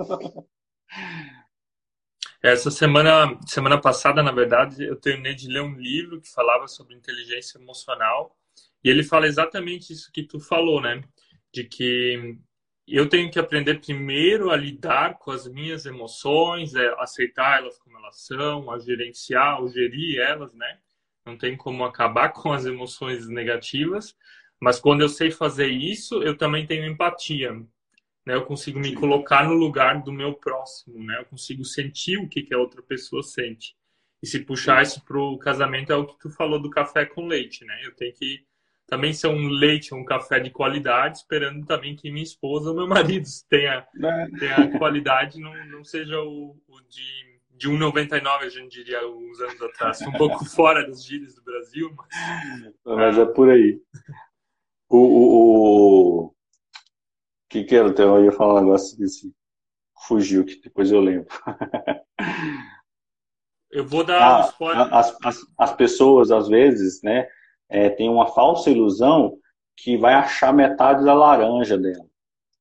Essa 2.44 2.72
semana, 2.72 3.40
semana 3.46 3.80
passada, 3.80 4.24
na 4.24 4.32
verdade, 4.32 4.84
eu 4.84 4.96
terminei 4.96 5.36
de 5.36 5.48
ler 5.48 5.62
um 5.62 5.76
livro 5.76 6.20
que 6.20 6.32
falava 6.32 6.68
sobre 6.68 6.96
inteligência 6.96 7.60
emocional 7.60 8.36
e 8.84 8.90
ele 8.90 9.04
fala 9.04 9.28
exatamente 9.28 9.94
isso 9.94 10.12
que 10.12 10.24
tu 10.24 10.40
falou, 10.40 10.82
né? 10.82 11.04
De 11.54 11.64
que 11.64 12.38
eu 12.88 13.08
tenho 13.08 13.30
que 13.30 13.40
aprender 13.40 13.80
primeiro 13.80 14.50
a 14.50 14.58
lidar 14.58 15.18
com 15.20 15.32
as 15.32 15.48
minhas 15.48 15.86
emoções, 15.86 16.74
é, 16.74 16.94
aceitar 16.98 17.60
elas 17.60 17.78
como 17.78 17.98
elas 17.98 18.26
são, 18.26 18.72
a 18.72 18.80
gerenciar, 18.80 19.62
ou 19.62 19.70
gerir 19.70 20.20
elas, 20.20 20.54
né? 20.54 20.80
Não 21.26 21.38
tem 21.38 21.56
como 21.56 21.86
acabar 21.86 22.30
com 22.34 22.52
as 22.52 22.66
emoções 22.66 23.28
negativas, 23.28 24.16
mas 24.62 24.80
quando 24.80 25.02
eu 25.02 25.10
sei 25.10 25.32
fazer 25.32 25.68
isso, 25.68 26.22
eu 26.22 26.38
também 26.38 26.68
tenho 26.68 26.86
empatia. 26.86 27.52
Né? 28.24 28.36
Eu 28.36 28.46
consigo 28.46 28.80
me 28.80 28.94
colocar 28.94 29.44
no 29.48 29.56
lugar 29.56 30.04
do 30.04 30.14
meu 30.14 30.36
próximo, 30.36 31.04
né? 31.04 31.18
Eu 31.20 31.26
consigo 31.26 31.66
sentir 31.66 32.18
o 32.18 32.30
que, 32.30 32.44
que 32.44 32.54
a 32.54 32.60
outra 32.60 32.84
pessoa 32.84 33.24
sente. 33.24 33.76
E 34.22 34.28
se 34.28 34.40
puxar 34.40 34.84
isso 34.84 35.04
para 35.04 35.18
o 35.18 35.40
casamento, 35.40 35.92
é 35.92 35.96
o 35.96 36.06
que 36.06 36.20
tu 36.20 36.30
falou 36.30 36.62
do 36.62 36.70
café 36.70 37.08
com 37.08 37.26
leite, 37.26 37.66
né? 37.66 37.82
Eu 37.84 37.96
tenho 37.96 38.14
que 38.14 38.46
também 38.86 39.14
ser 39.14 39.28
um 39.28 39.48
leite, 39.48 39.96
um 39.96 40.06
café 40.06 40.40
de 40.40 40.52
qualidade, 40.52 41.18
esperando 41.18 41.66
também 41.66 41.96
que 41.96 42.12
minha 42.12 42.24
esposa 42.24 42.70
ou 42.70 42.76
meu 42.76 42.86
marido 42.88 43.26
tenha, 43.50 43.88
é. 44.04 44.28
tenha 44.38 44.78
qualidade, 44.78 45.40
não, 45.40 45.66
não 45.66 45.84
seja 45.84 46.20
o, 46.22 46.56
o 46.68 46.82
de 46.88 47.32
de 47.62 47.70
1,99 47.70 48.26
a 48.40 48.50
gente 48.50 48.72
diria 48.72 49.08
uns 49.08 49.40
anos 49.40 49.62
atrás. 49.62 50.02
Um 50.02 50.12
pouco 50.14 50.44
fora 50.50 50.84
dos 50.84 51.06
gírias 51.06 51.36
do 51.36 51.44
Brasil, 51.44 51.94
mas... 51.96 52.74
mas 52.84 53.18
é 53.20 53.26
por 53.26 53.52
aí. 53.52 53.80
O, 54.92 54.98
o, 54.98 56.26
o... 56.26 56.34
que 57.50 57.64
que 57.64 57.76
era? 57.76 57.88
Então, 57.88 58.18
eu 58.18 58.26
ia 58.26 58.32
falar 58.32 58.56
um 58.56 58.66
negócio 58.66 58.98
desse. 58.98 59.34
Fugiu, 60.06 60.44
que 60.44 60.60
depois 60.62 60.92
eu 60.92 61.00
lembro. 61.00 61.28
Eu 63.72 63.86
vou 63.86 64.04
dar 64.04 64.22
ah, 64.22 64.40
um 64.40 64.50
spoiler. 64.50 64.94
As, 64.94 65.18
as, 65.24 65.40
as, 65.58 65.74
pessoas, 65.74 66.30
às 66.30 66.50
vezes, 66.50 67.02
né, 67.02 67.26
é, 67.70 67.90
têm 67.90 68.10
uma 68.10 68.28
falsa 68.28 68.70
ilusão 68.70 69.38
que 69.78 69.96
vai 69.96 70.14
achar 70.14 70.54
metade 70.54 71.06
da 71.06 71.14
laranja 71.14 71.78
dela. 71.78 72.06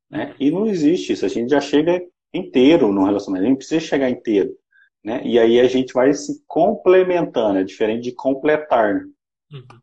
Né? 0.08 0.34
E 0.38 0.52
não 0.52 0.66
existe 0.66 1.12
isso. 1.12 1.26
A 1.26 1.28
gente 1.28 1.50
já 1.50 1.60
chega 1.60 2.00
inteiro 2.32 2.92
no 2.92 3.04
relacionamento. 3.04 3.46
A 3.46 3.48
gente 3.48 3.58
precisa 3.58 3.80
chegar 3.80 4.08
inteiro. 4.08 4.56
Né? 5.02 5.20
E 5.24 5.36
aí 5.36 5.58
a 5.58 5.66
gente 5.66 5.92
vai 5.92 6.14
se 6.14 6.44
complementando. 6.46 7.58
É 7.58 7.64
diferente 7.64 8.04
de 8.04 8.12
completar. 8.12 8.94
Né? 8.94 9.06
Uhum. 9.52 9.80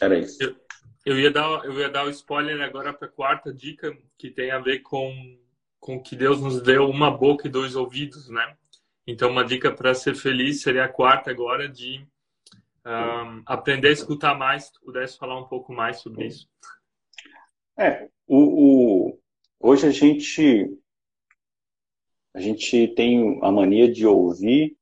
Era 0.00 0.18
isso. 0.18 0.42
Eu, 0.42 0.56
eu, 1.04 1.18
ia 1.18 1.30
dar, 1.30 1.64
eu 1.64 1.78
ia 1.78 1.88
dar 1.88 2.04
o 2.04 2.10
spoiler 2.10 2.60
agora 2.60 2.92
para 2.92 3.08
a 3.08 3.10
quarta 3.10 3.52
dica, 3.52 3.96
que 4.16 4.30
tem 4.30 4.50
a 4.50 4.58
ver 4.58 4.80
com, 4.80 5.38
com 5.80 6.02
que 6.02 6.14
Deus 6.14 6.40
nos 6.40 6.62
deu 6.62 6.88
uma 6.88 7.10
boca 7.10 7.46
e 7.46 7.50
dois 7.50 7.76
ouvidos, 7.76 8.28
né? 8.28 8.56
Então, 9.06 9.30
uma 9.30 9.44
dica 9.44 9.72
para 9.72 9.94
ser 9.94 10.14
feliz 10.14 10.60
seria 10.60 10.84
a 10.84 10.88
quarta 10.88 11.30
agora, 11.30 11.68
de 11.68 12.06
um, 12.84 13.42
aprender 13.46 13.88
a 13.88 13.92
escutar 13.92 14.34
mais. 14.36 14.64
Se 14.64 14.72
tu 14.72 14.80
pudesse 14.80 15.16
falar 15.16 15.38
um 15.38 15.48
pouco 15.48 15.72
mais 15.72 15.98
sobre 15.98 16.26
isso. 16.26 16.48
É, 17.76 18.08
o, 18.26 19.08
o, 19.08 19.20
hoje 19.60 19.86
a 19.86 19.90
gente 19.90 20.78
a 22.34 22.40
gente 22.40 22.88
tem 22.88 23.38
a 23.42 23.50
mania 23.50 23.90
de 23.90 24.06
ouvir 24.06 24.76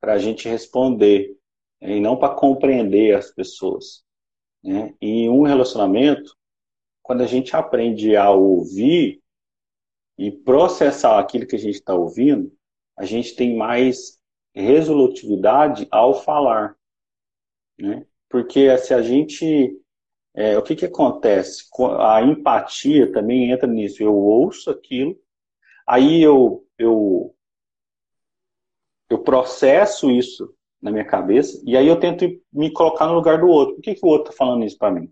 para 0.00 0.14
a 0.14 0.18
gente 0.18 0.48
responder 0.48 1.36
e 1.80 2.00
não 2.00 2.16
para 2.16 2.34
compreender 2.34 3.14
as 3.14 3.30
pessoas. 3.30 4.04
Né? 4.64 4.94
Em 4.98 5.28
um 5.28 5.42
relacionamento, 5.42 6.34
quando 7.02 7.22
a 7.22 7.26
gente 7.26 7.54
aprende 7.54 8.16
a 8.16 8.30
ouvir 8.30 9.22
e 10.16 10.30
processar 10.30 11.18
aquilo 11.18 11.46
que 11.46 11.56
a 11.56 11.58
gente 11.58 11.74
está 11.74 11.94
ouvindo, 11.94 12.50
a 12.96 13.04
gente 13.04 13.36
tem 13.36 13.54
mais 13.54 14.18
resolutividade 14.54 15.86
ao 15.90 16.14
falar. 16.14 16.76
Né? 17.78 18.06
Porque 18.28 18.76
se 18.78 18.94
a 18.94 19.02
gente. 19.02 19.78
É, 20.36 20.58
o 20.58 20.62
que, 20.62 20.74
que 20.74 20.86
acontece? 20.86 21.64
A 22.00 22.20
empatia 22.22 23.12
também 23.12 23.52
entra 23.52 23.68
nisso. 23.68 24.02
Eu 24.02 24.16
ouço 24.16 24.68
aquilo, 24.68 25.16
aí 25.86 26.20
eu, 26.20 26.66
eu, 26.76 27.36
eu 29.08 29.22
processo 29.22 30.10
isso 30.10 30.52
na 30.84 30.90
minha 30.90 31.04
cabeça, 31.04 31.58
e 31.64 31.78
aí 31.78 31.88
eu 31.88 31.98
tento 31.98 32.26
me 32.52 32.70
colocar 32.70 33.06
no 33.06 33.14
lugar 33.14 33.40
do 33.40 33.48
outro. 33.48 33.76
Por 33.76 33.80
que, 33.80 33.94
que 33.94 34.04
o 34.04 34.08
outro 34.08 34.30
está 34.30 34.44
falando 34.44 34.66
isso 34.66 34.76
para 34.76 34.90
mim? 34.90 35.10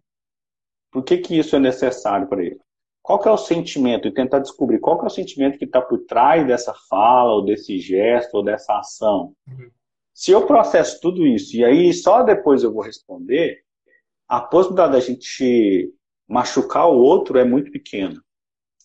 Por 0.90 1.02
que, 1.02 1.16
que 1.16 1.38
isso 1.38 1.56
é 1.56 1.58
necessário 1.58 2.28
para 2.28 2.44
ele? 2.44 2.60
Qual 3.02 3.18
que 3.18 3.26
é 3.26 3.30
o 3.30 3.38
sentimento? 3.38 4.06
E 4.06 4.12
tentar 4.12 4.40
descobrir 4.40 4.78
qual 4.80 4.98
que 4.98 5.04
é 5.04 5.06
o 5.06 5.10
sentimento 5.10 5.58
que 5.58 5.64
está 5.64 5.80
por 5.80 6.00
trás 6.04 6.46
dessa 6.46 6.74
fala, 6.90 7.32
ou 7.32 7.42
desse 7.42 7.78
gesto, 7.78 8.34
ou 8.34 8.44
dessa 8.44 8.78
ação. 8.78 9.32
Uhum. 9.48 9.70
Se 10.12 10.30
eu 10.30 10.46
processo 10.46 11.00
tudo 11.00 11.26
isso, 11.26 11.56
e 11.56 11.64
aí 11.64 11.90
só 11.94 12.22
depois 12.22 12.62
eu 12.62 12.70
vou 12.70 12.82
responder, 12.82 13.62
a 14.28 14.42
possibilidade 14.42 14.92
da 14.92 15.00
gente 15.00 15.90
machucar 16.28 16.86
o 16.86 16.98
outro 16.98 17.38
é 17.38 17.44
muito 17.44 17.72
pequena. 17.72 18.22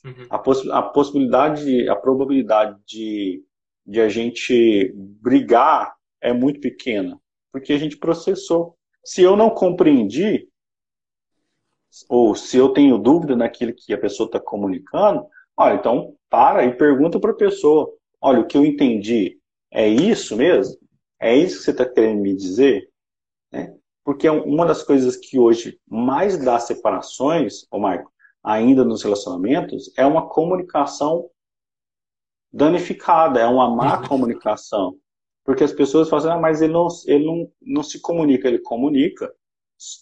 Uhum. 0.05 0.25
A, 0.29 0.39
poss 0.39 0.65
a 0.69 0.81
possibilidade, 0.81 1.89
a 1.89 1.95
probabilidade 1.97 2.79
de, 2.87 3.43
de 3.85 3.99
a 3.99 4.07
gente 4.07 4.93
brigar 4.95 5.96
é 6.21 6.33
muito 6.33 6.59
pequena, 6.59 7.19
porque 7.51 7.73
a 7.73 7.77
gente 7.77 7.97
processou. 7.97 8.75
Se 9.03 9.21
eu 9.21 9.35
não 9.35 9.49
compreendi, 9.49 10.47
ou 12.09 12.35
se 12.35 12.57
eu 12.57 12.69
tenho 12.69 12.97
dúvida 12.97 13.35
naquilo 13.35 13.73
que 13.73 13.93
a 13.93 13.97
pessoa 13.97 14.27
está 14.27 14.39
comunicando, 14.39 15.25
olha, 15.55 15.75
então 15.75 16.15
para 16.29 16.65
e 16.65 16.75
pergunta 16.75 17.19
para 17.19 17.31
a 17.31 17.35
pessoa: 17.35 17.91
olha, 18.21 18.41
o 18.41 18.47
que 18.47 18.57
eu 18.57 18.65
entendi 18.65 19.39
é 19.71 19.87
isso 19.87 20.35
mesmo? 20.35 20.77
É 21.19 21.35
isso 21.35 21.57
que 21.57 21.63
você 21.63 21.71
está 21.71 21.85
querendo 21.85 22.21
me 22.21 22.35
dizer? 22.35 22.89
Né? 23.51 23.75
Porque 24.03 24.29
uma 24.29 24.65
das 24.65 24.83
coisas 24.83 25.15
que 25.15 25.39
hoje 25.39 25.79
mais 25.87 26.37
dá 26.37 26.59
separações, 26.59 27.65
ô 27.71 27.79
Marco, 27.79 28.11
ainda 28.43 28.85
nos 28.85 29.03
relacionamentos, 29.03 29.91
é 29.97 30.05
uma 30.05 30.29
comunicação 30.29 31.29
danificada, 32.51 33.39
é 33.39 33.45
uma 33.45 33.69
má 33.69 33.99
uhum. 33.99 34.07
comunicação. 34.07 34.95
Porque 35.47 35.63
as 35.63 35.71
pessoas 35.71 36.09
falam 36.09 36.25
assim, 36.25 36.37
ah, 36.37 36.41
mas 36.41 36.61
ele 36.61 36.73
não, 36.73 36.89
ele 37.05 37.25
não, 37.25 37.49
não 37.61 37.81
se 37.81 38.01
comunica. 38.01 38.49
Ele 38.49 38.59
comunica. 38.59 39.33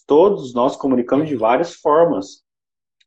Todos 0.04 0.52
nós 0.52 0.74
comunicamos 0.74 1.28
de 1.28 1.36
várias 1.36 1.76
formas. 1.76 2.42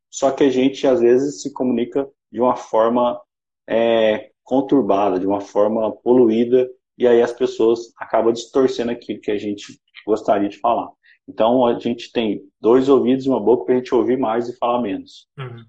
Só 0.10 0.32
que 0.32 0.46
a 0.46 0.50
gente, 0.50 0.88
às 0.88 1.02
vezes, 1.02 1.42
se 1.42 1.52
comunica 1.52 2.10
de 2.32 2.40
uma 2.40 2.56
forma 2.56 3.22
é, 3.68 4.32
conturbada, 4.42 5.20
de 5.20 5.28
uma 5.28 5.42
forma 5.42 5.92
poluída, 5.98 6.66
e 6.98 7.06
aí 7.06 7.22
as 7.22 7.34
pessoas 7.34 7.92
acabam 7.98 8.32
distorcendo 8.32 8.92
aquilo 8.92 9.20
que 9.20 9.32
a 9.32 9.38
gente 9.38 9.78
gostaria 10.08 10.48
de 10.48 10.60
falar. 10.60 10.88
Então, 11.28 11.66
a 11.66 11.78
gente 11.78 12.10
tem 12.10 12.42
dois 12.62 12.88
ouvidos 12.88 13.26
e 13.26 13.30
uma 13.30 13.44
boca 13.44 13.66
para 13.66 13.76
a 13.76 13.78
gente 13.80 13.94
ouvir 13.94 14.18
mais 14.18 14.48
e 14.48 14.56
falar 14.56 14.82
menos. 14.82 15.28
Uhum. 15.38 15.66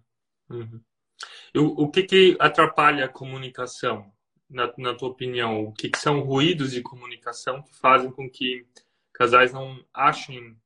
Uhum. 0.50 0.80
O, 1.76 1.90
que, 1.90 2.04
que 2.04 2.36
atrapalha 2.38 3.06
a 3.06 3.08
comunicação? 3.08 4.12
Na, 4.50 4.72
na 4.76 4.94
tua 4.94 5.08
opinião, 5.08 5.64
o 5.64 5.72
que, 5.72 5.88
que 5.88 5.98
são 5.98 6.20
ruídos 6.20 6.72
de 6.72 6.82
comunicação 6.82 7.62
que 7.62 7.74
fazem 7.78 8.10
com 8.10 8.28
que 8.28 8.66
casais 9.14 9.52
não 9.52 9.78
achem 9.94 10.56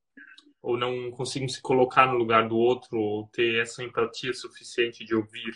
ou 0.63 0.79
não 0.79 1.11
consigam 1.11 1.49
se 1.49 1.61
colocar 1.61 2.07
no 2.07 2.17
lugar 2.17 2.49
do 2.49 2.57
outro 2.57 2.99
ou 2.99 3.29
ter 3.29 3.61
essa 3.61 3.85
empatia 3.85 4.33
suficiente 4.33 5.05
de 5.05 5.15
ouvir? 5.15 5.53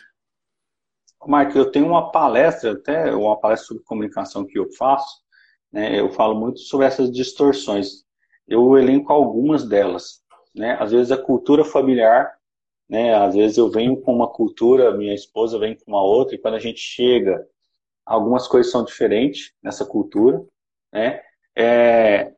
Marco, 1.27 1.57
eu 1.57 1.71
tenho 1.71 1.87
uma 1.87 2.13
palestra, 2.13 2.73
até 2.73 3.15
uma 3.15 3.41
palestra 3.41 3.69
sobre 3.69 3.83
comunicação 3.83 4.47
que 4.47 4.59
eu 4.59 4.71
faço, 4.73 5.23
né, 5.73 5.99
eu 5.99 6.11
falo 6.11 6.39
muito 6.39 6.61
sobre 6.61 6.87
essas 6.87 7.11
distorções. 7.11 8.05
Eu 8.47 8.77
elenco 8.77 9.13
algumas 9.13 9.67
delas. 9.67 10.23
Né? 10.55 10.77
Às 10.81 10.93
vezes 10.93 11.11
a 11.11 11.19
cultura 11.19 11.65
familiar, 11.65 12.31
né? 12.89 13.15
às 13.15 13.35
vezes 13.35 13.57
eu 13.59 13.71
venho 13.71 14.01
com 14.01 14.15
uma 14.15 14.29
cultura, 14.29 14.97
minha 14.97 15.15
esposa 15.15 15.59
vem 15.59 15.77
com 15.77 15.85
uma 15.91 16.03
outra, 16.03 16.35
e 16.35 16.39
quando 16.39 16.55
a 16.55 16.61
gente 16.61 16.81
chega, 16.81 17.47
algumas 18.09 18.49
coisas 18.49 18.73
são 18.73 18.85
diferentes 18.85 19.53
nessa 19.63 19.85
cultura. 19.85 20.43
Né? 20.93 21.21
É, 21.57 22.33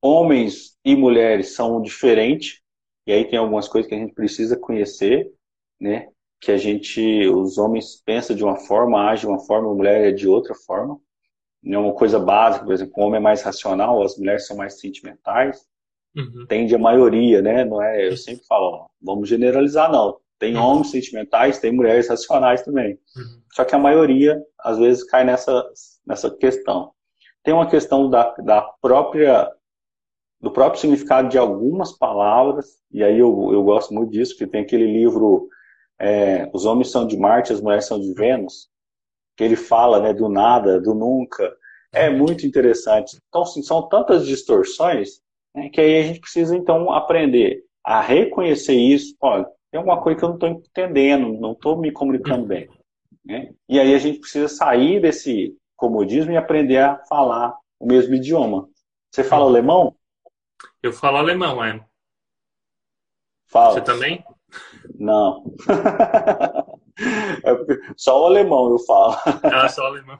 homens 0.00 0.76
e 0.84 0.94
mulheres 0.94 1.54
são 1.54 1.82
diferentes, 1.82 2.60
e 3.06 3.12
aí 3.12 3.24
tem 3.24 3.38
algumas 3.38 3.68
coisas 3.68 3.88
que 3.88 3.94
a 3.94 3.98
gente 3.98 4.14
precisa 4.14 4.56
conhecer, 4.56 5.30
né? 5.80 6.08
Que 6.40 6.52
a 6.52 6.56
gente, 6.56 7.26
os 7.28 7.58
homens 7.58 8.00
pensam 8.04 8.36
de 8.36 8.44
uma 8.44 8.56
forma, 8.56 9.08
agem 9.08 9.26
de 9.26 9.32
uma 9.32 9.44
forma, 9.44 9.70
a 9.70 9.74
mulher 9.74 10.08
é 10.08 10.12
de 10.12 10.28
outra 10.28 10.54
forma. 10.54 11.00
É 11.64 11.76
uma 11.76 11.94
coisa 11.94 12.18
básica, 12.18 12.64
por 12.64 12.72
exemplo, 12.72 12.92
o 12.96 13.00
homem 13.00 13.16
é 13.16 13.22
mais 13.22 13.42
racional, 13.42 14.02
as 14.02 14.16
mulheres 14.16 14.46
são 14.46 14.56
mais 14.56 14.78
sentimentais. 14.78 15.66
Uhum. 16.14 16.46
Tende 16.46 16.74
a 16.74 16.78
maioria, 16.78 17.42
né? 17.42 17.64
Não 17.64 17.82
é, 17.82 18.06
eu 18.06 18.16
sempre 18.16 18.44
falo, 18.44 18.66
ó, 18.66 18.86
vamos 19.00 19.28
generalizar, 19.28 19.90
não. 19.90 20.18
Tem 20.38 20.54
uhum. 20.54 20.62
homens 20.62 20.90
sentimentais, 20.90 21.58
tem 21.58 21.72
mulheres 21.72 22.08
racionais 22.08 22.62
também. 22.62 22.98
Uhum. 23.16 23.42
Só 23.52 23.64
que 23.64 23.74
a 23.74 23.78
maioria, 23.78 24.40
às 24.60 24.78
vezes, 24.78 25.04
cai 25.04 25.24
nessa, 25.24 25.64
nessa 26.06 26.30
questão. 26.30 26.92
Tem 27.42 27.54
uma 27.54 27.68
questão 27.68 28.08
da, 28.10 28.34
da 28.38 28.62
própria 28.80 29.50
do 30.40 30.52
próprio 30.52 30.80
significado 30.80 31.28
de 31.28 31.36
algumas 31.36 31.92
palavras, 31.92 32.78
e 32.92 33.02
aí 33.02 33.18
eu, 33.18 33.50
eu 33.52 33.62
gosto 33.64 33.92
muito 33.92 34.12
disso, 34.12 34.36
que 34.36 34.46
tem 34.46 34.60
aquele 34.60 34.86
livro 34.86 35.48
é, 35.98 36.48
Os 36.54 36.64
Homens 36.64 36.90
São 36.90 37.06
de 37.06 37.16
Marte, 37.16 37.52
as 37.52 37.60
Mulheres 37.60 37.86
São 37.86 37.98
de 37.98 38.14
Vênus, 38.14 38.68
que 39.36 39.42
ele 39.42 39.56
fala 39.56 40.00
né, 40.00 40.12
do 40.12 40.28
nada, 40.28 40.80
do 40.80 40.94
nunca. 40.94 41.52
É 41.92 42.08
muito 42.08 42.46
interessante. 42.46 43.18
Então, 43.28 43.42
assim, 43.42 43.62
são 43.62 43.88
tantas 43.88 44.26
distorções 44.26 45.20
né, 45.54 45.68
que 45.70 45.80
aí 45.80 46.00
a 46.00 46.02
gente 46.02 46.20
precisa, 46.20 46.56
então, 46.56 46.92
aprender 46.92 47.64
a 47.84 48.00
reconhecer 48.00 48.74
isso. 48.74 49.16
Olha, 49.20 49.46
tem 49.70 49.78
alguma 49.78 50.00
coisa 50.00 50.18
que 50.18 50.24
eu 50.24 50.28
não 50.28 50.36
estou 50.36 50.48
entendendo, 50.48 51.32
não 51.40 51.52
estou 51.52 51.78
me 51.78 51.90
comunicando 51.90 52.46
bem. 52.46 52.68
Né? 53.24 53.52
E 53.68 53.78
aí 53.78 53.94
a 53.94 53.98
gente 53.98 54.20
precisa 54.20 54.48
sair 54.48 55.00
desse 55.00 55.56
comodismo 55.76 56.32
e 56.32 56.36
aprender 56.36 56.78
a 56.78 56.98
falar 57.06 57.56
o 57.78 57.86
mesmo 57.86 58.14
idioma. 58.14 58.68
Você 59.10 59.22
fala 59.22 59.44
alemão? 59.44 59.96
Eu 60.82 60.92
falo 60.92 61.16
alemão, 61.16 61.64
é. 61.64 61.84
Fala. 63.46 63.74
Você 63.74 63.80
também? 63.80 64.24
Não. 64.94 65.44
é 67.44 67.50
só 67.96 68.22
o 68.22 68.26
alemão 68.26 68.70
eu 68.70 68.78
falo. 68.80 69.16
Ah, 69.44 69.68
só 69.68 69.82
o 69.82 69.86
alemão. 69.86 70.18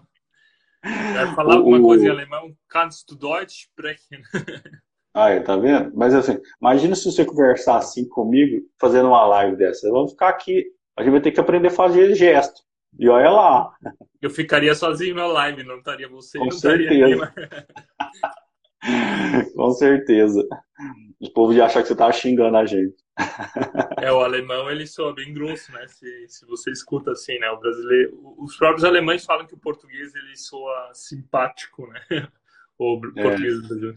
Vai 0.82 1.34
falar 1.34 1.55
o, 1.55 1.59
alguma 1.59 1.80
coisa 1.80 2.07
em 2.07 2.11
alemão? 2.11 2.57
Kannst 2.68 3.07
du 3.09 3.16
Deutsch 3.16 3.66
sprechen? 3.68 4.22
Aí, 5.14 5.40
tá 5.40 5.57
vendo? 5.57 5.90
Mas 5.96 6.14
assim, 6.14 6.38
imagina 6.61 6.94
se 6.94 7.11
você 7.11 7.24
conversar 7.24 7.78
assim 7.78 8.09
comigo, 8.09 8.64
fazendo 8.80 9.09
uma 9.09 9.26
live 9.26 9.57
dessa. 9.57 9.90
Vamos 9.90 10.12
ficar 10.12 10.28
aqui. 10.28 10.64
A 10.96 11.03
gente 11.03 11.12
vai 11.12 11.20
ter 11.20 11.32
que 11.32 11.40
aprender 11.40 11.68
a 11.68 11.72
fazer 11.72 12.14
gesto. 12.14 12.62
E 12.99 13.09
olha 13.09 13.30
lá. 13.30 13.76
Eu 14.20 14.30
ficaria 14.30 14.74
sozinho 14.74 15.14
na 15.14 15.26
live, 15.26 15.64
não 15.64 15.78
estaria 15.78 16.09
você, 16.09 16.39
Com 16.39 16.45
não 16.47 16.53
certeza. 16.53 17.34
Com 19.55 19.70
certeza. 19.72 20.47
O 21.20 21.30
povo 21.32 21.53
ia 21.53 21.64
achar 21.64 21.82
que 21.82 21.89
você 21.89 21.97
tava 21.97 22.12
xingando 22.12 22.57
a 22.57 22.64
gente. 22.64 22.97
É, 24.01 24.12
o 24.12 24.20
alemão 24.20 24.70
ele 24.70 24.86
soa 24.86 25.12
bem 25.12 25.34
grosso, 25.34 25.72
né? 25.72 25.84
Se, 25.89 26.28
se 26.28 26.47
você 26.47 26.70
escuta 26.70 27.11
assim, 27.11 27.36
né? 27.41 27.51
O 27.51 27.59
brasileiro, 27.59 28.34
os 28.39 28.57
próprios 28.57 28.84
alemães 28.84 29.24
falam 29.24 29.45
que 29.45 29.55
o 29.55 29.59
português 29.59 30.14
ele 30.14 30.36
soa 30.36 30.91
simpático, 30.95 31.86
né? 31.89 32.01
O 32.80 33.01
é. 33.16 33.22
português 33.22 33.61
do 33.61 33.68
Brasil. 33.68 33.95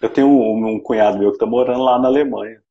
Eu 0.00 0.08
tenho 0.08 0.28
um, 0.28 0.66
um, 0.66 0.80
cunhado 0.80 1.18
meu 1.18 1.30
que 1.30 1.36
tá 1.36 1.44
morando 1.44 1.82
lá 1.82 1.98
na 1.98 2.08
Alemanha. 2.08 2.62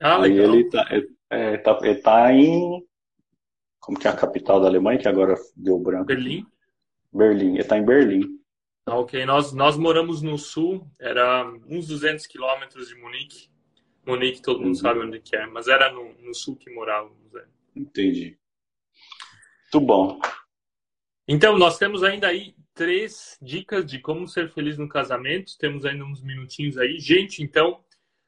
Ah, 0.00 0.18
legal. 0.18 0.46
ele 0.46 0.68
tá, 0.68 0.88
ele, 0.90 1.08
é, 1.30 1.56
tá, 1.58 1.78
ele 1.82 2.00
tá 2.00 2.32
em. 2.32 2.84
Como 3.90 3.98
que 3.98 4.06
é 4.06 4.10
a 4.10 4.16
capital 4.16 4.60
da 4.60 4.68
Alemanha, 4.68 5.00
que 5.00 5.08
agora 5.08 5.34
deu 5.56 5.76
branco? 5.76 6.04
Berlim? 6.04 6.46
Berlim. 7.12 7.54
Ele 7.54 7.64
tá 7.64 7.76
em 7.76 7.84
Berlim. 7.84 8.38
Ah, 8.86 8.96
ok, 8.96 9.26
nós, 9.26 9.52
nós 9.52 9.76
moramos 9.76 10.22
no 10.22 10.38
sul, 10.38 10.88
era 10.96 11.44
uns 11.68 11.88
200 11.88 12.24
quilômetros 12.28 12.86
de 12.86 12.94
Munique. 12.94 13.50
Munique 14.06 14.40
todo 14.40 14.60
mundo 14.60 14.68
uhum. 14.68 14.74
sabe 14.76 15.00
onde 15.00 15.18
que 15.18 15.34
é, 15.34 15.44
mas 15.44 15.66
era 15.66 15.90
no, 15.90 16.14
no 16.22 16.32
sul 16.32 16.54
que 16.54 16.72
morávamos. 16.72 17.34
É. 17.34 17.44
Entendi. 17.74 18.38
Muito 19.72 19.84
bom. 19.84 20.20
Então, 21.26 21.58
nós 21.58 21.76
temos 21.76 22.04
ainda 22.04 22.28
aí 22.28 22.54
três 22.72 23.36
dicas 23.42 23.84
de 23.84 23.98
como 23.98 24.28
ser 24.28 24.52
feliz 24.52 24.78
no 24.78 24.88
casamento. 24.88 25.58
Temos 25.58 25.84
ainda 25.84 26.04
uns 26.04 26.22
minutinhos 26.22 26.78
aí. 26.78 27.00
Gente, 27.00 27.42
então, 27.42 27.80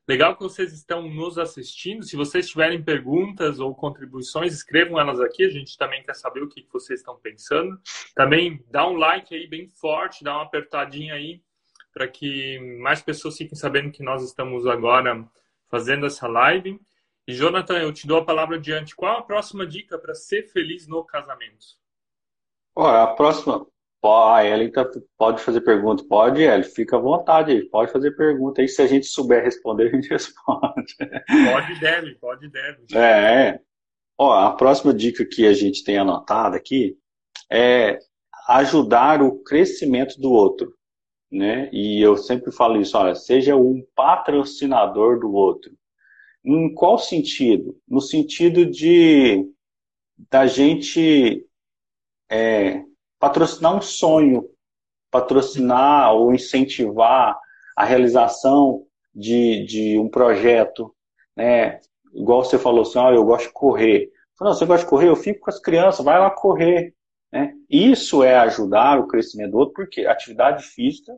Legal 0.08 0.34
que 0.36 0.42
vocês 0.42 0.72
estão 0.72 1.08
nos 1.08 1.38
assistindo. 1.38 2.02
Se 2.02 2.16
vocês 2.16 2.48
tiverem 2.48 2.82
perguntas 2.82 3.60
ou 3.60 3.74
contribuições, 3.74 4.52
escrevam 4.52 4.98
elas 4.98 5.20
aqui. 5.20 5.44
A 5.44 5.50
gente 5.50 5.78
também 5.78 6.02
quer 6.02 6.14
saber 6.14 6.42
o 6.42 6.48
que 6.48 6.66
vocês 6.72 7.00
estão 7.00 7.16
pensando. 7.16 7.80
Também 8.14 8.64
dá 8.68 8.86
um 8.86 8.96
like 8.96 9.34
aí 9.34 9.46
bem 9.46 9.68
forte, 9.68 10.24
dá 10.24 10.34
uma 10.34 10.42
apertadinha 10.42 11.14
aí 11.14 11.40
para 11.92 12.08
que 12.08 12.58
mais 12.80 13.00
pessoas 13.00 13.36
fiquem 13.36 13.56
sabendo 13.56 13.92
que 13.92 14.02
nós 14.02 14.24
estamos 14.24 14.66
agora 14.66 15.24
fazendo 15.68 16.06
essa 16.06 16.26
live. 16.26 16.80
E 17.26 17.32
Jonathan, 17.32 17.78
eu 17.78 17.92
te 17.92 18.06
dou 18.06 18.18
a 18.18 18.24
palavra 18.24 18.56
adiante. 18.56 18.96
Qual 18.96 19.18
a 19.18 19.22
próxima 19.22 19.66
dica 19.66 19.98
para 19.98 20.14
ser 20.14 20.48
feliz 20.48 20.88
no 20.88 21.04
casamento? 21.04 21.80
Olha, 22.74 23.02
a 23.02 23.14
próxima, 23.14 23.66
a 24.04 24.44
Ellen 24.44 24.70
tá, 24.70 24.84
pode 25.16 25.40
fazer 25.42 25.60
pergunta? 25.60 26.04
Pode, 26.08 26.42
Ellen, 26.42 26.64
fica 26.64 26.96
à 26.96 27.00
vontade, 27.00 27.68
pode 27.70 27.92
fazer 27.92 28.10
pergunta 28.12 28.60
aí. 28.60 28.68
Se 28.68 28.82
a 28.82 28.86
gente 28.86 29.06
souber 29.06 29.44
responder, 29.44 29.88
a 29.92 29.94
gente 29.94 30.08
responde. 30.08 30.96
Pode 30.98 31.72
e 31.72 31.80
deve, 31.80 32.14
pode 32.16 32.46
e 32.46 32.50
deve. 32.50 32.84
É, 32.94 33.48
é. 33.48 33.60
Ó, 34.18 34.32
a 34.32 34.52
próxima 34.54 34.92
dica 34.92 35.24
que 35.24 35.46
a 35.46 35.52
gente 35.52 35.84
tem 35.84 35.98
anotada 35.98 36.56
aqui 36.56 36.96
é 37.50 37.98
ajudar 38.48 39.22
o 39.22 39.38
crescimento 39.42 40.20
do 40.20 40.32
outro. 40.32 40.74
Né? 41.30 41.70
E 41.72 42.00
eu 42.00 42.16
sempre 42.16 42.52
falo 42.52 42.80
isso, 42.80 42.96
olha, 42.98 43.14
seja 43.14 43.56
um 43.56 43.82
patrocinador 43.94 45.18
do 45.18 45.32
outro. 45.32 45.72
Em 46.44 46.74
qual 46.74 46.98
sentido? 46.98 47.78
No 47.88 48.00
sentido 48.00 48.66
de 48.66 49.48
da 50.30 50.46
gente 50.46 51.46
é, 52.30 52.82
patrocinar 53.22 53.76
um 53.76 53.80
sonho, 53.80 54.50
patrocinar 55.08 56.12
ou 56.12 56.34
incentivar 56.34 57.38
a 57.76 57.84
realização 57.84 58.84
de, 59.14 59.64
de 59.64 59.96
um 59.96 60.08
projeto, 60.08 60.92
né? 61.36 61.78
Igual 62.12 62.44
você 62.44 62.58
falou 62.58 62.82
assim, 62.82 62.98
ah, 62.98 63.12
eu 63.12 63.24
gosto 63.24 63.46
de 63.46 63.52
correr. 63.52 64.10
Não, 64.40 64.52
você 64.52 64.66
gosta 64.66 64.84
de 64.84 64.90
correr? 64.90 65.08
Eu 65.08 65.14
fico 65.14 65.38
com 65.38 65.50
as 65.50 65.60
crianças, 65.60 66.04
vai 66.04 66.18
lá 66.18 66.32
correr. 66.32 66.96
Né? 67.30 67.54
Isso 67.70 68.24
é 68.24 68.34
ajudar 68.38 68.98
o 68.98 69.06
crescimento 69.06 69.52
do 69.52 69.58
outro, 69.58 69.74
porque 69.74 70.04
atividade 70.04 70.64
física, 70.64 71.16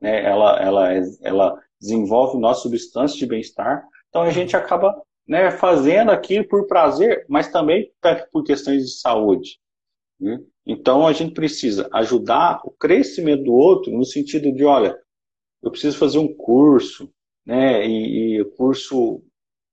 né, 0.00 0.24
ela, 0.24 0.58
ela, 0.62 0.88
ela 1.20 1.62
desenvolve 1.78 2.38
nossa 2.38 2.62
substância 2.62 3.18
de 3.18 3.26
bem-estar, 3.26 3.86
então 4.08 4.22
a 4.22 4.30
gente 4.30 4.56
acaba 4.56 4.98
né, 5.26 5.50
fazendo 5.50 6.10
aquilo 6.10 6.48
por 6.48 6.66
prazer, 6.66 7.26
mas 7.28 7.52
também 7.52 7.92
por 8.32 8.42
questões 8.44 8.84
de 8.84 8.98
saúde. 8.98 9.60
Né? 10.20 10.38
Então 10.66 11.06
a 11.06 11.12
gente 11.12 11.34
precisa 11.34 11.88
ajudar 11.92 12.60
o 12.64 12.70
crescimento 12.70 13.44
do 13.44 13.52
outro 13.52 13.92
no 13.92 14.04
sentido 14.04 14.52
de, 14.52 14.64
olha, 14.64 14.98
eu 15.62 15.70
preciso 15.70 15.96
fazer 15.98 16.18
um 16.18 16.34
curso, 16.34 17.12
né? 17.46 17.86
E, 17.86 18.40
o 18.40 18.50
curso 18.52 19.22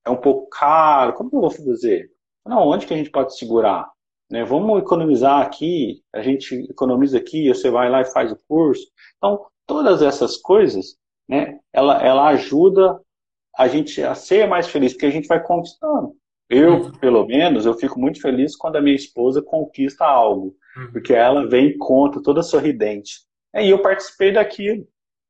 é 0.05 0.09
um 0.09 0.15
pouco 0.15 0.47
caro, 0.49 1.13
como 1.13 1.29
eu 1.33 1.41
vou 1.41 1.51
fazer? 1.51 2.09
Não, 2.45 2.67
onde 2.67 2.85
que 2.85 2.93
a 2.93 2.97
gente 2.97 3.11
pode 3.11 3.37
segurar? 3.37 3.91
Né? 4.31 4.43
Vamos 4.43 4.79
economizar 4.79 5.41
aqui, 5.45 6.01
a 6.13 6.21
gente 6.21 6.55
economiza 6.69 7.17
aqui, 7.17 7.47
você 7.47 7.69
vai 7.69 7.89
lá 7.89 8.01
e 8.01 8.11
faz 8.11 8.31
o 8.31 8.39
curso. 8.47 8.87
Então, 9.17 9.45
todas 9.65 10.01
essas 10.01 10.37
coisas, 10.37 10.97
né, 11.27 11.59
ela, 11.73 12.01
ela 12.03 12.27
ajuda 12.29 12.99
a 13.57 13.67
gente 13.67 14.01
a 14.03 14.15
ser 14.15 14.47
mais 14.47 14.67
feliz, 14.67 14.93
porque 14.93 15.05
a 15.05 15.11
gente 15.11 15.27
vai 15.27 15.41
conquistando. 15.41 16.15
Eu, 16.49 16.91
pelo 16.99 17.25
menos, 17.25 17.65
eu 17.65 17.73
fico 17.73 17.99
muito 17.99 18.21
feliz 18.21 18.55
quando 18.55 18.75
a 18.75 18.81
minha 18.81 18.95
esposa 18.95 19.41
conquista 19.41 20.05
algo, 20.05 20.55
uhum. 20.77 20.91
porque 20.91 21.13
ela 21.13 21.47
vem 21.47 21.67
e 21.67 21.77
conta 21.77 22.21
toda 22.21 22.43
sorridente. 22.43 23.21
E 23.55 23.69
eu 23.69 23.81
participei 23.81 24.31
daquilo. 24.31 24.87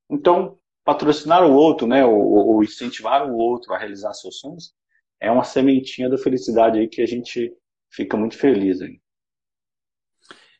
Então, 0.09 0.59
patrocinar 0.83 1.43
o 1.43 1.53
outro, 1.53 1.87
né, 1.87 2.05
ou, 2.05 2.19
ou, 2.19 2.63
incentivar 2.63 3.27
o 3.27 3.35
outro 3.35 3.73
a 3.73 3.77
realizar 3.77 4.13
seus 4.13 4.39
sonhos, 4.39 4.73
é 5.19 5.31
uma 5.31 5.43
sementinha 5.43 6.09
da 6.09 6.17
felicidade 6.17 6.79
aí 6.79 6.87
que 6.87 7.01
a 7.01 7.07
gente 7.07 7.51
fica 7.89 8.17
muito 8.17 8.37
feliz 8.37 8.81
aí. 8.81 8.99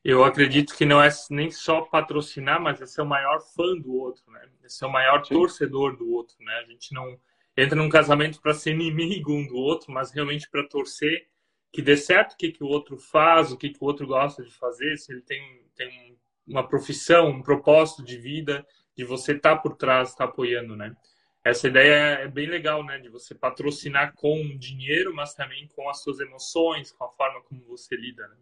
Eu 0.04 0.24
acredito 0.24 0.76
que 0.76 0.86
não 0.86 1.02
é 1.02 1.10
nem 1.32 1.50
só 1.50 1.82
patrocinar, 1.82 2.62
mas 2.62 2.80
é 2.80 2.86
ser 2.86 3.02
o 3.02 3.06
maior 3.06 3.40
fã 3.56 3.76
do 3.76 3.94
outro, 3.96 4.24
né? 4.32 4.48
É 4.64 4.70
ser 4.70 4.86
o 4.86 4.92
maior 4.92 5.26
Sim. 5.26 5.34
torcedor 5.34 5.98
do 5.98 6.12
outro, 6.12 6.36
né? 6.40 6.54
A 6.58 6.64
gente 6.64 6.94
não 6.94 7.20
entra 7.58 7.76
num 7.76 7.90
casamento 7.90 8.42
para 8.42 8.54
ser 8.54 8.72
inimigo 8.72 9.34
um 9.34 9.48
do 9.48 9.56
outro, 9.56 9.92
mas 9.92 10.12
realmente 10.12 10.50
para 10.50 10.68
torcer 10.68 11.28
que 11.72 11.82
dê 11.82 11.98
certo 11.98 12.34
o 12.34 12.38
que, 12.38 12.52
que 12.52 12.64
o 12.64 12.68
outro 12.68 12.98
faz, 12.98 13.52
o 13.52 13.58
que, 13.58 13.70
que 13.70 13.84
o 13.84 13.86
outro 13.86 14.08
gosta 14.08 14.42
de 14.42 14.52
fazer, 14.52 14.98
se 14.98 15.12
ele 15.12 15.22
tem, 15.22 15.42
tem 15.76 16.18
uma 16.48 16.66
profissão, 16.66 17.28
um 17.28 17.42
propósito 17.42 18.02
de 18.02 18.18
vida, 18.18 18.66
de 18.96 19.04
você 19.04 19.34
estar 19.34 19.58
tá 19.58 19.62
por 19.62 19.76
trás, 19.76 20.10
estar 20.10 20.26
tá 20.26 20.32
apoiando, 20.32 20.76
né? 20.76 20.96
Essa 21.44 21.68
ideia 21.68 22.22
é 22.22 22.28
bem 22.30 22.48
legal, 22.48 22.84
né? 22.84 22.98
De 22.98 23.10
você 23.10 23.36
patrocinar 23.36 24.14
com 24.16 24.58
dinheiro, 24.58 25.14
mas 25.14 25.36
também 25.36 25.68
com 25.76 25.90
as 25.90 26.02
suas 26.02 26.20
emoções, 26.22 26.94
com 26.94 27.04
a 27.04 27.10
forma 27.10 27.42
como 27.44 27.62
você 27.66 27.96
lida, 27.96 28.26
né? 28.28 28.36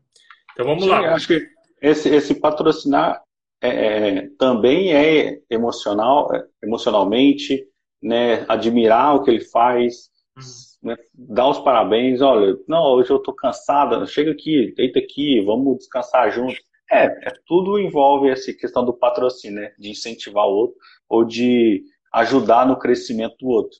Então 0.51 0.65
vamos 0.67 0.83
Sim, 0.83 0.89
lá. 0.89 1.13
Acho 1.13 1.27
que 1.27 1.49
esse, 1.81 2.09
esse 2.09 2.35
patrocinar 2.35 3.21
é, 3.59 3.69
é, 3.69 4.29
também 4.37 4.93
é 4.93 5.41
emocional, 5.49 6.33
é, 6.35 6.45
emocionalmente, 6.61 7.67
né? 8.03 8.45
Admirar 8.49 9.15
o 9.15 9.23
que 9.23 9.31
ele 9.31 9.45
faz, 9.45 10.09
uhum. 10.37 10.89
né? 10.89 10.97
dar 11.13 11.47
os 11.47 11.59
parabéns. 11.59 12.21
Olha, 12.21 12.57
não, 12.67 12.83
hoje 12.95 13.09
eu 13.09 13.17
estou 13.17 13.33
cansada, 13.33 14.05
chega 14.05 14.31
aqui, 14.31 14.73
deita 14.75 14.99
aqui, 14.99 15.41
vamos 15.41 15.77
descansar 15.77 16.31
juntos. 16.31 16.61
É, 16.91 17.05
é, 17.05 17.33
tudo 17.47 17.79
envolve 17.79 18.29
essa 18.29 18.53
questão 18.53 18.85
do 18.85 18.93
patrocínio, 18.93 19.61
né? 19.61 19.73
De 19.79 19.89
incentivar 19.89 20.45
o 20.45 20.53
outro 20.53 20.77
ou 21.09 21.23
de 21.23 21.83
ajudar 22.11 22.67
no 22.67 22.77
crescimento 22.77 23.37
do 23.39 23.47
outro. 23.47 23.79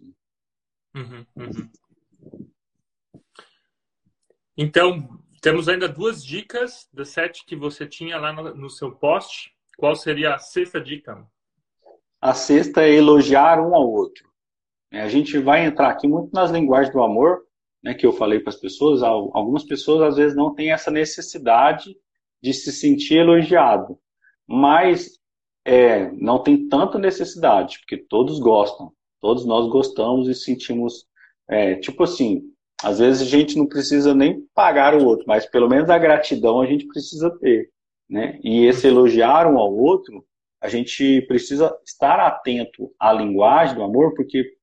Uhum, 0.96 1.26
uhum. 1.36 1.70
Então, 4.56 5.20
temos 5.42 5.68
ainda 5.68 5.90
duas 5.90 6.24
dicas 6.24 6.88
das 6.94 7.10
sete 7.10 7.46
que 7.46 7.56
você 7.56 7.86
tinha 7.86 8.18
lá 8.18 8.32
no, 8.32 8.56
no 8.56 8.70
seu 8.70 8.92
post. 8.92 9.52
Qual 9.78 9.96
seria 9.96 10.36
a 10.36 10.40
sexta 10.40 10.80
dica? 10.80 11.28
A 12.24 12.34
sexta 12.34 12.84
é 12.84 12.96
elogiar 12.96 13.60
um 13.60 13.76
ao 13.76 13.86
outro. 13.86 14.24
É, 14.90 15.02
a 15.02 15.10
gente 15.10 15.38
vai 15.40 15.66
entrar 15.66 15.90
aqui 15.90 16.08
muito 16.08 16.32
nas 16.34 16.52
linguagens 16.52 16.94
do 16.94 17.04
amor, 17.04 17.42
né, 17.84 17.94
que 17.94 18.06
eu 18.06 18.14
falei 18.14 18.40
para 18.40 18.50
as 18.50 18.56
pessoas. 18.56 19.04
Algumas 19.04 19.66
pessoas 19.66 20.02
às 20.02 20.16
vezes 20.16 20.34
não 20.34 20.56
têm 20.56 20.72
essa 20.72 20.90
necessidade 20.90 21.94
de 22.42 22.54
se 22.54 22.72
sentir 22.72 23.16
elogiado, 23.16 24.00
mas 24.48 25.20
é, 25.66 26.14
não 26.14 26.42
tem 26.42 26.70
tanta 26.70 26.98
necessidade, 26.98 27.80
porque 27.80 27.98
todos 27.98 28.40
gostam, 28.40 28.94
todos 29.20 29.46
nós 29.46 29.68
gostamos 29.68 30.30
e 30.30 30.34
sentimos, 30.34 31.06
é, 31.50 31.76
tipo 31.76 32.04
assim, 32.04 32.42
às 32.82 33.00
vezes 33.00 33.22
a 33.22 33.30
gente 33.30 33.58
não 33.58 33.68
precisa 33.68 34.16
nem 34.16 34.48
pagar 34.56 34.96
o 34.96 35.04
outro, 35.04 35.26
mas 35.28 35.46
pelo 35.46 35.68
menos 35.68 35.90
a 35.90 35.98
gratidão 35.98 36.62
a 36.62 36.66
gente 36.66 36.88
precisa 36.88 37.30
ter, 37.42 37.70
né? 38.10 38.40
E 38.42 38.66
esse 38.66 38.88
elogiar 38.88 39.46
um 39.46 39.58
ao 39.58 39.76
outro, 39.76 40.24
a 40.64 40.70
gente 40.70 41.22
precisa 41.24 41.78
estar 41.86 42.22
atento 42.22 42.90
à 42.98 43.12
linguagem 43.12 43.76
do 43.76 43.84
amor, 43.84 44.14
porque 44.14 44.56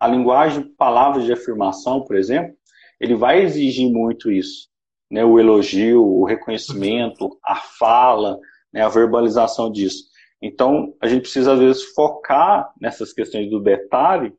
a 0.00 0.08
linguagem, 0.08 0.64
palavras 0.76 1.24
de 1.24 1.32
afirmação, 1.32 2.04
por 2.04 2.16
exemplo, 2.16 2.56
ele 3.00 3.14
vai 3.14 3.40
exigir 3.40 3.88
muito 3.88 4.32
isso, 4.32 4.68
né? 5.08 5.24
O 5.24 5.38
elogio, 5.38 6.04
o 6.04 6.24
reconhecimento, 6.24 7.38
a 7.44 7.54
fala, 7.54 8.36
né? 8.72 8.82
a 8.82 8.88
verbalização 8.88 9.70
disso. 9.70 10.04
Então, 10.42 10.92
a 11.00 11.06
gente 11.06 11.22
precisa 11.22 11.52
às 11.52 11.58
vezes 11.60 11.84
focar 11.94 12.68
nessas 12.80 13.12
questões 13.12 13.48
do 13.48 13.60
detalhe, 13.60 14.34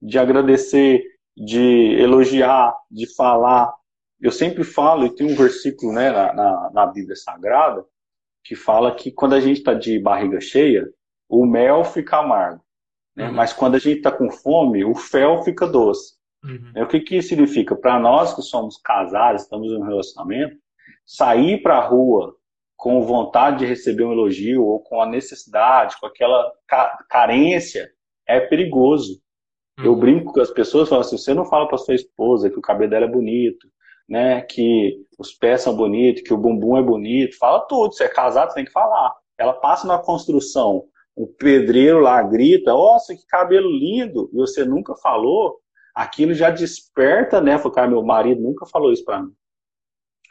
de 0.00 0.20
agradecer 0.20 1.04
de 1.36 1.96
elogiar, 2.00 2.76
de 2.88 3.12
falar. 3.14 3.74
Eu 4.20 4.30
sempre 4.30 4.62
falo, 4.62 5.04
e 5.04 5.14
tem 5.14 5.26
um 5.26 5.34
versículo 5.34 5.92
né, 5.92 6.12
na, 6.12 6.32
na, 6.32 6.70
na 6.72 6.86
Bíblia 6.86 7.16
Sagrada, 7.16 7.84
que 8.44 8.54
fala 8.54 8.94
que 8.94 9.10
quando 9.10 9.34
a 9.34 9.40
gente 9.40 9.58
está 9.58 9.74
de 9.74 9.98
barriga 9.98 10.40
cheia, 10.40 10.86
o 11.28 11.46
mel 11.46 11.84
fica 11.84 12.18
amargo. 12.18 12.62
Né? 13.16 13.28
Uhum. 13.28 13.34
Mas 13.34 13.52
quando 13.52 13.76
a 13.76 13.78
gente 13.78 13.98
está 13.98 14.10
com 14.10 14.30
fome, 14.30 14.84
o 14.84 14.94
fel 14.94 15.42
fica 15.42 15.66
doce. 15.66 16.14
Uhum. 16.44 16.72
É, 16.74 16.82
o 16.82 16.88
que, 16.88 17.00
que 17.00 17.16
isso 17.16 17.28
significa? 17.28 17.76
Para 17.76 17.98
nós 17.98 18.34
que 18.34 18.42
somos 18.42 18.76
casados, 18.78 19.42
estamos 19.42 19.70
em 19.70 19.76
um 19.76 19.84
relacionamento, 19.84 20.56
sair 21.06 21.62
para 21.62 21.78
a 21.78 21.86
rua 21.86 22.36
com 22.76 23.00
vontade 23.02 23.60
de 23.60 23.66
receber 23.66 24.04
um 24.04 24.12
elogio 24.12 24.64
ou 24.64 24.80
com 24.80 25.00
a 25.00 25.06
necessidade, 25.06 25.96
com 26.00 26.06
aquela 26.06 26.50
carência, 27.08 27.88
é 28.26 28.40
perigoso. 28.40 29.20
Eu 29.78 29.92
uhum. 29.92 30.00
brinco 30.00 30.32
com 30.32 30.40
as 30.40 30.50
pessoas, 30.50 30.88
falo 30.88 31.00
assim, 31.00 31.16
você 31.16 31.32
não 31.32 31.44
fala 31.44 31.68
para 31.68 31.78
sua 31.78 31.94
esposa 31.94 32.50
que 32.50 32.58
o 32.58 32.62
cabelo 32.62 32.90
dela 32.90 33.06
é 33.06 33.10
bonito, 33.10 33.68
né, 34.08 34.40
que 34.42 34.98
os 35.18 35.32
pés 35.32 35.62
são 35.62 35.74
bonitos, 35.74 36.22
que 36.22 36.34
o 36.34 36.38
bumbum 36.38 36.76
é 36.76 36.82
bonito, 36.82 37.38
fala 37.38 37.60
tudo, 37.60 37.94
você 37.94 38.04
é 38.04 38.08
casado, 38.08 38.50
você 38.50 38.56
tem 38.56 38.64
que 38.64 38.72
falar. 38.72 39.14
Ela 39.38 39.54
passa 39.54 39.86
na 39.86 39.98
construção, 39.98 40.84
o 41.14 41.26
pedreiro 41.26 42.00
lá 42.00 42.22
grita, 42.22 42.72
nossa, 42.72 43.14
que 43.14 43.26
cabelo 43.26 43.70
lindo, 43.70 44.30
e 44.32 44.36
você 44.36 44.64
nunca 44.64 44.94
falou, 44.96 45.58
aquilo 45.94 46.34
já 46.34 46.50
desperta, 46.50 47.40
né, 47.40 47.58
falou, 47.58 47.72
cara, 47.72 47.88
meu 47.88 48.02
marido 48.02 48.40
nunca 48.40 48.66
falou 48.66 48.92
isso 48.92 49.04
para 49.04 49.22
mim. 49.22 49.32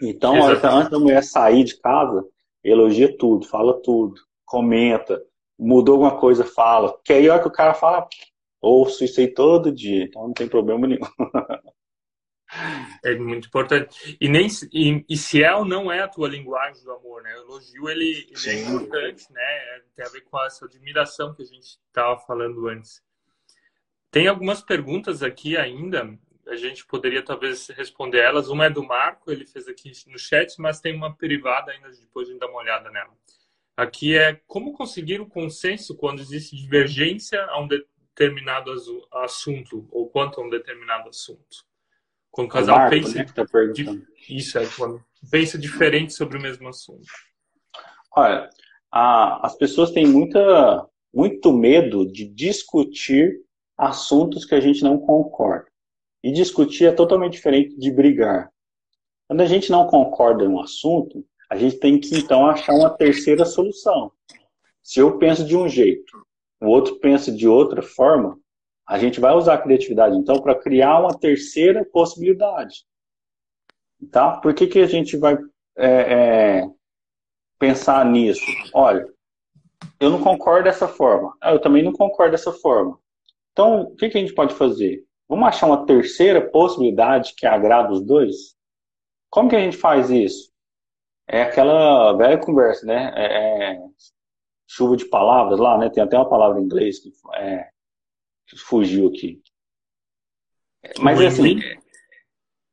Então, 0.02 0.36
antes 0.44 0.90
da 0.90 1.00
mulher 1.00 1.24
sair 1.24 1.64
de 1.64 1.80
casa, 1.80 2.26
elogia 2.64 3.16
tudo, 3.18 3.46
fala 3.46 3.80
tudo, 3.82 4.16
comenta, 4.46 5.22
mudou 5.58 5.94
alguma 5.94 6.20
coisa, 6.20 6.44
fala. 6.44 6.98
Que 7.06 7.14
aí 7.14 7.30
a 7.30 7.34
hora 7.34 7.42
que 7.42 7.48
o 7.48 7.52
cara 7.52 7.76
fala, 7.76 8.08
ouço 8.60 9.04
isso 9.04 9.20
aí 9.20 9.28
todo 9.28 9.72
dia, 9.72 10.04
então 10.04 10.24
não 10.24 10.34
tem 10.34 10.48
problema 10.48 10.88
nenhum. 10.88 11.02
É 13.04 13.16
muito 13.16 13.48
importante. 13.48 14.18
E, 14.20 14.28
nem, 14.28 14.48
e, 14.74 15.06
e, 15.10 15.18
se 15.18 15.44
é 15.44 15.56
ou 15.56 15.66
não 15.66 15.92
é 15.92 16.02
a 16.02 16.08
tua 16.08 16.28
linguagem 16.28 16.84
do 16.84 16.92
amor, 16.92 17.24
né? 17.24 17.34
O 17.36 17.42
elogio, 17.44 17.90
ele, 17.90 18.30
ele 18.30 18.50
é 18.50 18.62
importante, 18.62 19.32
né? 19.32 19.82
Tem 19.96 20.06
a 20.06 20.10
ver 20.10 20.22
com 20.22 20.44
essa 20.44 20.66
admiração 20.66 21.34
que 21.34 21.42
a 21.42 21.46
gente 21.46 21.80
estava 21.88 22.20
falando 22.20 22.68
antes. 22.68 23.02
Tem 24.12 24.28
algumas 24.28 24.62
perguntas 24.62 25.24
aqui 25.24 25.56
ainda, 25.56 26.18
a 26.48 26.56
gente 26.56 26.86
poderia 26.86 27.24
talvez 27.24 27.70
responder 27.70 28.20
elas. 28.20 28.50
Uma 28.50 28.66
é 28.66 28.70
do 28.70 28.84
Marco, 28.84 29.32
ele 29.32 29.46
fez 29.46 29.68
aqui 29.68 29.92
no 30.08 30.20
chat, 30.20 30.60
mas 30.60 30.82
tem 30.82 30.94
uma 30.94 31.16
privada 31.16 31.72
ainda, 31.72 31.90
depois 31.90 32.28
a 32.28 32.32
gente 32.32 32.42
dá 32.42 32.48
uma 32.48 32.60
olhada 32.60 32.92
nela. 32.92 33.16
Aqui 33.78 34.18
é 34.18 34.40
como 34.46 34.74
conseguir 34.74 35.22
o 35.22 35.26
consenso 35.26 35.96
quando 35.96 36.20
existe 36.20 36.56
divergência 36.56 37.42
a 37.46 37.60
um, 37.62 37.68
determinado 37.68 38.72
assunto 39.12 39.88
ou 39.92 40.10
quanto 40.10 40.40
a 40.40 40.44
um 40.44 40.50
determinado 40.50 41.10
assunto. 41.10 41.66
Quando 42.32 42.48
o 42.48 42.52
casal 42.52 42.78
Marco, 42.78 42.96
pensa, 42.96 43.18
né, 43.18 43.26
tá 43.26 43.46
isso 44.30 44.58
é 44.58 44.66
quando 44.78 45.04
pensa 45.30 45.58
diferente 45.58 46.14
sobre 46.14 46.38
o 46.38 46.42
mesmo 46.42 46.68
assunto. 46.70 47.06
Olha, 48.16 48.50
a, 48.92 49.46
as 49.46 49.56
pessoas 49.56 49.92
têm 49.92 50.08
muita, 50.08 50.88
muito 51.14 51.52
medo 51.52 52.10
de 52.10 52.26
discutir 52.26 53.42
assuntos 53.78 54.46
que 54.46 54.56
a 54.56 54.60
gente 54.60 54.84
não 54.84 54.98
concorda. 54.98 55.70
E 56.24 56.32
discutir 56.32 56.86
é 56.86 56.92
totalmente 56.92 57.34
diferente 57.34 57.78
de 57.78 57.92
brigar. 57.92 58.50
Quando 59.28 59.42
a 59.42 59.46
gente 59.46 59.72
não 59.72 59.88
concorda 59.88 60.44
em 60.44 60.48
um 60.48 60.62
assunto, 60.62 61.26
a 61.50 61.58
gente 61.58 61.78
tem 61.78 62.00
que 62.00 62.18
então 62.18 62.48
achar 62.48 62.74
uma 62.74 62.90
terceira 62.90 63.46
solução. 63.46 64.12
Se 64.84 65.00
eu 65.00 65.18
penso 65.18 65.46
de 65.46 65.56
um 65.56 65.68
jeito 65.68 66.22
o 66.62 66.68
outro 66.68 66.96
pensa 66.98 67.32
de 67.32 67.48
outra 67.48 67.82
forma, 67.82 68.40
a 68.92 68.98
gente 68.98 69.22
vai 69.22 69.34
usar 69.34 69.54
a 69.54 69.58
criatividade, 69.58 70.18
então, 70.18 70.42
para 70.42 70.54
criar 70.54 71.00
uma 71.00 71.18
terceira 71.18 71.86
possibilidade. 71.86 72.84
Tá? 74.12 74.36
Por 74.42 74.54
que, 74.54 74.68
que 74.68 74.80
a 74.80 74.86
gente 74.86 75.16
vai 75.16 75.38
é, 75.78 75.88
é, 76.60 76.70
pensar 77.58 78.06
nisso? 78.06 78.44
Olha, 78.74 79.08
eu 79.98 80.10
não 80.10 80.22
concordo 80.22 80.66
dessa 80.66 80.90
forma. 80.90 81.34
Ah, 81.40 81.54
eu 81.54 81.62
também 81.62 81.82
não 81.82 81.94
concordo 81.94 82.32
dessa 82.32 82.52
forma. 82.52 83.00
Então, 83.54 83.84
o 83.84 83.96
que, 83.96 84.10
que 84.10 84.18
a 84.18 84.22
gente 84.22 84.36
pode 84.36 84.56
fazer? 84.56 85.06
Vamos 85.30 85.48
achar 85.48 85.68
uma 85.68 85.86
terceira 85.86 86.42
possibilidade 86.50 87.34
que 87.38 87.48
agrada 87.48 87.94
os 87.94 88.02
dois? 88.02 88.58
Como 89.30 89.48
que 89.48 89.56
a 89.56 89.62
gente 89.62 89.78
faz 89.78 90.10
isso? 90.10 90.52
É 91.30 91.44
aquela 91.44 92.12
velha 92.18 92.38
conversa, 92.38 92.86
né? 92.86 93.14
É, 93.16 93.72
é 93.72 93.80
chuva 94.68 94.98
de 94.98 95.06
palavras 95.06 95.62
lá, 95.62 95.78
né? 95.78 95.90
Tem 95.90 96.04
até 96.04 96.18
uma 96.18 96.30
palavra 96.30 96.60
em 96.60 96.66
inglês 96.66 97.00
que, 97.00 97.10
é, 97.36 97.72
fugiu 98.58 99.08
aqui. 99.08 99.42
Mas 101.00 101.20
é 101.22 101.28
assim. 101.28 101.60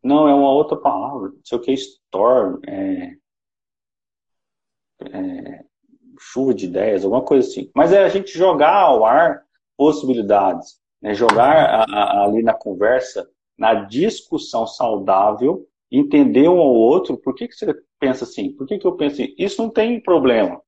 Não, 0.03 0.29
é 0.29 0.35
uma 0.35 0.53
outra 0.53 0.77
palavra. 0.77 1.31
Não 1.31 1.41
sei 1.45 1.59
o 1.59 1.61
que, 1.61 1.73
storm. 1.73 2.61
É, 2.67 3.17
é, 5.01 5.65
chuva 6.21 6.55
de 6.55 6.67
ideias, 6.67 7.05
alguma 7.05 7.23
coisa 7.23 7.49
assim. 7.49 7.71
Mas 7.75 7.93
é 7.93 8.05
a 8.05 8.09
gente 8.09 8.37
jogar 8.37 8.75
ao 8.75 9.05
ar 9.05 9.43
possibilidades. 9.77 10.81
Né? 11.01 11.15
Jogar 11.15 11.53
a, 11.53 11.85
a, 11.85 12.25
ali 12.25 12.43
na 12.43 12.55
conversa, 12.55 13.29
na 13.57 13.75
discussão 13.75 14.67
saudável, 14.67 15.67
entender 15.91 16.49
um 16.49 16.59
ao 16.59 16.75
outro. 16.75 17.17
Por 17.17 17.35
que, 17.35 17.49
que 17.49 17.55
você 17.55 17.75
pensa 17.99 18.25
assim? 18.25 18.53
Por 18.53 18.67
que, 18.67 18.79
que 18.79 18.87
eu 18.87 18.97
penso 18.97 19.23
assim? 19.23 19.35
Isso 19.39 19.63
não 19.63 19.71
tem 19.71 20.01
problema. 20.01 20.61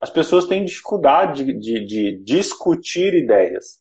As 0.00 0.10
pessoas 0.10 0.46
têm 0.46 0.64
dificuldade 0.64 1.44
de, 1.44 1.58
de, 1.58 1.84
de 1.84 2.16
discutir 2.22 3.14
ideias. 3.14 3.79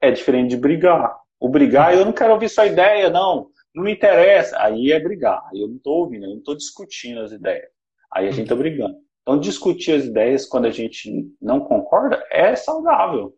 É 0.00 0.10
diferente 0.10 0.50
de 0.50 0.56
brigar. 0.56 1.16
O 1.40 1.48
brigar, 1.48 1.94
eu 1.94 2.04
não 2.04 2.12
quero 2.12 2.32
ouvir 2.32 2.48
sua 2.48 2.66
ideia, 2.66 3.10
não. 3.10 3.50
Não 3.74 3.84
me 3.84 3.92
interessa. 3.92 4.56
Aí 4.60 4.92
é 4.92 5.00
brigar. 5.00 5.42
Aí 5.50 5.60
eu 5.60 5.68
não 5.68 5.76
estou 5.76 5.98
ouvindo, 5.98 6.24
eu 6.24 6.30
não 6.30 6.38
estou 6.38 6.56
discutindo 6.56 7.20
as 7.20 7.32
ideias. 7.32 7.68
Aí 8.12 8.26
a 8.26 8.30
gente 8.30 8.44
está 8.44 8.54
brigando. 8.54 8.96
Então, 9.22 9.38
discutir 9.38 9.92
as 9.92 10.04
ideias 10.04 10.46
quando 10.46 10.64
a 10.64 10.70
gente 10.70 11.12
não 11.40 11.60
concorda 11.60 12.24
é 12.30 12.56
saudável. 12.56 13.34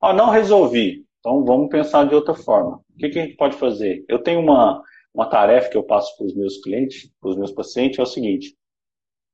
Ah, 0.00 0.12
não 0.12 0.30
resolvi. 0.30 1.06
Então, 1.20 1.44
vamos 1.44 1.68
pensar 1.68 2.06
de 2.06 2.14
outra 2.14 2.34
forma. 2.34 2.76
O 2.76 2.98
que, 2.98 3.08
que 3.08 3.18
a 3.18 3.22
gente 3.24 3.36
pode 3.36 3.56
fazer? 3.56 4.04
Eu 4.08 4.20
tenho 4.20 4.40
uma, 4.40 4.82
uma 5.14 5.26
tarefa 5.26 5.70
que 5.70 5.76
eu 5.76 5.84
passo 5.84 6.16
para 6.16 6.26
os 6.26 6.34
meus 6.34 6.58
clientes, 6.58 7.08
para 7.20 7.30
os 7.30 7.36
meus 7.36 7.52
pacientes, 7.52 7.98
é 7.98 8.02
o 8.02 8.06
seguinte. 8.06 8.56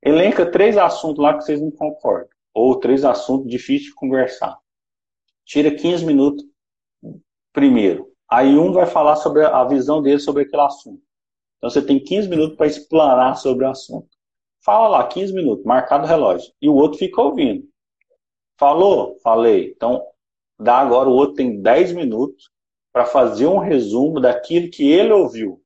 Elenca 0.05 0.45
três 0.45 0.77
assuntos 0.77 1.22
lá 1.22 1.35
que 1.35 1.45
vocês 1.45 1.61
não 1.61 1.70
concordam. 1.70 2.29
Ou 2.53 2.79
três 2.79 3.05
assuntos 3.05 3.51
difíceis 3.51 3.85
de 3.85 3.95
conversar. 3.95 4.59
Tira 5.47 5.75
15 5.75 6.05
minutos 6.05 6.45
primeiro. 7.55 8.13
Aí 8.29 8.59
um 8.59 8.73
vai 8.73 8.85
falar 8.85 9.17
sobre 9.17 9.45
a 9.45 9.65
visão 9.65 10.03
dele 10.03 10.19
sobre 10.19 10.43
aquele 10.43 10.63
assunto. 10.63 11.01
Então 11.57 11.71
você 11.71 11.81
tem 11.81 12.03
15 12.03 12.29
minutos 12.29 12.57
para 12.57 12.67
explanar 12.67 13.39
sobre 13.39 13.65
o 13.65 13.71
assunto. 13.71 14.09
Fala 14.63 14.89
lá, 14.89 15.07
15 15.07 15.33
minutos, 15.33 15.65
marcado 15.65 16.05
o 16.05 16.09
relógio. 16.09 16.53
E 16.61 16.69
o 16.69 16.75
outro 16.75 16.99
fica 16.99 17.23
ouvindo. 17.23 17.67
Falou? 18.59 19.17
Falei. 19.23 19.73
Então, 19.75 20.05
dá 20.59 20.79
agora, 20.79 21.09
o 21.09 21.15
outro 21.15 21.37
tem 21.37 21.63
10 21.63 21.93
minutos 21.93 22.51
para 22.93 23.07
fazer 23.07 23.47
um 23.47 23.59
resumo 23.59 24.21
daquilo 24.21 24.71
que 24.71 24.91
ele 24.91 25.13
ouviu. 25.13 25.63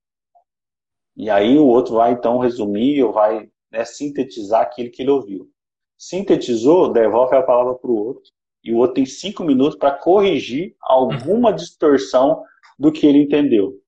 E 1.16 1.28
aí 1.30 1.58
o 1.58 1.66
outro 1.66 1.94
vai 1.94 2.12
então 2.12 2.38
resumir 2.38 3.02
ou 3.02 3.12
vai 3.12 3.50
né, 3.70 3.84
sintetizar 3.84 4.62
aquilo 4.62 4.90
que 4.90 5.02
ele 5.02 5.10
ouviu. 5.10 5.50
Sintetizou, 5.96 6.92
devolve 6.92 7.34
a 7.34 7.42
palavra 7.42 7.74
para 7.74 7.90
o 7.90 7.96
outro. 7.96 8.30
E 8.68 8.72
o 8.72 8.76
outro 8.76 8.96
tem 8.96 9.06
cinco 9.06 9.42
minutos 9.42 9.78
para 9.78 9.92
corrigir 9.92 10.76
alguma 10.82 11.52
distorção 11.52 12.44
do 12.78 12.92
que 12.92 13.06
ele 13.06 13.22
entendeu. 13.22 13.80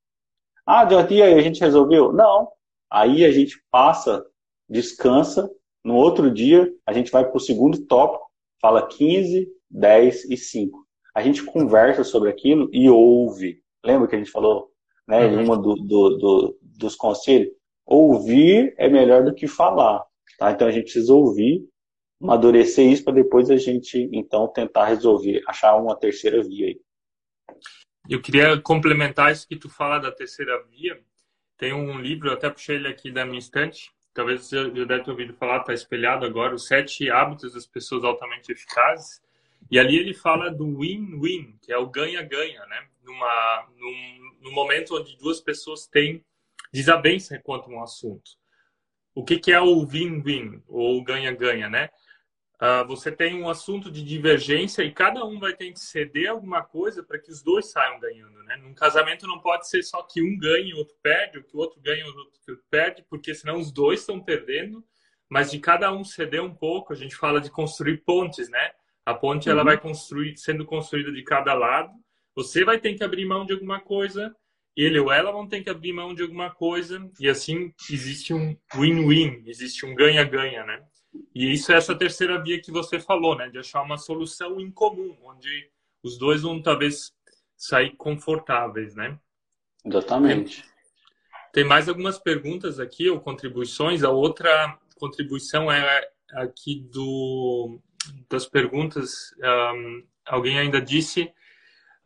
Ah, 0.67 0.87
Jonathan, 0.89 1.15
e 1.15 1.23
aí 1.23 1.35
a 1.35 1.43
gente 1.43 1.61
resolveu? 1.61 2.13
Não. 2.15 2.49
Aí 2.91 3.25
a 3.27 3.31
gente 3.31 3.63
passa, 3.71 4.25
descansa. 4.67 5.51
No 5.85 5.97
outro 5.97 6.31
dia, 6.31 6.73
a 6.87 6.95
gente 6.95 7.11
vai 7.11 7.27
para 7.27 7.37
o 7.37 7.41
segundo 7.41 7.85
tópico, 7.87 8.25
fala 8.61 8.87
15, 8.87 9.49
10 9.71 10.31
e 10.31 10.37
5. 10.37 10.79
A 11.15 11.23
gente 11.23 11.43
conversa 11.45 12.03
sobre 12.03 12.31
aquilo 12.31 12.71
e 12.73 12.89
ouve. 12.89 13.63
Lembra 13.85 14.09
que 14.09 14.15
a 14.15 14.19
gente 14.19 14.31
falou 14.31 14.71
né, 15.07 15.27
em 15.27 15.37
uhum. 15.37 15.45
uma 15.45 15.57
do, 15.59 15.75
do, 15.75 16.17
do, 16.17 16.59
dos 16.63 16.97
conselhos? 16.97 17.53
Ouvir 17.85 18.75
é 18.79 18.89
melhor 18.89 19.25
do 19.25 19.35
que 19.35 19.47
falar. 19.47 20.03
Tá? 20.39 20.53
Então 20.53 20.69
a 20.69 20.71
gente 20.71 20.85
precisa 20.85 21.13
ouvir, 21.13 21.69
amadurecer 22.21 22.87
isso 22.87 23.05
para 23.05 23.15
depois 23.15 23.51
a 23.51 23.57
gente 23.57 24.09
então 24.13 24.47
tentar 24.49 24.87
resolver, 24.87 25.43
achar 25.47 25.75
uma 25.77 25.97
terceira 25.97 26.43
via 26.43 26.67
aí. 26.67 26.81
Eu 28.09 28.21
queria 28.21 28.61
complementar 28.61 29.33
isso 29.33 29.49
que 29.49 29.57
tu 29.57 29.69
fala 29.69 29.99
da 29.99 30.13
terceira 30.13 30.63
via. 30.65 31.01
Tem 31.57 31.73
um 31.73 31.99
livro, 31.99 32.29
eu 32.29 32.35
até 32.35 32.51
puxei 32.51 32.77
ele 32.77 32.89
aqui 32.89 33.11
da 33.11 33.25
minha 33.25 33.39
estante, 33.39 33.91
talvez 34.15 34.45
você 34.45 34.57
já 34.57 34.85
deve 34.85 35.05
ter 35.05 35.11
ouvido 35.11 35.35
falar, 35.35 35.61
está 35.61 35.73
espelhado 35.73 36.25
agora, 36.25 36.55
Os 36.55 36.67
Sete 36.67 37.11
Hábitos 37.11 37.55
das 37.55 37.67
Pessoas 37.67 38.05
Altamente 38.05 38.53
Eficazes. 38.53 39.21
E 39.71 39.79
ali 39.79 39.97
ele 39.97 40.15
fala 40.15 40.51
do 40.51 40.79
win-win, 40.79 41.57
que 41.63 41.73
é 41.73 41.79
o 41.79 41.89
ganha-ganha, 41.89 42.65
né? 42.67 42.89
Numa, 43.03 43.69
num, 43.77 44.37
num, 44.41 44.53
momento 44.53 44.97
onde 44.97 45.17
duas 45.19 45.41
pessoas 45.41 45.87
têm 45.87 46.25
desavença 46.73 47.39
quanto 47.39 47.71
a 47.71 47.75
um 47.75 47.83
assunto. 47.83 48.33
O 49.15 49.25
que, 49.25 49.39
que 49.39 49.53
é 49.53 49.61
o 49.61 49.87
win-win, 49.87 50.63
ou 50.67 51.03
ganha-ganha, 51.05 51.69
né? 51.69 51.91
Uh, 52.61 52.87
você 52.87 53.11
tem 53.11 53.43
um 53.43 53.49
assunto 53.49 53.91
de 53.91 54.05
divergência 54.05 54.83
e 54.83 54.93
cada 54.93 55.25
um 55.25 55.41
vai 55.41 55.55
ter 55.55 55.73
que 55.73 55.81
ceder 55.81 56.29
alguma 56.29 56.63
coisa 56.63 57.03
para 57.03 57.19
que 57.19 57.31
os 57.31 57.43
dois 57.43 57.71
saiam 57.71 57.99
ganhando, 57.99 58.43
né? 58.43 58.57
Num 58.57 58.75
casamento 58.75 59.27
não 59.27 59.41
pode 59.41 59.67
ser 59.67 59.83
só 59.83 60.03
que 60.03 60.23
um 60.23 60.39
ganhe 60.39 60.69
e 60.69 60.75
o 60.75 60.77
outro 60.77 60.95
perde, 61.03 61.39
ou 61.39 61.45
que 61.45 61.57
o 61.57 61.59
outro 61.59 61.81
ganha 61.81 62.05
e 62.05 62.11
o 62.11 62.15
outro 62.15 62.63
perde, 62.71 63.03
porque 63.09 63.35
senão 63.35 63.59
os 63.59 63.73
dois 63.73 64.01
estão 64.01 64.21
perdendo. 64.21 64.85
Mas 65.27 65.51
de 65.51 65.59
cada 65.59 65.91
um 65.91 66.05
ceder 66.05 66.43
um 66.43 66.55
pouco, 66.55 66.93
a 66.93 66.97
gente 66.97 67.17
fala 67.17 67.41
de 67.41 67.51
construir 67.51 67.99
pontes, 68.05 68.51
né? 68.51 68.73
A 69.07 69.15
ponte 69.15 69.49
uhum. 69.49 69.55
ela 69.55 69.65
vai 69.65 69.81
construir, 69.81 70.37
sendo 70.37 70.67
construída 70.67 71.11
de 71.11 71.23
cada 71.23 71.55
lado. 71.55 71.91
Você 72.37 72.63
vai 72.63 72.79
ter 72.79 72.93
que 72.93 73.03
abrir 73.03 73.25
mão 73.25 73.47
de 73.47 73.55
alguma 73.55 73.81
coisa, 73.81 74.37
ele 74.77 74.99
ou 74.99 75.11
ela 75.11 75.33
vão 75.33 75.49
ter 75.49 75.63
que 75.63 75.71
abrir 75.71 75.95
mão 75.95 76.15
de 76.15 76.23
alguma 76.23 76.51
coisa, 76.51 77.11
e 77.19 77.27
assim 77.27 77.73
existe 77.91 78.35
um 78.35 78.55
win-win, 78.75 79.45
existe 79.47 79.87
um 79.87 79.95
ganha-ganha, 79.95 80.63
né? 80.65 80.85
E 81.35 81.53
isso 81.53 81.73
é 81.73 81.77
essa 81.77 81.95
terceira 81.95 82.41
via 82.41 82.61
que 82.61 82.71
você 82.71 83.01
falou, 83.01 83.37
né? 83.37 83.49
De 83.49 83.59
achar 83.59 83.83
uma 83.83 83.97
solução 83.97 84.61
em 84.61 84.71
comum, 84.71 85.17
onde 85.25 85.71
os 86.03 86.19
dois 86.19 86.43
vão 86.43 86.61
talvez 86.63 87.13
sair 87.57 87.95
confortáveis, 87.97 88.95
né? 88.95 89.19
Exatamente. 89.85 90.65
Tem, 91.53 91.65
mais 91.65 91.89
algumas 91.89 92.19
perguntas 92.19 92.79
aqui 92.79 93.09
ou 93.09 93.21
contribuições. 93.21 94.05
A 94.05 94.11
outra 94.11 94.79
contribuição 94.97 95.71
é 95.71 96.09
aqui 96.33 96.81
do 96.93 97.81
das 98.29 98.47
perguntas. 98.47 99.35
Um, 99.43 100.05
alguém 100.27 100.59
ainda 100.59 100.81
disse 100.81 101.33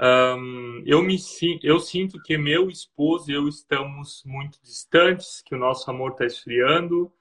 um, 0.00 0.82
eu 0.86 1.02
me 1.02 1.16
eu 1.62 1.78
sinto 1.78 2.20
que 2.22 2.36
meu 2.36 2.68
esposo 2.68 3.30
e 3.30 3.34
eu 3.34 3.46
estamos 3.48 4.22
muito 4.24 4.60
distantes, 4.62 5.42
que 5.42 5.54
o 5.54 5.58
nosso 5.58 5.90
amor 5.90 6.12
está 6.12 6.24
esfriando 6.24 7.12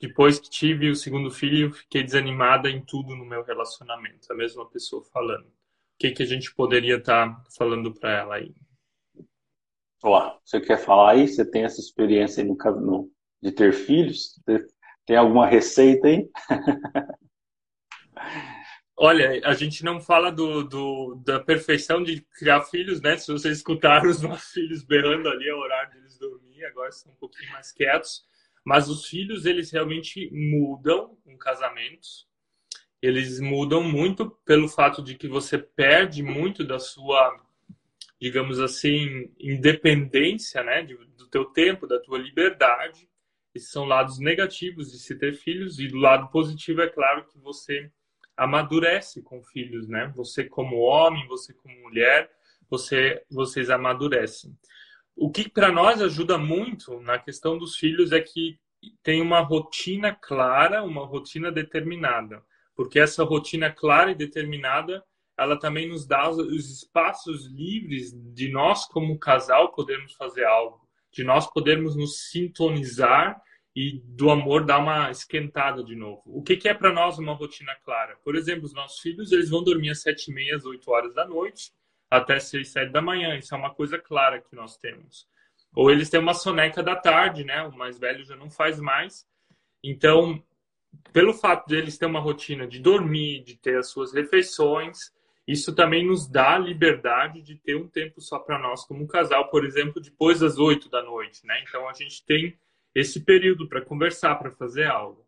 depois 0.00 0.38
que 0.38 0.48
tive 0.48 0.90
o 0.90 0.96
segundo 0.96 1.30
filho, 1.30 1.72
fiquei 1.72 2.02
desanimada 2.02 2.70
em 2.70 2.80
tudo 2.80 3.16
no 3.16 3.24
meu 3.24 3.42
relacionamento. 3.42 4.32
A 4.32 4.36
mesma 4.36 4.68
pessoa 4.68 5.02
falando. 5.12 5.46
O 5.46 5.98
que, 5.98 6.12
que 6.12 6.22
a 6.22 6.26
gente 6.26 6.54
poderia 6.54 6.96
estar 6.96 7.28
tá 7.28 7.44
falando 7.56 7.92
para 7.92 8.18
ela 8.18 8.36
aí? 8.36 8.54
Ó, 10.02 10.38
você 10.44 10.60
quer 10.60 10.78
falar 10.78 11.12
aí? 11.12 11.26
Você 11.26 11.44
tem 11.44 11.64
essa 11.64 11.80
experiência 11.80 12.44
no, 12.44 12.54
no, 12.54 13.10
de 13.42 13.50
ter 13.50 13.72
filhos? 13.72 14.40
Tem 15.04 15.16
alguma 15.16 15.46
receita 15.46 16.06
aí? 16.06 16.28
Olha, 19.00 19.40
a 19.44 19.54
gente 19.54 19.84
não 19.84 20.00
fala 20.00 20.30
do, 20.30 20.64
do, 20.64 21.22
da 21.24 21.38
perfeição 21.38 22.02
de 22.02 22.20
criar 22.36 22.62
filhos, 22.62 23.00
né? 23.00 23.16
Se 23.16 23.30
vocês 23.30 23.58
escutaram 23.58 24.10
os 24.10 24.20
nossos 24.22 24.50
filhos 24.50 24.82
berrando 24.82 25.28
ali 25.28 25.48
ao 25.48 25.58
horário 25.58 25.92
de 25.92 25.98
eles 25.98 26.18
dormir, 26.18 26.64
agora 26.64 26.88
estão 26.88 27.12
um 27.12 27.16
pouquinho 27.16 27.52
mais 27.52 27.70
quietos. 27.72 28.27
Mas 28.68 28.90
os 28.90 29.06
filhos, 29.06 29.46
eles 29.46 29.70
realmente 29.70 30.28
mudam 30.30 31.16
um 31.24 31.38
casamento. 31.38 32.06
Eles 33.00 33.40
mudam 33.40 33.82
muito 33.82 34.30
pelo 34.44 34.68
fato 34.68 35.02
de 35.02 35.14
que 35.14 35.26
você 35.26 35.56
perde 35.56 36.22
muito 36.22 36.62
da 36.62 36.78
sua, 36.78 37.34
digamos 38.20 38.60
assim, 38.60 39.32
independência, 39.40 40.62
né? 40.62 40.82
Do 40.82 41.26
teu 41.28 41.46
tempo, 41.46 41.86
da 41.86 41.98
tua 41.98 42.18
liberdade. 42.18 43.08
Esses 43.54 43.70
são 43.70 43.86
lados 43.86 44.18
negativos 44.18 44.92
de 44.92 44.98
se 44.98 45.18
ter 45.18 45.32
filhos. 45.32 45.78
E 45.78 45.88
do 45.88 45.96
lado 45.96 46.28
positivo, 46.28 46.82
é 46.82 46.88
claro 46.88 47.24
que 47.24 47.38
você 47.38 47.90
amadurece 48.36 49.22
com 49.22 49.42
filhos, 49.44 49.88
né? 49.88 50.12
Você 50.14 50.44
como 50.44 50.76
homem, 50.80 51.26
você 51.26 51.54
como 51.54 51.74
mulher, 51.80 52.30
você, 52.68 53.24
vocês 53.30 53.70
amadurecem. 53.70 54.54
O 55.20 55.32
que 55.32 55.48
para 55.48 55.72
nós 55.72 56.00
ajuda 56.00 56.38
muito 56.38 57.00
na 57.00 57.18
questão 57.18 57.58
dos 57.58 57.74
filhos 57.74 58.12
é 58.12 58.20
que 58.20 58.56
tem 59.02 59.20
uma 59.20 59.40
rotina 59.40 60.14
clara, 60.14 60.84
uma 60.84 61.04
rotina 61.04 61.50
determinada, 61.50 62.40
porque 62.76 63.00
essa 63.00 63.24
rotina 63.24 63.68
clara 63.68 64.12
e 64.12 64.14
determinada, 64.14 65.02
ela 65.36 65.58
também 65.58 65.88
nos 65.88 66.06
dá 66.06 66.30
os 66.30 66.70
espaços 66.70 67.46
livres 67.46 68.12
de 68.32 68.48
nós 68.52 68.86
como 68.86 69.18
casal 69.18 69.72
podermos 69.72 70.12
fazer 70.12 70.44
algo, 70.44 70.88
de 71.12 71.24
nós 71.24 71.52
podermos 71.52 71.96
nos 71.96 72.28
sintonizar 72.30 73.42
e 73.74 74.00
do 74.04 74.30
amor 74.30 74.64
dar 74.64 74.78
uma 74.78 75.10
esquentada 75.10 75.82
de 75.82 75.96
novo. 75.96 76.22
O 76.26 76.44
que, 76.44 76.56
que 76.56 76.68
é 76.68 76.74
para 76.74 76.92
nós 76.92 77.18
uma 77.18 77.32
rotina 77.32 77.74
clara? 77.84 78.16
Por 78.22 78.36
exemplo, 78.36 78.66
os 78.66 78.72
nossos 78.72 79.00
filhos 79.00 79.32
eles 79.32 79.50
vão 79.50 79.64
dormir 79.64 79.90
às 79.90 80.00
sete 80.00 80.30
e 80.30 80.34
meia, 80.34 80.54
às 80.54 80.64
oito 80.64 80.88
horas 80.92 81.12
da 81.12 81.26
noite, 81.26 81.72
até 82.10 82.38
seis, 82.38 82.68
sete 82.68 82.90
da 82.90 83.02
manhã. 83.02 83.36
Isso 83.36 83.54
é 83.54 83.58
uma 83.58 83.74
coisa 83.74 83.98
clara 83.98 84.40
que 84.40 84.54
nós 84.54 84.76
temos. 84.76 85.26
Ou 85.74 85.90
eles 85.90 86.08
têm 86.08 86.20
uma 86.20 86.34
soneca 86.34 86.82
da 86.82 86.96
tarde, 86.96 87.44
né? 87.44 87.62
O 87.62 87.76
mais 87.76 87.98
velho 87.98 88.24
já 88.24 88.36
não 88.36 88.50
faz 88.50 88.80
mais. 88.80 89.26
Então, 89.82 90.42
pelo 91.12 91.32
fato 91.32 91.68
de 91.68 91.76
eles 91.76 91.98
terem 91.98 92.14
uma 92.14 92.20
rotina 92.20 92.66
de 92.66 92.78
dormir, 92.78 93.42
de 93.44 93.56
ter 93.56 93.78
as 93.78 93.90
suas 93.90 94.12
refeições, 94.12 95.12
isso 95.46 95.74
também 95.74 96.06
nos 96.06 96.28
dá 96.28 96.56
a 96.56 96.58
liberdade 96.58 97.40
de 97.42 97.56
ter 97.56 97.76
um 97.76 97.88
tempo 97.88 98.20
só 98.20 98.38
para 98.38 98.58
nós 98.58 98.84
como 98.84 99.06
casal, 99.06 99.48
por 99.50 99.64
exemplo, 99.64 100.00
depois 100.00 100.40
das 100.40 100.58
oito 100.58 100.90
da 100.90 101.02
noite, 101.02 101.46
né? 101.46 101.62
Então 101.66 101.88
a 101.88 101.92
gente 101.92 102.24
tem 102.26 102.58
esse 102.94 103.24
período 103.24 103.68
para 103.68 103.84
conversar, 103.84 104.34
para 104.36 104.50
fazer 104.50 104.86
algo. 104.86 105.26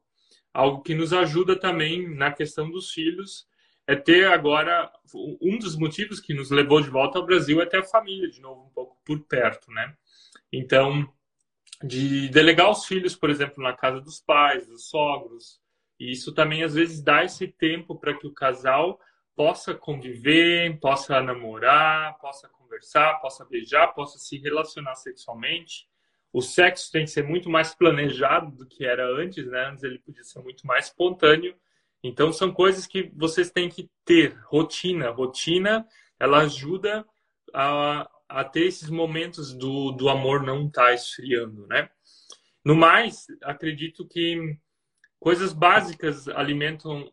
Algo 0.53 0.83
que 0.83 0.95
nos 0.95 1.12
ajuda 1.12 1.55
também 1.57 2.09
na 2.14 2.33
questão 2.33 2.70
dos 2.70 2.91
filhos 2.93 3.47
é 3.91 3.97
ter 3.97 4.28
agora 4.28 4.88
um 5.43 5.59
dos 5.59 5.76
motivos 5.76 6.20
que 6.20 6.32
nos 6.32 6.49
levou 6.49 6.80
de 6.80 6.88
volta 6.88 7.18
ao 7.18 7.26
Brasil 7.26 7.61
é 7.61 7.66
ter 7.66 7.78
a 7.78 7.84
família 7.84 8.30
de 8.30 8.41
novo 8.41 8.66
um 8.66 8.68
pouco 8.68 8.97
por 9.05 9.18
perto, 9.26 9.68
né? 9.72 9.97
Então, 10.53 11.12
de 11.82 12.28
delegar 12.28 12.70
os 12.70 12.86
filhos, 12.86 13.16
por 13.16 13.28
exemplo, 13.28 13.61
na 13.61 13.72
casa 13.72 14.01
dos 14.01 14.20
pais, 14.20 14.64
dos 14.68 14.88
sogros, 14.88 15.61
e 15.99 16.12
isso 16.12 16.32
também 16.32 16.62
às 16.62 16.74
vezes 16.74 17.03
dá 17.03 17.24
esse 17.24 17.49
tempo 17.49 17.99
para 17.99 18.16
que 18.16 18.28
o 18.28 18.32
casal 18.32 19.01
possa 19.34 19.74
conviver, 19.74 20.78
possa 20.78 21.20
namorar, 21.20 22.16
possa 22.18 22.49
conversar, 22.49 23.14
possa 23.20 23.45
beijar, 23.45 23.88
possa 23.88 24.20
se 24.20 24.38
relacionar 24.38 24.95
sexualmente. 24.95 25.88
O 26.32 26.41
sexo 26.41 26.93
tem 26.93 27.07
que 27.07 27.11
ser 27.11 27.24
muito 27.24 27.51
mais 27.51 27.74
planejado 27.74 28.53
do 28.53 28.68
que 28.68 28.84
era 28.84 29.05
antes, 29.05 29.45
né? 29.49 29.66
Antes 29.66 29.82
ele 29.82 29.99
podia 29.99 30.22
ser 30.22 30.38
muito 30.38 30.64
mais 30.64 30.86
espontâneo. 30.86 31.57
Então 32.03 32.33
são 32.33 32.53
coisas 32.53 32.87
que 32.87 33.11
vocês 33.15 33.51
têm 33.51 33.69
que 33.69 33.91
ter 34.05 34.39
rotina. 34.45 35.11
Rotina, 35.11 35.87
ela 36.19 36.39
ajuda 36.39 37.07
a 37.53 38.09
a 38.31 38.45
ter 38.45 38.67
esses 38.67 38.89
momentos 38.89 39.53
do, 39.53 39.91
do 39.91 40.09
amor 40.09 40.43
não 40.43 40.69
estar 40.69 40.87
tá 40.87 40.95
esfriando, 40.95 41.67
né? 41.67 41.91
No 42.65 42.77
mais, 42.77 43.27
acredito 43.43 44.07
que 44.07 44.57
coisas 45.19 45.53
básicas 45.53 46.29
alimentam 46.29 47.11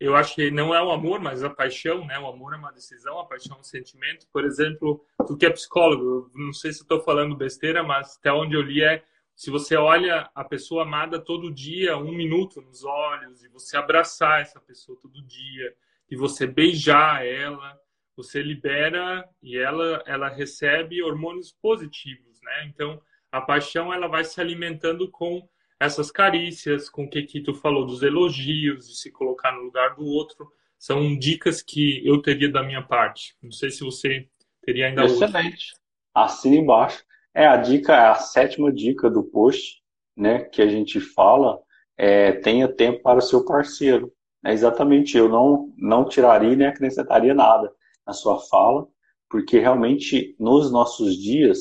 eu 0.00 0.16
acho 0.16 0.34
que 0.34 0.50
não 0.50 0.74
é 0.74 0.82
o 0.82 0.90
amor, 0.90 1.20
mas 1.20 1.44
a 1.44 1.50
paixão, 1.50 2.06
né? 2.06 2.18
O 2.18 2.26
amor 2.26 2.54
é 2.54 2.56
uma 2.56 2.72
decisão, 2.72 3.18
a 3.18 3.26
paixão 3.26 3.56
é 3.56 3.60
um 3.60 3.62
sentimento. 3.62 4.26
Por 4.32 4.44
exemplo, 4.44 5.04
tu 5.26 5.36
que 5.36 5.44
é 5.44 5.50
psicólogo, 5.50 6.30
não 6.34 6.52
sei 6.52 6.72
se 6.72 6.80
estou 6.80 7.00
falando 7.00 7.36
besteira, 7.36 7.82
mas 7.82 8.16
até 8.16 8.32
onde 8.32 8.54
eu 8.54 8.62
li 8.62 8.82
é 8.82 9.02
se 9.36 9.50
você 9.50 9.76
olha 9.76 10.30
a 10.34 10.42
pessoa 10.42 10.84
amada 10.84 11.20
todo 11.20 11.52
dia, 11.52 11.98
um 11.98 12.10
minuto 12.10 12.62
nos 12.62 12.84
olhos, 12.84 13.44
e 13.44 13.48
você 13.48 13.76
abraçar 13.76 14.40
essa 14.40 14.58
pessoa 14.58 14.98
todo 14.98 15.22
dia, 15.22 15.76
e 16.10 16.16
você 16.16 16.46
beijar 16.46 17.24
ela, 17.24 17.78
você 18.16 18.42
libera 18.42 19.28
e 19.42 19.58
ela 19.58 20.02
ela 20.06 20.28
recebe 20.30 21.02
hormônios 21.02 21.52
positivos, 21.52 22.40
né? 22.42 22.66
Então 22.72 22.98
a 23.30 23.42
paixão 23.42 23.92
ela 23.92 24.08
vai 24.08 24.24
se 24.24 24.40
alimentando 24.40 25.10
com 25.10 25.46
essas 25.78 26.10
carícias, 26.10 26.88
com 26.88 27.04
o 27.04 27.10
que, 27.10 27.42
tu 27.42 27.52
falou 27.54 27.84
dos 27.84 28.02
elogios, 28.02 28.88
de 28.88 28.96
se 28.96 29.12
colocar 29.12 29.52
no 29.52 29.64
lugar 29.64 29.94
do 29.94 30.06
outro, 30.06 30.50
são 30.78 31.14
dicas 31.18 31.60
que 31.60 32.00
eu 32.06 32.22
teria 32.22 32.50
da 32.50 32.62
minha 32.62 32.80
parte. 32.80 33.36
Não 33.42 33.52
sei 33.52 33.70
se 33.70 33.84
você 33.84 34.26
teria 34.62 34.86
ainda 34.86 35.04
Excelente. 35.04 35.74
Assina 36.14 36.56
embaixo. 36.56 37.04
É 37.36 37.46
a 37.46 37.58
dica, 37.58 38.12
a 38.12 38.14
sétima 38.14 38.72
dica 38.72 39.10
do 39.10 39.22
post, 39.22 39.82
né, 40.16 40.44
que 40.44 40.62
a 40.62 40.66
gente 40.66 40.98
fala, 40.98 41.60
é, 41.94 42.32
tenha 42.32 42.66
tempo 42.66 43.02
para 43.02 43.18
o 43.18 43.22
seu 43.22 43.44
parceiro. 43.44 44.10
É 44.42 44.54
exatamente, 44.54 45.18
eu 45.18 45.28
não, 45.28 45.70
não 45.76 46.08
tiraria 46.08 46.56
nem 46.56 46.66
acrescentaria 46.66 47.34
nada 47.34 47.70
na 48.06 48.14
sua 48.14 48.38
fala, 48.48 48.88
porque 49.28 49.58
realmente 49.58 50.34
nos 50.40 50.72
nossos 50.72 51.14
dias 51.14 51.58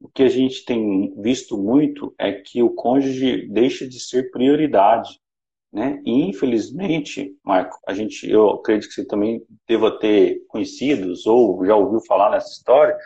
o 0.00 0.08
que 0.08 0.22
a 0.22 0.28
gente 0.28 0.64
tem 0.64 1.14
visto 1.20 1.58
muito 1.58 2.14
é 2.18 2.32
que 2.32 2.62
o 2.62 2.70
cônjuge 2.70 3.46
deixa 3.48 3.86
de 3.86 4.00
ser 4.00 4.30
prioridade, 4.30 5.20
né? 5.70 6.00
E 6.06 6.30
infelizmente, 6.30 7.36
Marco, 7.44 7.78
a 7.86 7.92
gente, 7.92 8.26
eu 8.26 8.48
acredito 8.52 8.88
que 8.88 8.94
você 8.94 9.06
também 9.06 9.42
deva 9.68 9.98
ter 9.98 10.42
conhecidos 10.48 11.26
ou 11.26 11.62
já 11.66 11.76
ouviu 11.76 12.00
falar 12.00 12.30
nessa 12.30 12.48
história 12.48 12.96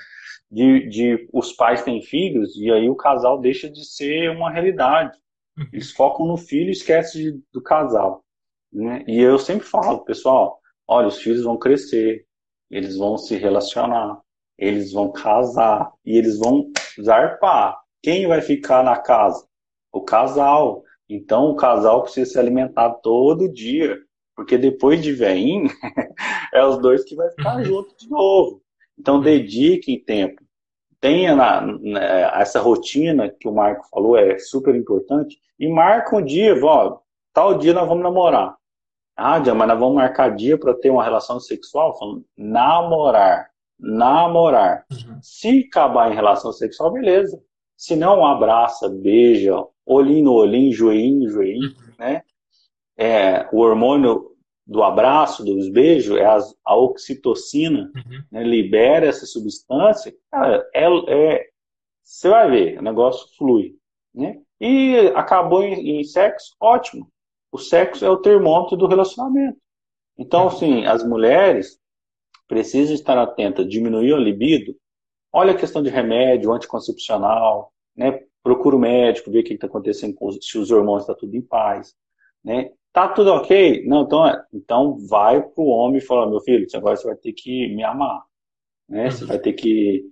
de, 0.55 0.89
de 0.89 1.29
os 1.33 1.53
pais 1.53 1.83
têm 1.83 2.01
filhos 2.01 2.57
e 2.57 2.71
aí 2.71 2.89
o 2.89 2.95
casal 2.95 3.41
deixa 3.41 3.69
de 3.69 3.85
ser 3.85 4.31
uma 4.31 4.51
realidade. 4.51 5.19
Uhum. 5.59 5.67
Eles 5.73 5.91
focam 5.91 6.27
no 6.27 6.37
filho 6.37 6.69
e 6.69 6.73
esquecem 6.73 7.43
do 7.53 7.61
casal, 7.61 8.25
né? 8.73 9.05
E 9.09 9.21
eu 9.21 9.37
sempre 9.37 9.67
falo, 9.67 10.05
pessoal, 10.05 10.61
olha, 10.87 11.09
os 11.09 11.19
filhos 11.19 11.43
vão 11.43 11.59
crescer, 11.59 12.25
eles 12.71 12.97
vão 12.97 13.19
se 13.19 13.37
relacionar, 13.37 14.21
eles 14.57 14.93
vão 14.93 15.11
casar 15.11 15.93
e 16.05 16.17
eles 16.17 16.39
vão 16.39 16.71
zarpar. 17.03 17.77
Quem 18.01 18.29
vai 18.29 18.41
ficar 18.41 18.85
na 18.85 18.97
casa? 18.97 19.45
O 19.93 20.03
casal. 20.03 20.85
Então 21.09 21.51
o 21.51 21.57
casal 21.57 22.03
precisa 22.03 22.31
se 22.31 22.39
alimentar 22.39 22.91
todo 23.03 23.53
dia, 23.53 23.99
porque 24.37 24.57
depois 24.57 25.03
de 25.03 25.13
veinho, 25.13 25.69
é 26.55 26.65
os 26.65 26.79
dois 26.79 27.03
que 27.05 27.17
vai 27.17 27.29
ficar 27.31 27.57
uhum. 27.57 27.65
junto 27.65 27.97
de 27.97 28.09
novo. 28.09 28.63
Então 28.97 29.21
dediquem 29.21 29.99
tempo. 29.99 30.44
Tenha 31.05 31.37
na, 31.37 31.61
na, 31.61 32.01
essa 32.41 32.61
rotina 32.61 33.29
que 33.29 33.47
o 33.47 33.53
Marco 33.53 33.87
falou, 33.91 34.17
é 34.17 34.39
super 34.39 34.75
importante. 34.75 35.39
E 35.59 35.69
marca 35.69 36.17
um 36.17 36.25
dia, 36.25 36.59
ó, 36.65 36.99
tal 37.33 37.59
dia 37.59 37.75
nós 37.75 37.87
vamos 37.87 38.03
namorar. 38.03 38.57
Ah, 39.17 39.39
mas 39.39 39.69
nós 39.69 39.79
vamos 39.79 39.97
marcar 39.97 40.35
dia 40.35 40.59
para 40.59 40.75
ter 40.75 40.91
uma 40.91 41.05
relação 41.05 41.39
sexual? 41.39 41.97
Falando, 41.99 42.25
namorar 42.37 43.51
namorar. 43.79 44.85
Uhum. 44.91 45.19
Se 45.23 45.67
acabar 45.69 46.11
em 46.11 46.15
relação 46.15 46.53
sexual, 46.53 46.93
beleza. 46.93 47.41
Se 47.77 47.97
não, 47.97 48.25
abraça, 48.25 48.89
beija, 48.89 49.53
olhinho 49.85 50.25
no 50.25 50.33
olhinho, 50.33 50.73
joelhinho 50.73 51.25
no 51.25 51.31
joelhinho, 51.31 51.69
uhum. 51.69 51.95
né? 51.99 52.23
É, 52.97 53.49
o 53.53 53.59
hormônio 53.59 54.34
do 54.67 54.83
abraço, 54.83 55.45
dos 55.45 55.69
beijos, 55.69 56.17
é 56.17 56.25
a, 56.25 56.39
a 56.65 56.77
oxitocina, 56.77 57.91
uhum. 57.95 58.23
né? 58.33 58.43
libera 58.43 59.07
essa 59.07 59.27
substância, 59.27 60.15
cara, 60.31 60.67
é, 60.75 60.87
é, 61.09 61.47
você 62.03 62.29
vai 62.29 62.51
ver, 62.51 62.79
o 62.79 62.83
negócio 62.83 63.29
flui, 63.37 63.77
né? 64.15 64.41
E 64.61 65.13
acabou 65.15 65.63
em, 65.63 66.01
em 66.01 66.05
sexo, 66.05 66.55
ótimo. 66.61 67.11
O 67.53 67.59
sexo 67.59 68.05
é 68.05 68.11
o 68.11 68.17
termômetro 68.17 68.77
do 68.77 68.87
relacionamento. 68.87 69.59
Então, 70.17 70.47
assim, 70.47 70.87
as 70.87 71.05
mulheres, 71.05 71.79
precisa 72.47 72.93
estar 72.93 73.19
atenta, 73.19 73.65
diminuir 73.65 74.13
o 74.13 74.19
libido, 74.19 74.77
olha 75.33 75.53
a 75.53 75.57
questão 75.57 75.83
de 75.83 75.91
remédio, 75.91 76.53
anticoncepcional, 76.53 77.73
né? 77.97 78.21
Procura 78.43 78.77
o 78.77 78.79
médico, 78.79 79.31
ver 79.31 79.41
o 79.41 79.45
que 79.45 79.55
está 79.55 79.67
acontecendo, 79.67 80.17
se 80.41 80.59
os 80.59 80.71
hormônios 80.71 81.03
estão 81.03 81.15
tá 81.15 81.21
tudo 81.21 81.35
em 81.35 81.43
paz, 81.43 81.95
né? 82.43 82.71
Tá 82.95 83.09
tudo 83.09 83.33
ok? 83.33 83.85
Não, 83.87 84.03
então, 84.03 84.25
é, 84.25 84.41
então 84.53 84.97
vai 85.09 85.43
pro 85.43 85.65
homem 85.65 85.99
e 85.99 86.01
fala, 86.01 86.31
meu 86.31 86.41
filho, 86.41 86.65
agora 86.75 86.95
você 86.95 87.05
vai 87.05 87.17
ter 87.17 87.33
que 87.33 87.69
me 87.75 87.83
amar, 87.83 88.23
né? 88.89 89.11
Você 89.11 89.25
vai 89.25 89.37
ter 89.37 89.53
que... 89.53 90.05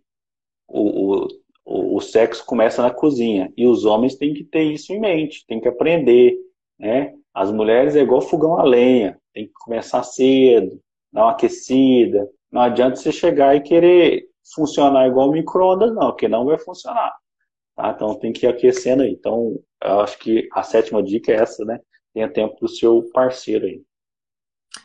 O, 0.66 1.28
o, 1.64 1.96
o 1.96 2.00
sexo 2.00 2.44
começa 2.44 2.82
na 2.82 2.90
cozinha, 2.90 3.52
e 3.56 3.68
os 3.68 3.84
homens 3.84 4.16
têm 4.16 4.34
que 4.34 4.42
ter 4.42 4.64
isso 4.64 4.92
em 4.92 4.98
mente, 4.98 5.46
tem 5.46 5.60
que 5.60 5.68
aprender, 5.68 6.36
né? 6.76 7.14
As 7.32 7.52
mulheres 7.52 7.94
é 7.94 8.00
igual 8.00 8.20
fogão 8.20 8.58
a 8.58 8.64
lenha, 8.64 9.16
tem 9.32 9.46
que 9.46 9.52
começar 9.52 10.02
cedo, 10.02 10.80
dar 11.12 11.22
uma 11.26 11.30
aquecida. 11.30 12.28
Não 12.50 12.62
adianta 12.62 12.96
você 12.96 13.12
chegar 13.12 13.54
e 13.54 13.60
querer 13.60 14.26
funcionar 14.56 15.06
igual 15.06 15.30
micro-ondas, 15.30 15.94
não, 15.94 16.08
porque 16.08 16.26
não 16.26 16.46
vai 16.46 16.58
funcionar. 16.58 17.14
Tá? 17.76 17.92
Então 17.94 18.18
tem 18.18 18.32
que 18.32 18.44
ir 18.44 18.48
aquecendo 18.48 19.04
aí. 19.04 19.12
Então, 19.12 19.56
eu 19.84 20.00
acho 20.00 20.18
que 20.18 20.48
a 20.52 20.64
sétima 20.64 21.00
dica 21.00 21.30
é 21.30 21.36
essa, 21.36 21.64
né? 21.64 21.78
Tenha 22.12 22.28
tempo 22.28 22.56
para 22.56 22.66
o 22.66 22.68
seu 22.68 23.08
parceiro 23.12 23.66
aí. 23.66 23.82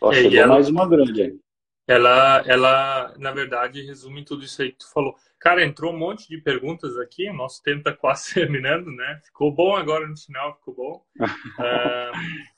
Ó, 0.02 0.12
é, 0.12 0.36
ela, 0.36 0.54
mais 0.54 0.70
uma 0.70 0.88
grande 0.88 1.22
aí. 1.22 1.40
Ela, 1.88 2.44
ela, 2.46 3.16
na 3.18 3.32
verdade, 3.32 3.82
resume 3.82 4.26
tudo 4.26 4.44
isso 4.44 4.62
aí 4.62 4.72
que 4.72 4.80
tu 4.80 4.92
falou. 4.92 5.16
Cara, 5.40 5.64
entrou 5.64 5.94
um 5.94 5.98
monte 5.98 6.28
de 6.28 6.38
perguntas 6.38 6.98
aqui, 6.98 7.30
o 7.30 7.34
nosso 7.34 7.64
tempo 7.64 7.80
está 7.80 7.94
quase 7.94 8.34
terminando, 8.36 8.92
né? 8.92 9.22
Ficou 9.24 9.52
bom 9.52 9.76
agora 9.76 10.08
no 10.08 10.18
final, 10.18 10.56
ficou 10.56 10.76
bom. 10.76 11.06
uh, 11.20 12.12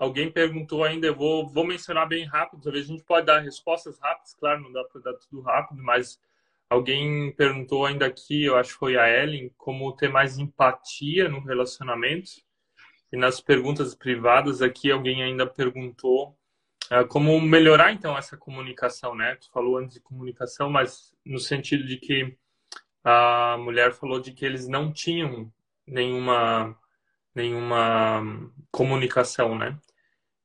Alguém 0.00 0.32
perguntou 0.32 0.82
ainda, 0.82 1.08
eu 1.08 1.14
vou, 1.14 1.46
vou 1.46 1.62
mencionar 1.62 2.08
bem 2.08 2.24
rápido, 2.24 2.62
talvez 2.62 2.86
a 2.86 2.88
gente 2.88 3.04
pode 3.04 3.26
dar 3.26 3.40
respostas 3.40 3.98
rápidas, 3.98 4.32
claro, 4.32 4.62
não 4.62 4.72
dá 4.72 4.82
para 4.82 5.02
dar 5.02 5.12
tudo 5.12 5.42
rápido, 5.42 5.82
mas 5.82 6.18
alguém 6.70 7.30
perguntou 7.32 7.84
ainda 7.84 8.06
aqui, 8.06 8.44
eu 8.44 8.56
acho 8.56 8.72
que 8.72 8.78
foi 8.78 8.96
a 8.96 9.06
Ellen, 9.10 9.52
como 9.58 9.94
ter 9.94 10.08
mais 10.08 10.38
empatia 10.38 11.28
no 11.28 11.40
relacionamento. 11.40 12.30
E 13.12 13.16
nas 13.16 13.40
perguntas 13.40 13.94
privadas 13.94 14.62
aqui, 14.62 14.90
alguém 14.90 15.22
ainda 15.22 15.46
perguntou 15.46 16.36
uh, 16.90 17.06
como 17.08 17.40
melhorar, 17.40 17.92
então, 17.92 18.16
essa 18.16 18.36
comunicação, 18.36 19.14
né? 19.14 19.34
Tu 19.36 19.50
falou 19.50 19.78
antes 19.78 19.94
de 19.94 20.00
comunicação, 20.00 20.70
mas 20.70 21.14
no 21.24 21.38
sentido 21.38 21.84
de 21.84 21.96
que 21.96 22.36
a 23.02 23.56
mulher 23.58 23.92
falou 23.92 24.20
de 24.20 24.32
que 24.32 24.44
eles 24.44 24.68
não 24.68 24.92
tinham 24.92 25.52
nenhuma 25.86 26.76
nenhuma 27.34 28.22
comunicação, 28.70 29.56
né? 29.56 29.78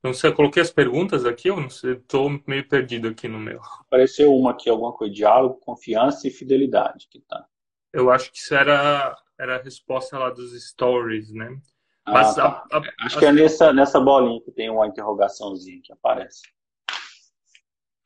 Não 0.03 0.13
sei, 0.13 0.29
eu 0.29 0.35
coloquei 0.35 0.61
as 0.61 0.69
perguntas 0.69 1.25
aqui, 1.25 1.49
eu 1.49 1.59
não 1.59 1.69
sei, 1.69 1.93
estou 1.93 2.29
meio 2.45 2.67
perdido 2.67 3.07
aqui 3.07 3.27
no 3.27 3.39
meu. 3.39 3.59
Apareceu 3.81 4.31
uma 4.35 4.51
aqui, 4.51 4.69
alguma 4.69 4.93
coisa, 4.93 5.11
diálogo, 5.11 5.55
confiança 5.55 6.27
e 6.27 6.31
fidelidade, 6.31 7.07
que 7.09 7.19
tá. 7.21 7.43
Eu 7.91 8.11
acho 8.11 8.31
que 8.31 8.37
isso 8.37 8.53
era, 8.53 9.17
era 9.39 9.55
a 9.55 9.61
resposta 9.61 10.17
lá 10.19 10.29
dos 10.29 10.53
stories, 10.69 11.31
né? 11.33 11.59
Ah, 12.05 12.11
Mas 12.11 12.35
tá. 12.35 12.65
a, 12.71 12.77
a, 12.77 12.83
acho 13.01 13.17
a... 13.17 13.19
que 13.19 13.25
é 13.25 13.31
nessa, 13.31 13.73
nessa 13.73 13.99
bolinha 13.99 14.41
que 14.41 14.51
tem 14.51 14.69
uma 14.69 14.87
interrogaçãozinha 14.87 15.81
que 15.83 15.91
aparece. 15.91 16.43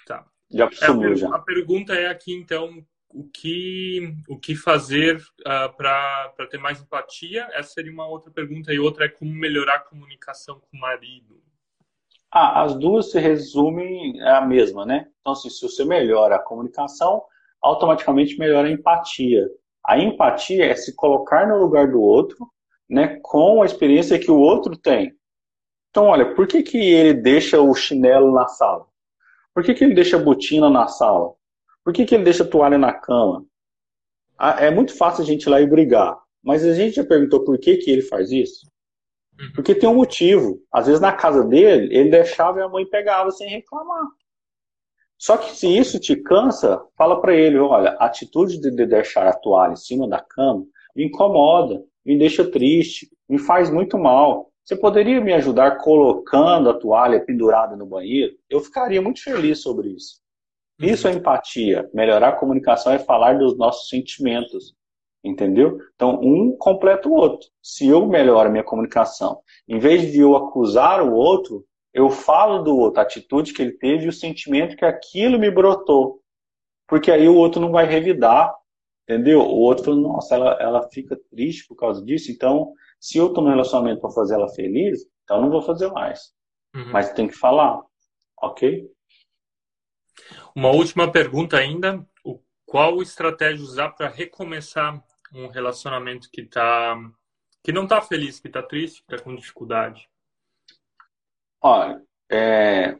Tá. 0.05 0.25
Já 0.49 0.71
sumiu, 0.71 1.11
é, 1.11 1.15
já. 1.15 1.35
A 1.35 1.39
pergunta 1.39 1.93
é 1.93 2.07
aqui, 2.07 2.33
então, 2.33 2.83
o 3.09 3.27
que, 3.27 4.15
o 4.27 4.39
que 4.39 4.55
fazer 4.55 5.17
uh, 5.17 5.21
ah, 5.45 5.69
para 5.69 6.47
ter 6.49 6.57
mais 6.57 6.81
empatia? 6.81 7.47
Essa 7.53 7.73
seria 7.73 7.91
uma 7.91 8.07
outra 8.07 8.31
pergunta. 8.31 8.73
E 8.73 8.79
outra 8.79 9.05
é 9.05 9.09
como 9.09 9.31
melhorar 9.31 9.75
a 9.75 9.79
comunicação 9.79 10.59
com 10.59 10.77
o 10.77 10.79
marido. 10.79 11.41
Ah, 12.31 12.63
as 12.63 12.75
duas 12.75 13.11
se 13.11 13.19
resumem 13.19 14.21
a 14.21 14.41
mesma, 14.41 14.85
né? 14.85 15.07
Então, 15.19 15.33
assim, 15.33 15.49
se 15.49 15.61
você 15.61 15.83
melhora 15.83 16.35
a 16.35 16.43
comunicação, 16.43 17.23
automaticamente 17.61 18.37
melhora 18.37 18.67
a 18.67 18.71
empatia. 18.71 19.49
A 19.85 19.97
empatia 19.97 20.65
é 20.65 20.75
se 20.75 20.95
colocar 20.95 21.47
no 21.47 21.57
lugar 21.57 21.89
do 21.91 21.99
outro, 21.99 22.37
né, 22.89 23.19
com 23.21 23.61
a 23.61 23.65
experiência 23.65 24.19
que 24.19 24.31
o 24.31 24.39
outro 24.39 24.75
tem. 24.75 25.13
Então, 25.89 26.05
olha, 26.05 26.33
por 26.33 26.47
que, 26.47 26.63
que 26.63 26.77
ele 26.77 27.13
deixa 27.13 27.59
o 27.61 27.73
chinelo 27.73 28.31
na 28.33 28.47
sala? 28.47 28.85
Por 29.53 29.63
que, 29.63 29.73
que 29.73 29.83
ele 29.83 29.93
deixa 29.93 30.17
a 30.17 30.21
botina 30.21 30.69
na 30.69 30.87
sala? 30.87 31.33
Por 31.83 31.93
que, 31.93 32.05
que 32.05 32.15
ele 32.15 32.23
deixa 32.23 32.43
a 32.43 32.47
toalha 32.47 32.77
na 32.77 32.93
cama? 32.93 33.45
É 34.59 34.71
muito 34.71 34.95
fácil 34.95 35.23
a 35.23 35.25
gente 35.25 35.43
ir 35.43 35.49
lá 35.49 35.59
e 35.59 35.67
brigar, 35.67 36.17
mas 36.41 36.63
a 36.63 36.73
gente 36.73 36.95
já 36.95 37.03
perguntou 37.03 37.43
por 37.43 37.57
que, 37.57 37.77
que 37.77 37.91
ele 37.91 38.01
faz 38.01 38.31
isso? 38.31 38.65
Uhum. 39.39 39.51
Porque 39.53 39.75
tem 39.75 39.89
um 39.89 39.95
motivo. 39.95 40.61
Às 40.71 40.85
vezes 40.87 41.01
na 41.01 41.11
casa 41.11 41.43
dele, 41.43 41.93
ele 41.93 42.09
deixava 42.09 42.59
e 42.59 42.61
a 42.61 42.69
mãe 42.69 42.85
pegava 42.85 43.31
sem 43.31 43.49
reclamar. 43.49 44.05
Só 45.17 45.35
que 45.35 45.53
se 45.53 45.67
isso 45.67 45.99
te 45.99 46.15
cansa, 46.15 46.81
fala 46.97 47.19
para 47.19 47.35
ele, 47.35 47.57
olha, 47.57 47.97
a 47.99 48.05
atitude 48.05 48.59
de 48.61 48.71
deixar 48.85 49.27
a 49.27 49.33
toalha 49.33 49.73
em 49.73 49.75
cima 49.75 50.07
da 50.07 50.21
cama 50.21 50.65
me 50.95 51.05
incomoda, 51.05 51.83
me 52.09 52.17
deixa 52.17 52.43
triste, 52.43 53.07
me 53.29 53.37
faz 53.37 53.69
muito 53.69 53.95
mal. 53.95 54.49
você 54.65 54.75
poderia 54.75 55.21
me 55.21 55.31
ajudar 55.33 55.77
colocando 55.77 56.67
a 56.67 56.73
toalha 56.73 57.23
pendurada 57.23 57.75
no 57.75 57.85
banheiro? 57.85 58.33
Eu 58.49 58.59
ficaria 58.59 58.99
muito 58.99 59.21
feliz 59.21 59.61
sobre 59.61 59.89
isso. 59.89 60.19
Isso 60.79 61.07
é 61.07 61.11
empatia. 61.11 61.87
Melhorar 61.93 62.29
a 62.29 62.35
comunicação 62.35 62.91
é 62.91 62.97
falar 62.97 63.37
dos 63.37 63.55
nossos 63.55 63.89
sentimentos. 63.89 64.73
Entendeu? 65.23 65.77
Então, 65.93 66.19
um 66.19 66.57
completa 66.57 67.07
o 67.07 67.13
outro. 67.13 67.47
Se 67.61 67.87
eu 67.87 68.07
melhoro 68.07 68.49
a 68.49 68.51
minha 68.51 68.63
comunicação, 68.63 69.41
em 69.67 69.77
vez 69.77 70.11
de 70.11 70.19
eu 70.19 70.35
acusar 70.35 71.03
o 71.03 71.13
outro, 71.13 71.63
eu 71.93 72.09
falo 72.09 72.63
do 72.63 72.75
outro, 72.75 73.01
a 73.01 73.03
atitude 73.03 73.53
que 73.53 73.61
ele 73.61 73.73
teve 73.73 74.05
e 74.05 74.09
o 74.09 74.13
sentimento 74.13 74.75
que 74.75 74.85
aquilo 74.85 75.37
me 75.37 75.51
brotou. 75.51 76.21
Porque 76.87 77.11
aí 77.11 77.29
o 77.29 77.35
outro 77.35 77.61
não 77.61 77.69
vai 77.69 77.85
revidar, 77.85 78.55
entendeu? 79.09 79.39
O 79.39 79.57
outro 79.61 79.85
fala, 79.85 79.97
nossa, 79.97 80.35
ela, 80.35 80.51
ela 80.61 80.89
fica 80.91 81.19
triste 81.31 81.67
por 81.67 81.75
causa 81.75 82.05
disso, 82.05 82.31
então, 82.31 82.71
se 82.99 83.17
eu 83.17 83.27
estou 83.27 83.43
no 83.43 83.49
relacionamento 83.49 84.01
para 84.01 84.11
fazer 84.11 84.35
ela 84.35 84.47
feliz, 84.49 85.03
então 85.23 85.37
eu 85.37 85.41
não 85.41 85.49
vou 85.49 85.63
fazer 85.63 85.87
mais. 85.91 86.31
Uhum. 86.75 86.91
Mas 86.91 87.11
tem 87.13 87.27
que 87.27 87.33
falar, 87.33 87.81
ok? 88.39 88.87
Uma 90.55 90.69
última 90.69 91.11
pergunta 91.11 91.57
ainda. 91.57 92.05
O, 92.23 92.39
qual 92.65 93.01
estratégia 93.01 93.63
usar 93.63 93.89
para 93.89 94.07
recomeçar 94.07 95.03
um 95.33 95.47
relacionamento 95.47 96.29
que 96.31 96.43
tá 96.43 96.95
que 97.63 97.71
não 97.71 97.83
está 97.83 98.01
feliz, 98.01 98.39
que 98.39 98.47
está 98.47 98.61
triste, 98.61 99.03
que 99.03 99.13
está 99.13 99.23
com 99.23 99.35
dificuldade? 99.35 100.07
Olha, 101.61 102.01
é, 102.31 102.97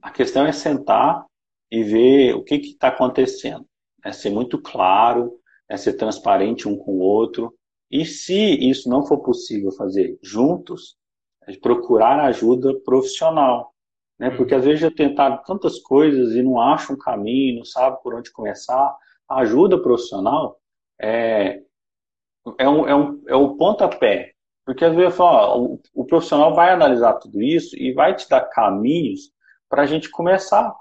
a 0.00 0.10
questão 0.10 0.46
é 0.46 0.52
sentar 0.52 1.26
e 1.70 1.82
ver 1.82 2.34
o 2.34 2.42
que 2.42 2.54
está 2.54 2.88
acontecendo. 2.88 3.69
É 4.04 4.12
ser 4.12 4.30
muito 4.30 4.60
claro, 4.60 5.32
é 5.68 5.76
ser 5.76 5.94
transparente 5.94 6.68
um 6.68 6.76
com 6.76 6.92
o 6.92 7.00
outro. 7.00 7.54
E 7.90 8.04
se 8.04 8.34
isso 8.34 8.88
não 8.88 9.04
for 9.04 9.18
possível 9.18 9.72
fazer 9.72 10.18
juntos, 10.22 10.96
é 11.46 11.56
procurar 11.56 12.20
ajuda 12.20 12.78
profissional. 12.80 13.74
Né? 14.18 14.28
Uhum. 14.28 14.36
Porque 14.36 14.54
às 14.54 14.64
vezes 14.64 14.80
já 14.80 14.90
tentaram 14.90 15.42
tantas 15.44 15.78
coisas 15.80 16.34
e 16.34 16.42
não 16.42 16.60
acham 16.60 16.94
um 16.94 16.98
caminho, 16.98 17.58
não 17.58 17.64
sabe 17.64 18.00
por 18.02 18.14
onde 18.14 18.30
começar. 18.30 18.96
A 19.28 19.40
ajuda 19.40 19.80
profissional 19.80 20.60
é, 21.00 21.62
é, 22.58 22.68
um, 22.68 22.86
é, 22.86 22.94
um, 22.94 23.22
é 23.26 23.34
o 23.34 23.56
pontapé. 23.56 24.32
Porque 24.64 24.84
às 24.84 24.94
vezes 24.94 25.16
falo, 25.16 25.36
ó, 25.36 25.58
o, 25.58 25.80
o, 25.94 26.04
profissional 26.04 26.54
vai 26.54 26.70
analisar 26.70 27.14
tudo 27.14 27.42
isso 27.42 27.76
e 27.76 27.92
vai 27.92 28.14
te 28.14 28.28
dar 28.28 28.42
caminhos 28.42 29.32
para 29.68 29.82
a 29.82 29.86
gente 29.86 30.10
começar. 30.10 30.72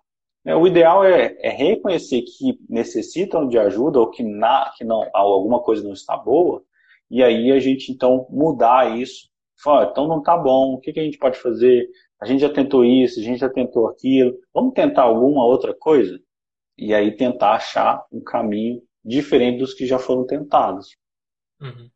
É, 0.50 0.56
o 0.56 0.66
ideal 0.66 1.06
é, 1.06 1.38
é, 1.42 1.50
reconhecer 1.52 2.24
que 2.24 2.60
necessitam 2.68 3.48
de 3.48 3.60
ajuda 3.60 4.00
ou 4.00 4.10
que, 4.10 4.24
na, 4.24 4.74
que 4.76 4.84
não, 4.84 5.08
alguma 5.14 5.62
coisa 5.62 5.84
não 5.84 5.94
está 5.94 6.18
boa, 6.18 6.64
e 7.08 7.22
aí 7.22 7.52
a 7.52 7.60
gente 7.60 7.92
então 7.92 8.26
mudar 8.32 8.98
isso. 8.98 9.30
Fala, 9.62 9.92
então 9.92 10.08
não 10.08 10.18
está 10.18 10.36
bom, 10.36 10.74
o 10.74 10.80
que, 10.80 10.92
que 10.92 11.00
a 11.00 11.04
gente 11.04 11.20
pode 11.20 11.38
fazer? 11.38 11.88
A 12.20 12.26
gente 12.26 12.40
já 12.40 12.52
tentou 12.52 12.84
isso, 12.84 13.20
a 13.20 13.24
gente 13.24 13.38
já 13.38 13.48
tentou 13.48 13.88
aquilo, 13.90 14.40
vamos 14.52 14.74
tentar 14.74 15.04
alguma 15.04 15.46
outra 15.46 15.72
coisa? 15.72 16.20
E 16.76 16.96
aí 16.96 17.16
tentar 17.16 17.52
achar 17.52 18.04
um 18.12 18.20
caminho 18.20 18.82
diferente 19.06 19.60
dos 19.60 19.76
que 19.76 19.86
já 19.86 20.00
foram 20.00 20.26
tentados. 20.26 20.98
Uhum. 21.62 21.92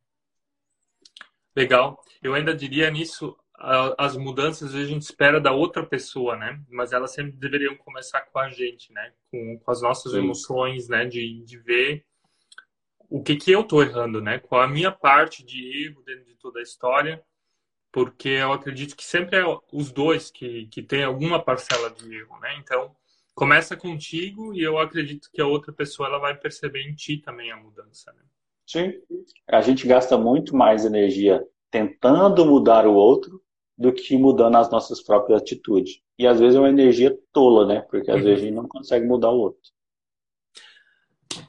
Legal. 1.56 2.00
Eu 2.22 2.36
ainda 2.36 2.54
diria 2.54 2.92
nisso, 2.92 3.36
as 3.56 4.18
mudanças 4.18 4.74
a 4.74 4.84
gente 4.84 5.04
espera 5.04 5.40
da 5.40 5.52
outra 5.52 5.86
pessoa, 5.86 6.36
né? 6.36 6.62
Mas 6.70 6.92
elas 6.92 7.12
sempre 7.12 7.34
deveriam 7.34 7.76
começar 7.78 8.22
com 8.22 8.40
a 8.40 8.50
gente, 8.50 8.92
né? 8.92 9.14
Com, 9.32 9.60
com 9.60 9.72
as 9.72 9.82
nossas 9.82 10.12
Sim. 10.12 10.20
emoções, 10.20 10.88
né? 10.90 11.06
De, 11.06 11.42
de 11.44 11.58
ver 11.60 12.06
o 13.10 13.22
que 13.22 13.36
que 13.36 13.52
eu 13.52 13.64
tô 13.64 13.82
errando, 13.82 14.22
né? 14.22 14.40
Qual 14.40 14.62
a 14.62 14.68
minha 14.68 14.92
parte 14.92 15.46
de 15.46 15.86
erro 15.86 16.02
dentro 16.04 16.26
de 16.26 16.36
toda 16.36 16.60
a 16.60 16.64
história, 16.64 17.24
porque 17.92 18.30
eu 18.30 18.52
acredito 18.52 18.96
que 18.96 19.04
sempre 19.06 19.38
é 19.38 19.44
os 19.72 19.92
dois 19.92 20.32
que, 20.32 20.66
que 20.68 20.82
tem 20.82 21.04
alguma 21.04 21.42
parcela 21.42 21.92
de 21.92 22.12
erro, 22.16 22.40
né? 22.40 22.56
Então, 22.58 22.96
começa 23.36 23.78
contigo 23.78 24.54
e 24.54 24.62
eu 24.62 24.80
acredito 24.80 25.30
que 25.32 25.42
a 25.42 25.46
outra 25.46 25.72
pessoa 25.72 26.10
ela 26.10 26.18
vai 26.18 26.36
perceber 26.36 26.82
em 26.82 26.96
ti 26.96 27.18
também 27.18 27.52
a 27.52 27.58
mudança, 27.58 28.12
né? 28.14 28.24
Sim. 28.66 28.94
A 29.48 29.62
gente 29.62 29.86
gasta 29.86 30.18
muito 30.18 30.56
mais 30.56 30.86
energia 30.86 31.46
tentando 31.74 32.46
mudar 32.46 32.86
o 32.86 32.94
outro 32.94 33.42
do 33.76 33.92
que 33.92 34.16
mudando 34.16 34.58
as 34.58 34.70
nossas 34.70 35.02
próprias 35.02 35.42
atitudes. 35.42 36.04
E 36.20 36.28
às 36.28 36.40
vezes 36.40 36.56
é 36.56 36.60
uma 36.60 36.70
energia 36.70 37.18
tola, 37.32 37.66
né? 37.66 37.82
Porque 37.82 38.12
às 38.12 38.18
uhum. 38.18 38.24
vezes 38.24 38.44
a 38.44 38.46
gente 38.46 38.56
não 38.56 38.68
consegue 38.68 39.08
mudar 39.08 39.32
o 39.32 39.40
outro. 39.40 39.60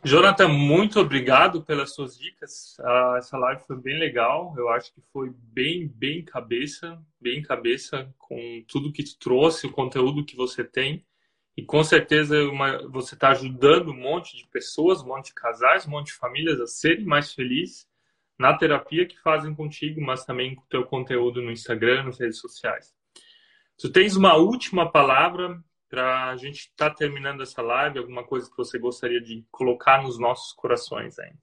Jonathan, 0.03 0.49
muito 0.49 0.99
obrigado 0.99 1.63
pelas 1.63 1.95
suas 1.95 2.17
dicas. 2.17 2.75
Ah, 2.81 3.17
essa 3.19 3.37
live 3.37 3.61
foi 3.67 3.77
bem 3.77 3.99
legal. 3.99 4.55
Eu 4.57 4.71
acho 4.71 4.95
que 4.95 5.03
foi 5.13 5.31
bem, 5.31 5.87
bem 5.87 6.25
cabeça, 6.25 6.99
bem 7.21 7.43
cabeça 7.43 8.11
com 8.17 8.65
tudo 8.67 8.93
que 8.95 9.05
tu 9.05 9.19
trouxe, 9.19 9.67
o 9.67 9.73
conteúdo 9.73 10.25
que 10.25 10.35
você 10.35 10.65
tem. 10.65 11.05
E 11.55 11.63
com 11.63 11.85
certeza 11.85 12.43
uma, 12.45 12.79
você 12.89 13.15
está 13.15 13.29
ajudando 13.29 13.91
um 13.91 14.01
monte 14.01 14.39
de 14.39 14.49
pessoas, 14.49 15.03
um 15.03 15.09
monte 15.09 15.27
de 15.27 15.35
casais, 15.35 15.87
um 15.87 15.91
monte 15.91 16.07
de 16.07 16.15
famílias 16.15 16.59
a 16.63 16.67
serem 16.67 17.05
mais 17.05 17.35
felizes 17.35 17.87
na 18.39 18.57
terapia 18.57 19.07
que 19.07 19.21
fazem 19.21 19.55
contigo, 19.55 20.01
mas 20.01 20.25
também 20.25 20.55
com 20.55 20.63
o 20.63 20.69
teu 20.69 20.85
conteúdo 20.85 21.41
no 21.41 21.51
Instagram, 21.51 22.05
nas 22.05 22.19
redes 22.19 22.39
sociais. 22.39 22.93
Tu 23.79 23.91
tens 23.91 24.17
uma 24.17 24.37
última 24.37 24.91
palavra 24.91 25.59
para 25.89 26.31
a 26.31 26.37
gente 26.37 26.61
estar 26.61 26.91
tá 26.91 26.97
terminando 26.97 27.43
essa 27.43 27.63
live, 27.63 27.99
alguma 27.99 28.25
coisa 28.25 28.51
que 28.51 28.57
você 28.57 28.79
gostaria 28.79 29.21
de 29.21 29.45
colocar 29.51 30.03
nos 30.03 30.19
nossos 30.19 30.53
corações 30.53 31.19
ainda? 31.19 31.39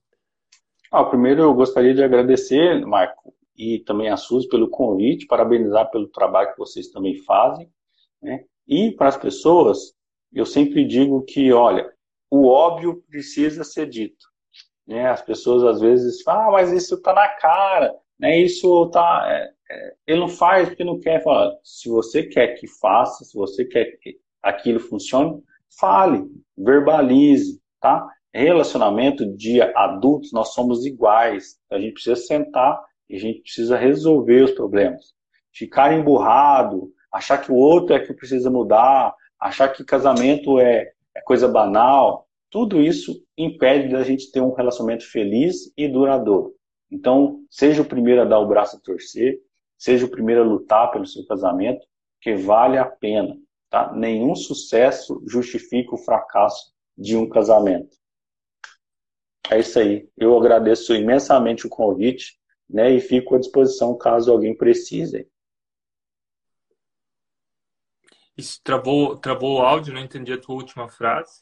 Ah, 0.92 1.06
primeiro 1.06 1.42
eu 1.42 1.54
gostaria 1.54 1.94
de 1.94 2.04
agradecer, 2.04 2.86
Marco, 2.86 3.34
e 3.56 3.80
também 3.80 4.10
a 4.10 4.18
Suzy 4.18 4.48
pelo 4.50 4.70
convite, 4.70 5.26
parabenizar 5.26 5.90
pelo 5.90 6.08
trabalho 6.08 6.52
que 6.52 6.60
vocês 6.60 6.90
também 6.90 7.16
fazem, 7.24 7.72
né? 8.22 8.44
E 8.68 8.92
para 8.92 9.08
as 9.08 9.18
pessoas, 9.18 9.94
eu 10.34 10.46
sempre 10.46 10.86
digo 10.86 11.24
que, 11.24 11.52
olha, 11.52 11.92
o 12.30 12.48
óbvio 12.48 13.04
precisa 13.10 13.64
ser 13.64 13.88
dito. 13.88 14.31
Né? 14.92 15.08
As 15.08 15.22
pessoas 15.22 15.64
às 15.64 15.80
vezes 15.80 16.22
falam, 16.22 16.50
ah, 16.50 16.52
mas 16.52 16.72
isso 16.74 16.96
está 16.96 17.14
na 17.14 17.30
cara, 17.30 17.96
né? 18.20 18.38
isso 18.38 18.88
tá. 18.88 19.24
É, 19.26 19.50
é, 19.72 19.94
ele 20.06 20.20
não 20.20 20.28
faz 20.28 20.68
porque 20.68 20.84
não 20.84 21.00
quer. 21.00 21.24
Fala, 21.24 21.58
se 21.64 21.88
você 21.88 22.24
quer 22.24 22.56
que 22.56 22.68
faça, 22.68 23.24
se 23.24 23.34
você 23.34 23.64
quer 23.64 23.86
que 24.02 24.18
aquilo 24.44 24.82
funcione, 24.82 25.42
fale, 25.80 26.26
verbalize, 26.58 27.62
tá? 27.80 28.06
Relacionamento 28.34 29.26
de 29.38 29.62
adultos, 29.62 30.34
nós 30.34 30.54
somos 30.54 30.86
iguais. 30.86 31.58
A 31.72 31.80
gente 31.80 31.94
precisa 31.94 32.18
sentar 32.18 32.84
e 33.10 33.16
a 33.16 33.20
gente 33.20 33.42
precisa 33.42 33.78
resolver 33.78 34.44
os 34.44 34.52
problemas. 34.52 35.14
Ficar 35.54 35.94
emburrado, 35.94 36.92
achar 37.14 37.38
que 37.38 37.52
o 37.52 37.56
outro 37.56 37.96
é 37.96 38.00
que 38.00 38.14
precisa 38.14 38.50
mudar, 38.50 39.14
achar 39.40 39.70
que 39.70 39.86
casamento 39.86 40.60
é, 40.60 40.92
é 41.16 41.22
coisa 41.22 41.48
banal, 41.48 42.28
tudo 42.52 42.82
isso 42.82 43.26
impede 43.38 43.88
da 43.88 44.04
gente 44.04 44.30
ter 44.30 44.42
um 44.42 44.54
relacionamento 44.54 45.10
feliz 45.10 45.72
e 45.78 45.88
duradouro. 45.88 46.54
Então, 46.92 47.46
seja 47.50 47.82
o 47.82 47.86
primeiro 47.86 48.22
a 48.22 48.26
dar 48.26 48.40
o 48.40 48.48
braço 48.48 48.76
a 48.76 48.80
torcer, 48.82 49.40
seja 49.78 50.06
o 50.06 50.12
primeiro 50.12 50.42
a 50.42 50.46
lutar 50.46 50.92
pelo 50.92 51.08
seu 51.08 51.26
casamento, 51.26 51.88
que 52.20 52.36
vale 52.36 52.78
a 52.78 52.86
pena. 52.86 53.40
Tá? 53.70 53.94
Nenhum 53.94 54.36
sucesso 54.36 55.24
justifica 55.26 55.96
o 55.96 55.98
fracasso 55.98 56.74
de 56.98 57.16
um 57.16 57.28
casamento. 57.28 57.96
É 59.50 59.60
isso 59.60 59.80
aí. 59.80 60.10
Eu 60.18 60.38
agradeço 60.38 60.94
imensamente 60.94 61.66
o 61.66 61.70
convite 61.70 62.38
né, 62.70 62.92
e 62.92 63.00
fico 63.00 63.34
à 63.34 63.40
disposição 63.40 63.98
caso 63.98 64.30
alguém 64.30 64.56
precise. 64.56 65.26
Isso 68.38 68.60
travou, 68.62 69.16
travou 69.18 69.60
o 69.60 69.62
áudio, 69.62 69.94
não 69.94 70.02
entendi 70.02 70.34
a 70.34 70.40
tua 70.40 70.56
última 70.56 70.90
frase. 70.90 71.42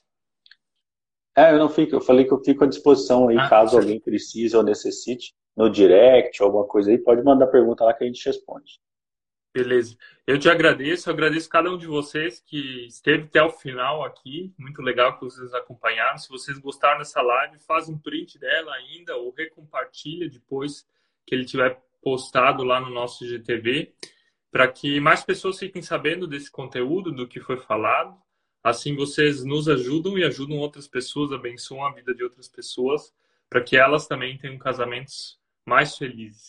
É, 1.39 1.53
eu 1.53 1.57
não 1.57 1.69
fico, 1.69 1.95
eu 1.95 2.01
falei 2.01 2.25
que 2.25 2.33
eu 2.33 2.43
fico 2.43 2.65
à 2.65 2.67
disposição 2.67 3.29
aí, 3.29 3.37
ah, 3.37 3.47
caso 3.47 3.71
certo. 3.71 3.83
alguém 3.83 3.99
precise 3.99 4.57
ou 4.57 4.61
necessite, 4.61 5.33
no 5.55 5.69
direct, 5.69 6.43
alguma 6.43 6.67
coisa 6.67 6.91
aí, 6.91 6.97
pode 6.97 7.23
mandar 7.23 7.47
pergunta 7.47 7.85
lá 7.85 7.93
que 7.93 8.03
a 8.03 8.07
gente 8.07 8.25
responde. 8.25 8.81
Beleza. 9.55 9.95
Eu 10.27 10.37
te 10.37 10.49
agradeço, 10.49 11.09
eu 11.09 11.13
agradeço 11.13 11.49
cada 11.49 11.71
um 11.71 11.77
de 11.77 11.87
vocês 11.87 12.43
que 12.45 12.85
esteve 12.87 13.23
até 13.23 13.41
o 13.41 13.49
final 13.49 14.03
aqui. 14.03 14.53
Muito 14.59 14.81
legal 14.81 15.17
que 15.17 15.25
vocês 15.25 15.53
acompanharam. 15.53 16.17
Se 16.17 16.29
vocês 16.29 16.59
gostaram 16.59 16.99
dessa 16.99 17.21
live, 17.21 17.57
faz 17.59 17.89
um 17.89 17.97
print 17.97 18.37
dela 18.37 18.73
ainda 18.75 19.15
ou 19.15 19.31
recompartilha 19.31 20.29
depois 20.29 20.85
que 21.25 21.33
ele 21.33 21.45
tiver 21.45 21.81
postado 22.01 22.63
lá 22.63 22.79
no 22.79 22.89
nosso 22.89 23.25
GTV 23.25 23.93
para 24.51 24.67
que 24.67 24.99
mais 24.99 25.23
pessoas 25.23 25.57
fiquem 25.57 25.81
sabendo 25.81 26.27
desse 26.27 26.51
conteúdo, 26.51 27.11
do 27.11 27.27
que 27.27 27.39
foi 27.39 27.57
falado. 27.57 28.15
Assim 28.63 28.95
vocês 28.95 29.43
nos 29.43 29.69
ajudam 29.69 30.17
e 30.17 30.23
ajudam 30.23 30.57
outras 30.57 30.87
pessoas, 30.87 31.31
abençoam 31.31 31.85
a 31.85 31.93
vida 31.93 32.13
de 32.13 32.23
outras 32.23 32.47
pessoas, 32.47 33.13
para 33.49 33.63
que 33.63 33.77
elas 33.77 34.07
também 34.07 34.37
tenham 34.37 34.57
casamentos 34.57 35.39
mais 35.65 35.97
felizes. 35.97 36.47